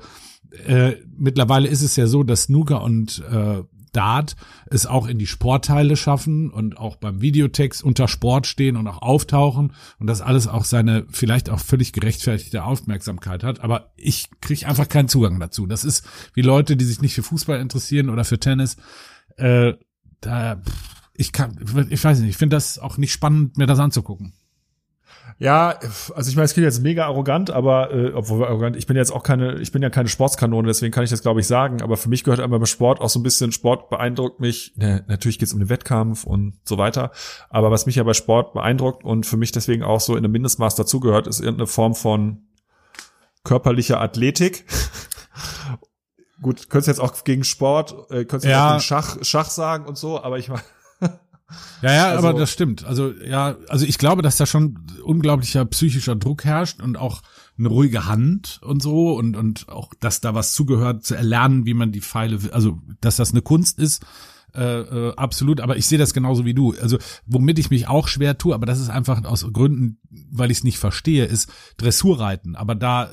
[0.67, 3.63] äh, mittlerweile ist es ja so, dass Snooker und äh,
[3.93, 4.37] Dart
[4.67, 9.03] es auch in die Sportteile schaffen und auch beim Videotext unter Sport stehen und auch
[9.03, 13.61] auftauchen und das alles auch seine vielleicht auch völlig gerechtfertigte Aufmerksamkeit hat.
[13.61, 15.67] Aber ich kriege einfach keinen Zugang dazu.
[15.67, 18.77] Das ist wie Leute, die sich nicht für Fußball interessieren oder für Tennis.
[19.37, 19.75] Äh,
[20.21, 20.63] da,
[21.15, 21.59] ich kann,
[21.91, 24.33] ich weiß nicht, ich finde das auch nicht spannend, mir das anzugucken.
[25.41, 25.79] Ja,
[26.15, 29.11] also ich meine, es klingt jetzt mega arrogant, aber äh, obwohl arrogant, ich bin jetzt
[29.11, 31.81] auch keine, ich bin ja keine Sportskanone, deswegen kann ich das glaube ich sagen.
[31.81, 34.75] Aber für mich gehört einmal beim Sport auch so ein bisschen Sport beeindruckt mich.
[34.77, 37.11] Ne, natürlich geht es um den Wettkampf und so weiter.
[37.49, 40.33] Aber was mich ja bei Sport beeindruckt und für mich deswegen auch so in einem
[40.33, 42.43] Mindestmaß dazugehört, ist irgendeine Form von
[43.43, 44.67] körperliche Athletik.
[46.43, 48.67] Gut, könntest jetzt auch gegen Sport, äh, könntest ja.
[48.67, 50.61] auch gegen Schach, Schach sagen und so, aber ich meine.
[51.83, 52.85] Ja, ja, also, aber das stimmt.
[52.85, 57.23] Also ja, also ich glaube, dass da schon unglaublicher psychischer Druck herrscht und auch
[57.59, 61.75] eine ruhige Hand und so und und auch, dass da was zugehört zu erlernen, wie
[61.75, 64.05] man die Pfeile, also dass das eine Kunst ist,
[64.55, 65.61] äh, äh, absolut.
[65.61, 66.75] Aber ich sehe das genauso wie du.
[66.81, 69.99] Also womit ich mich auch schwer tue, aber das ist einfach aus Gründen,
[70.31, 72.57] weil ich es nicht verstehe, ist Dressurreiten.
[72.57, 73.11] Aber da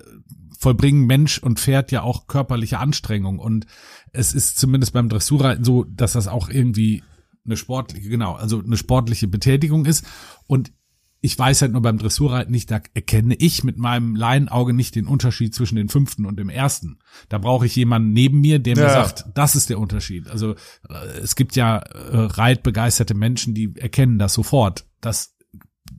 [0.57, 3.67] vollbringen Mensch und Pferd ja auch körperliche Anstrengung und
[4.11, 7.03] es ist zumindest beim Dressurreiten so, dass das auch irgendwie
[7.47, 10.05] eine sportliche, genau, also eine sportliche Betätigung ist.
[10.45, 10.71] Und
[11.19, 15.07] ich weiß halt nur beim Dressurreiten nicht, da erkenne ich mit meinem Laienauge nicht den
[15.07, 16.99] Unterschied zwischen den fünften und dem ersten.
[17.29, 18.83] Da brauche ich jemanden neben mir, der ja.
[18.83, 20.27] mir sagt, das ist der Unterschied.
[20.29, 20.53] Also
[20.89, 24.85] äh, es gibt ja äh, reitbegeisterte Menschen, die erkennen das sofort.
[25.01, 25.35] Das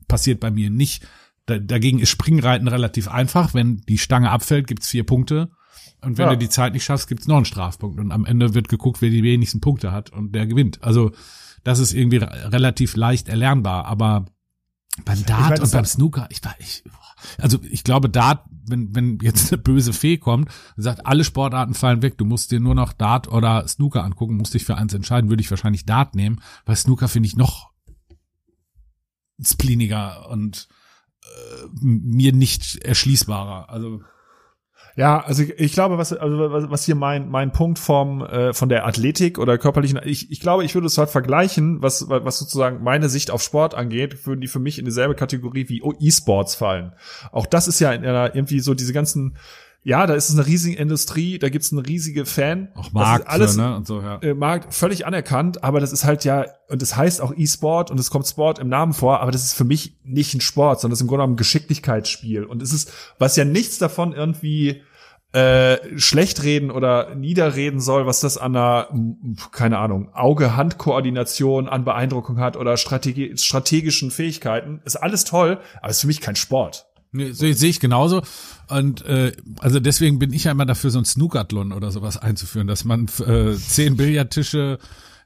[0.07, 1.05] passiert bei mir nicht.
[1.45, 3.53] Da, dagegen ist Springreiten relativ einfach.
[3.53, 5.51] Wenn die Stange abfällt, gibt's vier Punkte.
[6.01, 6.31] Und wenn ja.
[6.31, 7.99] du die Zeit nicht schaffst, gibt's noch einen Snarfstrafpunkt.
[7.99, 10.81] Und am Ende wird geguckt, wer die wenigsten Punkte hat und der gewinnt.
[10.83, 11.11] Also
[11.63, 13.85] das ist irgendwie relativ leicht erlernbar.
[13.85, 14.25] Aber
[15.05, 16.83] beim Dart ich mein, und beim Snooker, ich war, ich,
[17.37, 21.73] also ich glaube, Dart, wenn, wenn jetzt eine böse Fee kommt und sagt, alle Sportarten
[21.73, 24.93] fallen weg, du musst dir nur noch Dart oder Snooker angucken, musst dich für eins
[24.93, 27.71] entscheiden, würde ich wahrscheinlich Dart nehmen, weil Snooker finde ich noch
[29.41, 30.67] spleeniger und
[31.23, 33.69] äh, mir nicht erschließbarer.
[33.69, 34.01] Also
[34.95, 38.85] ja, also ich glaube, was, also was hier mein, mein Punkt vom, äh, von der
[38.85, 43.09] Athletik oder körperlichen, ich, ich glaube, ich würde es halt vergleichen, was, was sozusagen meine
[43.09, 46.93] Sicht auf Sport angeht, würden die für mich in dieselbe Kategorie wie E-Sports fallen.
[47.31, 49.37] Auch das ist ja in einer, irgendwie so diese ganzen,
[49.89, 52.69] ja, da ist es eine riesige Industrie, da gibt's eine riesige Fan.
[52.75, 53.75] Auch Markt, alles, ne?
[53.75, 54.19] Und so, ja.
[54.19, 57.99] Äh, Markt völlig anerkannt, aber das ist halt ja, und das heißt auch E-Sport und
[57.99, 60.91] es kommt Sport im Namen vor, aber das ist für mich nicht ein Sport, sondern
[60.91, 62.43] das ist im Grunde genommen ein Geschicklichkeitsspiel.
[62.43, 64.83] Und es ist, was ja nichts davon irgendwie
[65.31, 68.89] äh, schlecht reden oder niederreden soll, was das an einer,
[69.51, 76.01] keine Ahnung, Auge-Hand-Koordination an Beeindruckung hat oder Strategie, strategischen Fähigkeiten, ist alles toll, aber ist
[76.01, 76.88] für mich kein Sport.
[77.11, 78.21] Nee, sehe seh ich genauso.
[78.67, 82.67] Und äh, also deswegen bin ich ja immer dafür, so ein Snookathon oder sowas einzuführen,
[82.67, 84.77] dass man äh, zehn Billardtische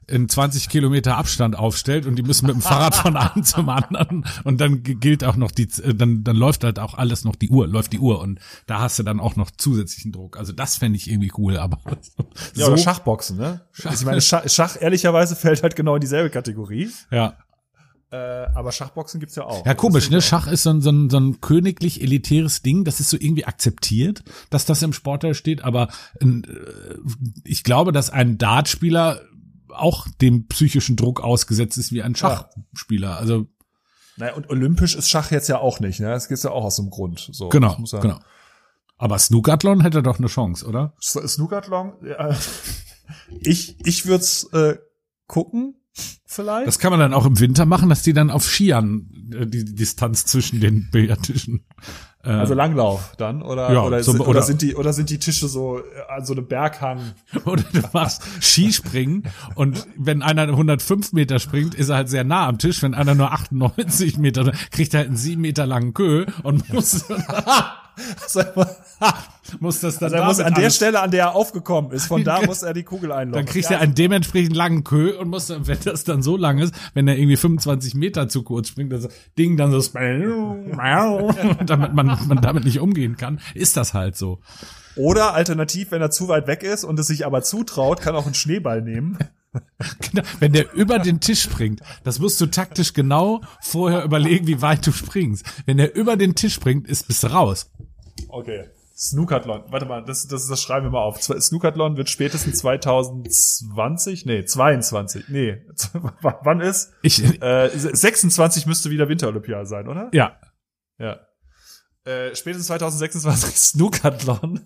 [0.06, 4.24] in 20 Kilometer Abstand aufstellt und die müssen mit dem Fahrrad von einem zum anderen
[4.44, 7.48] und dann gilt auch noch die, äh, dann, dann läuft halt auch alles noch die
[7.48, 10.36] Uhr, läuft die Uhr und da hast du dann auch noch zusätzlichen Druck.
[10.36, 11.78] Also das fände ich irgendwie cool, aber.
[12.00, 12.60] So.
[12.60, 13.62] Ja, oder Schachboxen, ne?
[13.72, 13.92] Schach.
[13.92, 16.90] Ich meine, Schach, Schach ehrlicherweise fällt halt genau in dieselbe Kategorie.
[17.10, 17.34] Ja.
[18.14, 19.66] Äh, aber Schachboxen gibt's ja auch.
[19.66, 20.22] Ja, komisch, ne?
[20.22, 22.84] Schach ist so ein, so, ein, so ein königlich elitäres Ding.
[22.84, 25.64] Das ist so irgendwie akzeptiert, dass das im Sportteil steht.
[25.64, 25.88] Aber
[26.20, 26.42] äh,
[27.42, 29.20] ich glaube, dass ein Dartspieler
[29.68, 33.10] auch dem psychischen Druck ausgesetzt ist wie ein Schachspieler.
[33.10, 33.16] Ja.
[33.16, 33.48] Also
[34.16, 36.06] naja, und olympisch ist Schach jetzt ja auch nicht, ne?
[36.10, 37.28] Das geht ja auch aus dem Grund.
[37.32, 38.20] So, genau, ja genau.
[38.96, 40.94] Aber Snookathon hätte doch eine Chance, oder?
[41.00, 41.94] Snookathon?
[42.04, 42.36] Ja,
[43.40, 44.78] ich ich würde es äh,
[45.26, 45.74] gucken,
[46.26, 46.66] vielleicht.
[46.66, 49.64] Das kann man dann auch im Winter machen, dass die dann auf Skiern äh, die,
[49.64, 51.64] die Distanz zwischen den Billardtischen
[52.24, 55.18] äh, also Langlauf dann oder ja, oder, so, oder, oder, sind die oder sind die
[55.18, 57.00] Tische so an so einem Berghang
[57.44, 62.46] oder du machst Skispringen und wenn einer 105 Meter springt, ist er halt sehr nah
[62.46, 62.82] am Tisch.
[62.82, 67.04] Wenn einer nur 98 Meter, kriegt er halt einen sieben Meter langen Kö und muss
[69.60, 72.24] muss das dann also er muss an der Stelle, an der er aufgekommen ist, von
[72.24, 73.44] da muss er die Kugel einloggen.
[73.44, 76.58] Dann kriegt er einen dementsprechend langen Kö und muss dann, wenn das dann so lang
[76.58, 79.08] ist, wenn er irgendwie 25 Meter zu kurz springt, das
[79.38, 79.78] Ding dann so
[81.66, 84.40] damit man, man damit nicht umgehen kann, ist das halt so.
[84.96, 88.26] Oder alternativ, wenn er zu weit weg ist und es sich aber zutraut, kann auch
[88.26, 89.18] einen Schneeball nehmen.
[90.10, 94.62] Genau, wenn der über den Tisch springt, das musst du taktisch genau vorher überlegen, wie
[94.62, 95.46] weit du springst.
[95.66, 97.70] Wenn der über den Tisch springt, ist bist du raus.
[98.34, 98.68] Okay.
[98.96, 99.64] Snookathon.
[99.68, 101.22] Warte mal, das, das, das schreiben wir mal auf.
[101.22, 105.64] Snookathon wird spätestens 2020, nee, 22, nee,
[106.20, 106.92] wann ist?
[107.02, 110.10] Ich, äh, 26 müsste wieder Winterolympiade sein, oder?
[110.12, 110.38] Ja.
[110.98, 111.20] Ja.
[112.04, 114.60] Äh, spätestens 2026 Snookathon,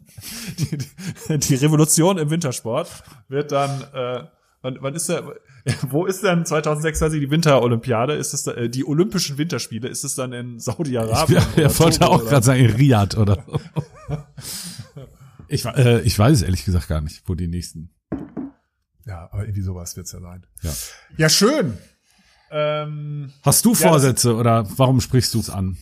[0.58, 2.88] die, die, die Revolution im Wintersport,
[3.28, 4.24] wird dann, äh,
[4.62, 5.24] wann, wann ist der,
[5.90, 8.14] wo ist denn 2026 die Winterolympiade?
[8.14, 9.88] Ist es äh, die Olympischen Winterspiele?
[9.88, 11.42] Ist es dann in Saudi-Arabien?
[11.56, 13.44] Ja, er wollte auch gerade sagen, in Riyadh oder.
[15.48, 17.90] ich, äh, ich weiß es ehrlich gesagt gar nicht, wo die nächsten.
[19.06, 20.46] Ja, aber irgendwie sowas wird's ja sein.
[20.62, 20.72] Ja,
[21.16, 21.78] ja schön.
[22.50, 25.76] Ähm, Hast du Vorsätze ja, oder warum sprichst du es an?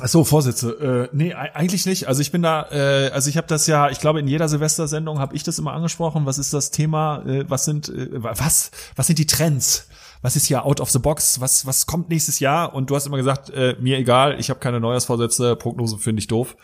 [0.00, 1.08] Ach so, Vorsätze.
[1.12, 2.08] Äh, nee, eigentlich nicht.
[2.08, 5.18] Also ich bin da, äh, also ich habe das ja, ich glaube in jeder Silvestersendung
[5.18, 6.24] habe ich das immer angesprochen.
[6.24, 7.22] Was ist das Thema?
[7.26, 9.88] Äh, was sind äh, was was sind die Trends?
[10.22, 11.40] Was ist hier out of the box?
[11.40, 12.74] Was was kommt nächstes Jahr?
[12.74, 16.26] Und du hast immer gesagt, äh, mir egal, ich habe keine Neujahrsvorsätze, Prognose finde ich
[16.26, 16.56] doof.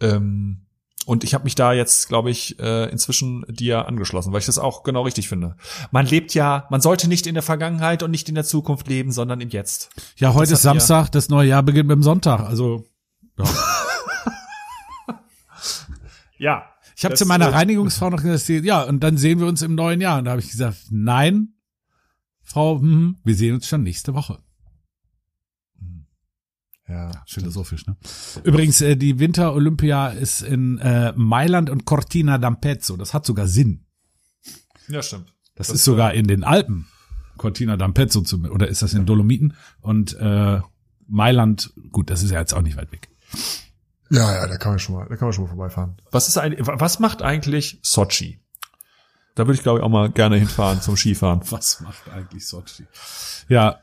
[0.00, 0.62] Ähm,
[1.10, 4.60] und ich habe mich da jetzt, glaube ich, äh, inzwischen dir angeschlossen, weil ich das
[4.60, 5.56] auch genau richtig finde.
[5.90, 9.10] Man lebt ja, man sollte nicht in der Vergangenheit und nicht in der Zukunft leben,
[9.10, 9.90] sondern im Jetzt.
[10.18, 12.42] Ja, heute ist Samstag, das neue Jahr beginnt mit dem Sonntag.
[12.42, 12.84] Also
[13.36, 13.44] ja.
[16.38, 16.64] ja.
[16.96, 20.00] Ich habe zu meiner Reinigungsfrau noch gesagt, ja, und dann sehen wir uns im neuen
[20.00, 20.20] Jahr.
[20.20, 21.54] Und da habe ich gesagt, nein,
[22.44, 24.38] Frau, hm, wir sehen uns schon nächste Woche.
[26.90, 27.96] Ja, philosophisch, ne?
[28.42, 32.96] Übrigens, äh, die Winter-Olympia ist in äh, Mailand und Cortina d'Ampezzo.
[32.96, 33.86] Das hat sogar Sinn.
[34.88, 35.32] Ja, stimmt.
[35.54, 36.88] Das, das ist sogar in den Alpen.
[37.36, 39.54] Cortina d'Ampezzo zum, oder ist das in Dolomiten?
[39.80, 40.60] Und äh,
[41.06, 43.08] Mailand, gut, das ist ja jetzt auch nicht weit weg.
[44.10, 45.96] Ja, ja, da kann man schon mal, da kann man schon mal vorbeifahren.
[46.10, 48.40] Was ist ein, was macht eigentlich Sochi?
[49.36, 51.40] Da würde ich glaube ich auch mal gerne hinfahren zum Skifahren.
[51.50, 52.84] Was macht eigentlich Sochi?
[53.48, 53.78] Ja,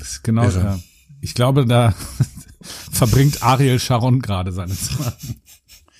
[0.00, 0.48] das ist genau.
[0.48, 0.80] Ja.
[1.20, 1.94] Ich glaube, da
[2.92, 5.16] verbringt Ariel Sharon gerade seine Zeit.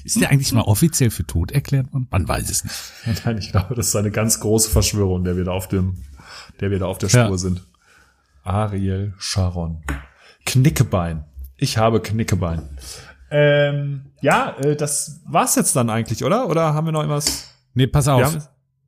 [0.05, 2.07] Ist der eigentlich mal offiziell für tot erklärt worden?
[2.11, 3.25] Man weiß es nicht.
[3.25, 6.05] Nein, ich glaube, das ist eine ganz große Verschwörung, der wir da auf dem,
[6.61, 7.37] der wir da auf der Spur ja.
[7.37, 7.67] sind.
[8.45, 9.83] Ariel Sharon.
[10.47, 11.25] Knickebein.
[11.57, 12.69] Ich habe Knickebein.
[13.31, 16.49] Ähm, ja, äh, das war's jetzt dann eigentlich, oder?
[16.49, 17.51] Oder haben wir noch irgendwas?
[17.75, 18.21] Nee, pass auf.
[18.21, 18.43] Wir haben,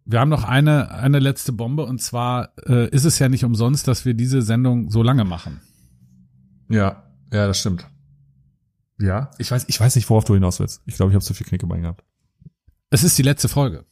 [0.07, 3.87] wir haben noch eine, eine letzte Bombe und zwar äh, ist es ja nicht umsonst,
[3.87, 5.61] dass wir diese Sendung so lange machen.
[6.71, 7.87] Ja, ja, das stimmt.
[8.99, 10.83] Ja, ich weiß, ich weiß nicht, worauf du hinaus willst.
[10.87, 12.05] Ich glaube, ich habe zu viel Knickebein gehabt.
[12.91, 13.85] Es ist die letzte Folge.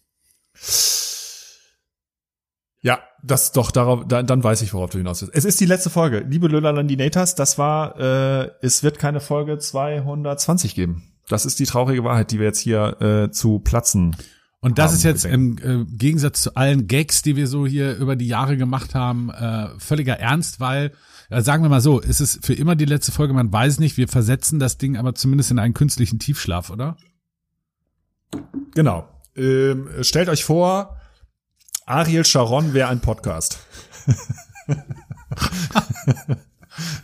[2.81, 5.35] Ja, das doch darauf, dann, dann weiß ich, worauf du hinaus willst.
[5.35, 6.21] Es ist die letzte Folge.
[6.21, 11.03] Liebe Löller-Landinators, das war, äh, es wird keine Folge 220 geben.
[11.29, 14.17] Das ist die traurige Wahrheit, die wir jetzt hier äh, zu platzen.
[14.61, 18.17] Und das ist jetzt im äh, Gegensatz zu allen Gags, die wir so hier über
[18.17, 20.93] die Jahre gemacht haben, äh, völliger Ernst, weil,
[21.31, 24.09] sagen wir mal so, ist es für immer die letzte Folge, man weiß nicht, wir
[24.09, 26.97] versetzen das Ding aber zumindest in einen künstlichen Tiefschlaf, oder?
[28.75, 29.09] Genau.
[29.37, 30.97] Ähm, stellt euch vor,
[31.87, 33.59] Ariel Sharon wäre ein Podcast.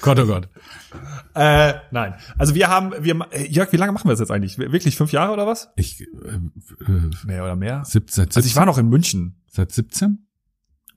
[0.01, 0.49] Gott, oh Gott.
[1.35, 2.15] Äh, nein.
[2.39, 4.59] Also wir haben, wir, Jörg, wie lange machen wir das jetzt eigentlich?
[4.59, 5.71] Wirklich fünf Jahre oder was?
[5.77, 7.83] Ich, äh, äh, mehr oder mehr?
[7.85, 8.37] Seit 17?
[8.37, 9.43] Also ich war noch in München.
[9.49, 10.27] Seit 17?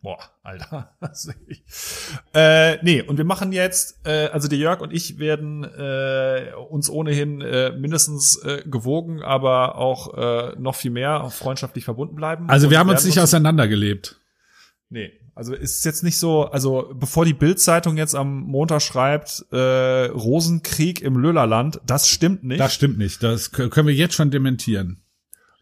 [0.02, 0.96] Boah, Alter.
[2.34, 6.90] Äh, nee, und wir machen jetzt, äh, also der Jörg und ich werden äh, uns
[6.90, 12.50] ohnehin äh, mindestens äh, gewogen, aber auch äh, noch viel mehr freundschaftlich verbunden bleiben.
[12.50, 14.20] Also wir haben uns nicht auseinandergelebt.
[14.90, 20.06] Nee, also ist jetzt nicht so, also bevor die Bildzeitung jetzt am Montag schreibt, äh,
[20.06, 22.60] Rosenkrieg im Löhlerland, das stimmt nicht.
[22.60, 23.22] Das stimmt nicht.
[23.22, 25.04] Das können wir jetzt schon dementieren.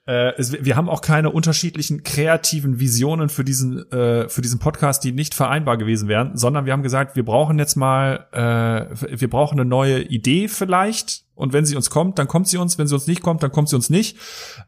[0.07, 5.03] Äh, es, wir haben auch keine unterschiedlichen kreativen Visionen für diesen äh, für diesen Podcast,
[5.03, 9.29] die nicht vereinbar gewesen wären, sondern wir haben gesagt, wir brauchen jetzt mal, äh, wir
[9.29, 11.25] brauchen eine neue Idee vielleicht.
[11.33, 12.77] Und wenn sie uns kommt, dann kommt sie uns.
[12.77, 14.17] Wenn sie uns nicht kommt, dann kommt sie uns nicht.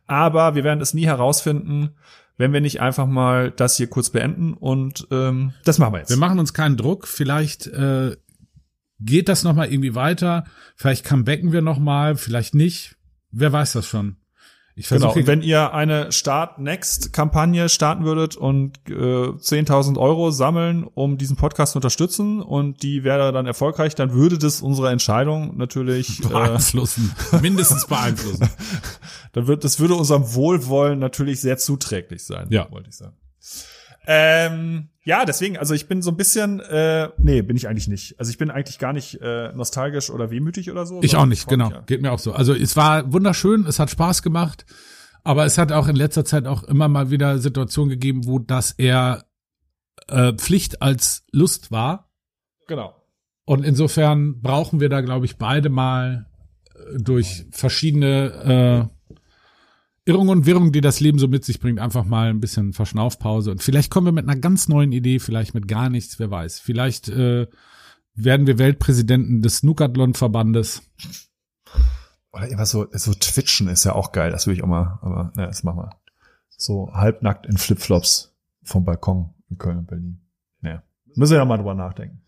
[0.05, 1.91] Aber wir werden es nie herausfinden,
[2.37, 4.53] wenn wir nicht einfach mal das hier kurz beenden.
[4.53, 6.09] Und ähm, das machen wir jetzt.
[6.09, 7.07] Wir machen uns keinen Druck.
[7.07, 8.17] Vielleicht äh,
[8.99, 10.45] geht das noch mal irgendwie weiter.
[10.75, 12.97] Vielleicht comebacken wir noch mal, vielleicht nicht.
[13.31, 14.17] Wer weiß das schon.
[14.79, 21.17] Ich genau, und wenn ihr eine Start-Next-Kampagne starten würdet und äh, 10.000 Euro sammeln, um
[21.17, 26.19] diesen Podcast zu unterstützen und die wäre dann erfolgreich, dann würde das unsere Entscheidung natürlich
[26.25, 28.47] äh, beeinflussen, äh, mindestens beeinflussen.
[29.33, 32.69] dann wird, das würde unserem Wohlwollen natürlich sehr zuträglich sein, ja.
[32.69, 33.15] wollte ich sagen.
[34.09, 38.17] Ähm, ja, deswegen, also ich bin so ein bisschen, äh, nee, bin ich eigentlich nicht.
[38.19, 41.01] Also ich bin eigentlich gar nicht äh, nostalgisch oder wehmütig oder so.
[41.03, 41.69] Ich auch nicht, genau.
[41.69, 41.81] Ja.
[41.81, 42.31] Geht mir auch so.
[42.31, 44.65] Also es war wunderschön, es hat Spaß gemacht,
[45.25, 48.71] aber es hat auch in letzter Zeit auch immer mal wieder Situationen gegeben, wo das
[48.71, 49.25] eher
[50.07, 52.09] äh, Pflicht als Lust war.
[52.67, 52.95] Genau.
[53.43, 56.27] Und insofern brauchen wir da, glaube ich, beide mal
[56.75, 58.96] äh, durch verschiedene äh,
[60.07, 63.51] Irrung und Wirrung, die das Leben so mit sich bringt, einfach mal ein bisschen Verschnaufpause.
[63.51, 66.59] Und vielleicht kommen wir mit einer ganz neuen Idee, vielleicht mit gar nichts, wer weiß.
[66.59, 67.47] Vielleicht äh,
[68.15, 70.81] werden wir Weltpräsidenten des Snookathon-Verbandes.
[72.31, 75.33] Oder irgendwas so, so Twitchen ist ja auch geil, das will ich auch mal, aber
[75.35, 75.89] ja, das machen wir.
[76.49, 80.21] So halbnackt in Flipflops vom Balkon in Köln und Berlin.
[80.61, 80.83] Naja.
[81.15, 82.21] Müssen wir ja mal drüber nachdenken.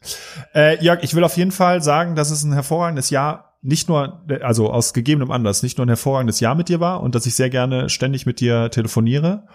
[0.54, 4.26] Äh, Jörg, ich will auf jeden Fall sagen, dass es ein hervorragendes Jahr nicht nur,
[4.42, 7.36] also aus gegebenem Anlass, nicht nur ein hervorragendes Jahr mit dir war und dass ich
[7.36, 9.48] sehr gerne ständig mit dir telefoniere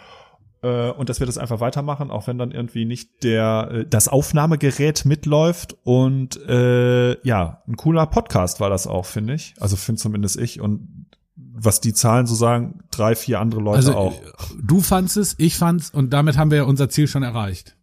[0.63, 4.09] äh, und dass wir das einfach weitermachen, auch wenn dann irgendwie nicht der äh, das
[4.09, 9.55] Aufnahmegerät mitläuft und äh, ja, ein cooler Podcast war das auch, finde ich.
[9.59, 11.07] Also finde zumindest ich und
[11.37, 14.15] was die Zahlen so sagen, drei, vier andere Leute also, auch.
[14.63, 17.77] Du fandst es, ich fand's und damit haben wir unser Ziel schon erreicht.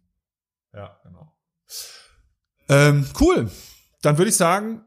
[0.72, 1.32] Ja, genau.
[2.68, 3.50] Ähm, cool.
[4.02, 4.82] Dann würde ich sagen,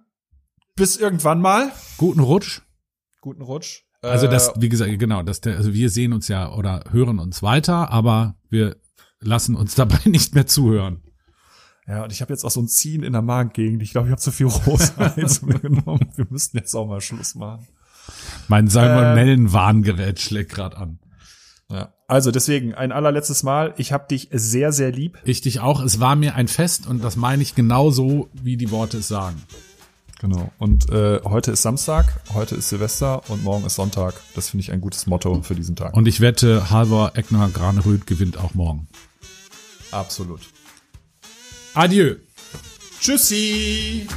[0.75, 1.71] bis irgendwann mal.
[1.97, 2.61] Guten Rutsch.
[3.21, 3.83] Guten Rutsch.
[4.01, 7.41] Also das, wie gesagt, genau, dass der, also wir sehen uns ja oder hören uns
[7.41, 8.75] weiter, aber wir
[9.19, 11.01] lassen uns dabei nicht mehr zuhören.
[11.87, 13.81] Ja, und ich habe jetzt auch so ein Ziehen in der Magengegend.
[13.83, 16.11] Ich glaube, ich habe zu viel Rosa zu mir genommen.
[16.15, 17.67] Wir müssten jetzt auch mal Schluss machen.
[18.47, 20.99] Mein Salmonellen-Warngerät schlägt gerade an.
[21.69, 21.93] Ja.
[22.07, 23.73] Also deswegen ein allerletztes Mal.
[23.77, 25.19] Ich habe dich sehr, sehr lieb.
[25.25, 25.81] Ich dich auch.
[25.81, 29.41] Es war mir ein Fest und das meine ich genauso, wie die Worte es sagen.
[30.25, 30.51] Genau.
[30.57, 34.15] Und äh, heute ist Samstag, heute ist Silvester und morgen ist Sonntag.
[34.33, 35.93] Das finde ich ein gutes Motto für diesen Tag.
[35.95, 38.87] Und ich wette, Halvor Eckner Graneröd gewinnt auch morgen.
[39.91, 40.41] Absolut.
[41.75, 42.15] Adieu.
[42.99, 44.07] Tschüssi.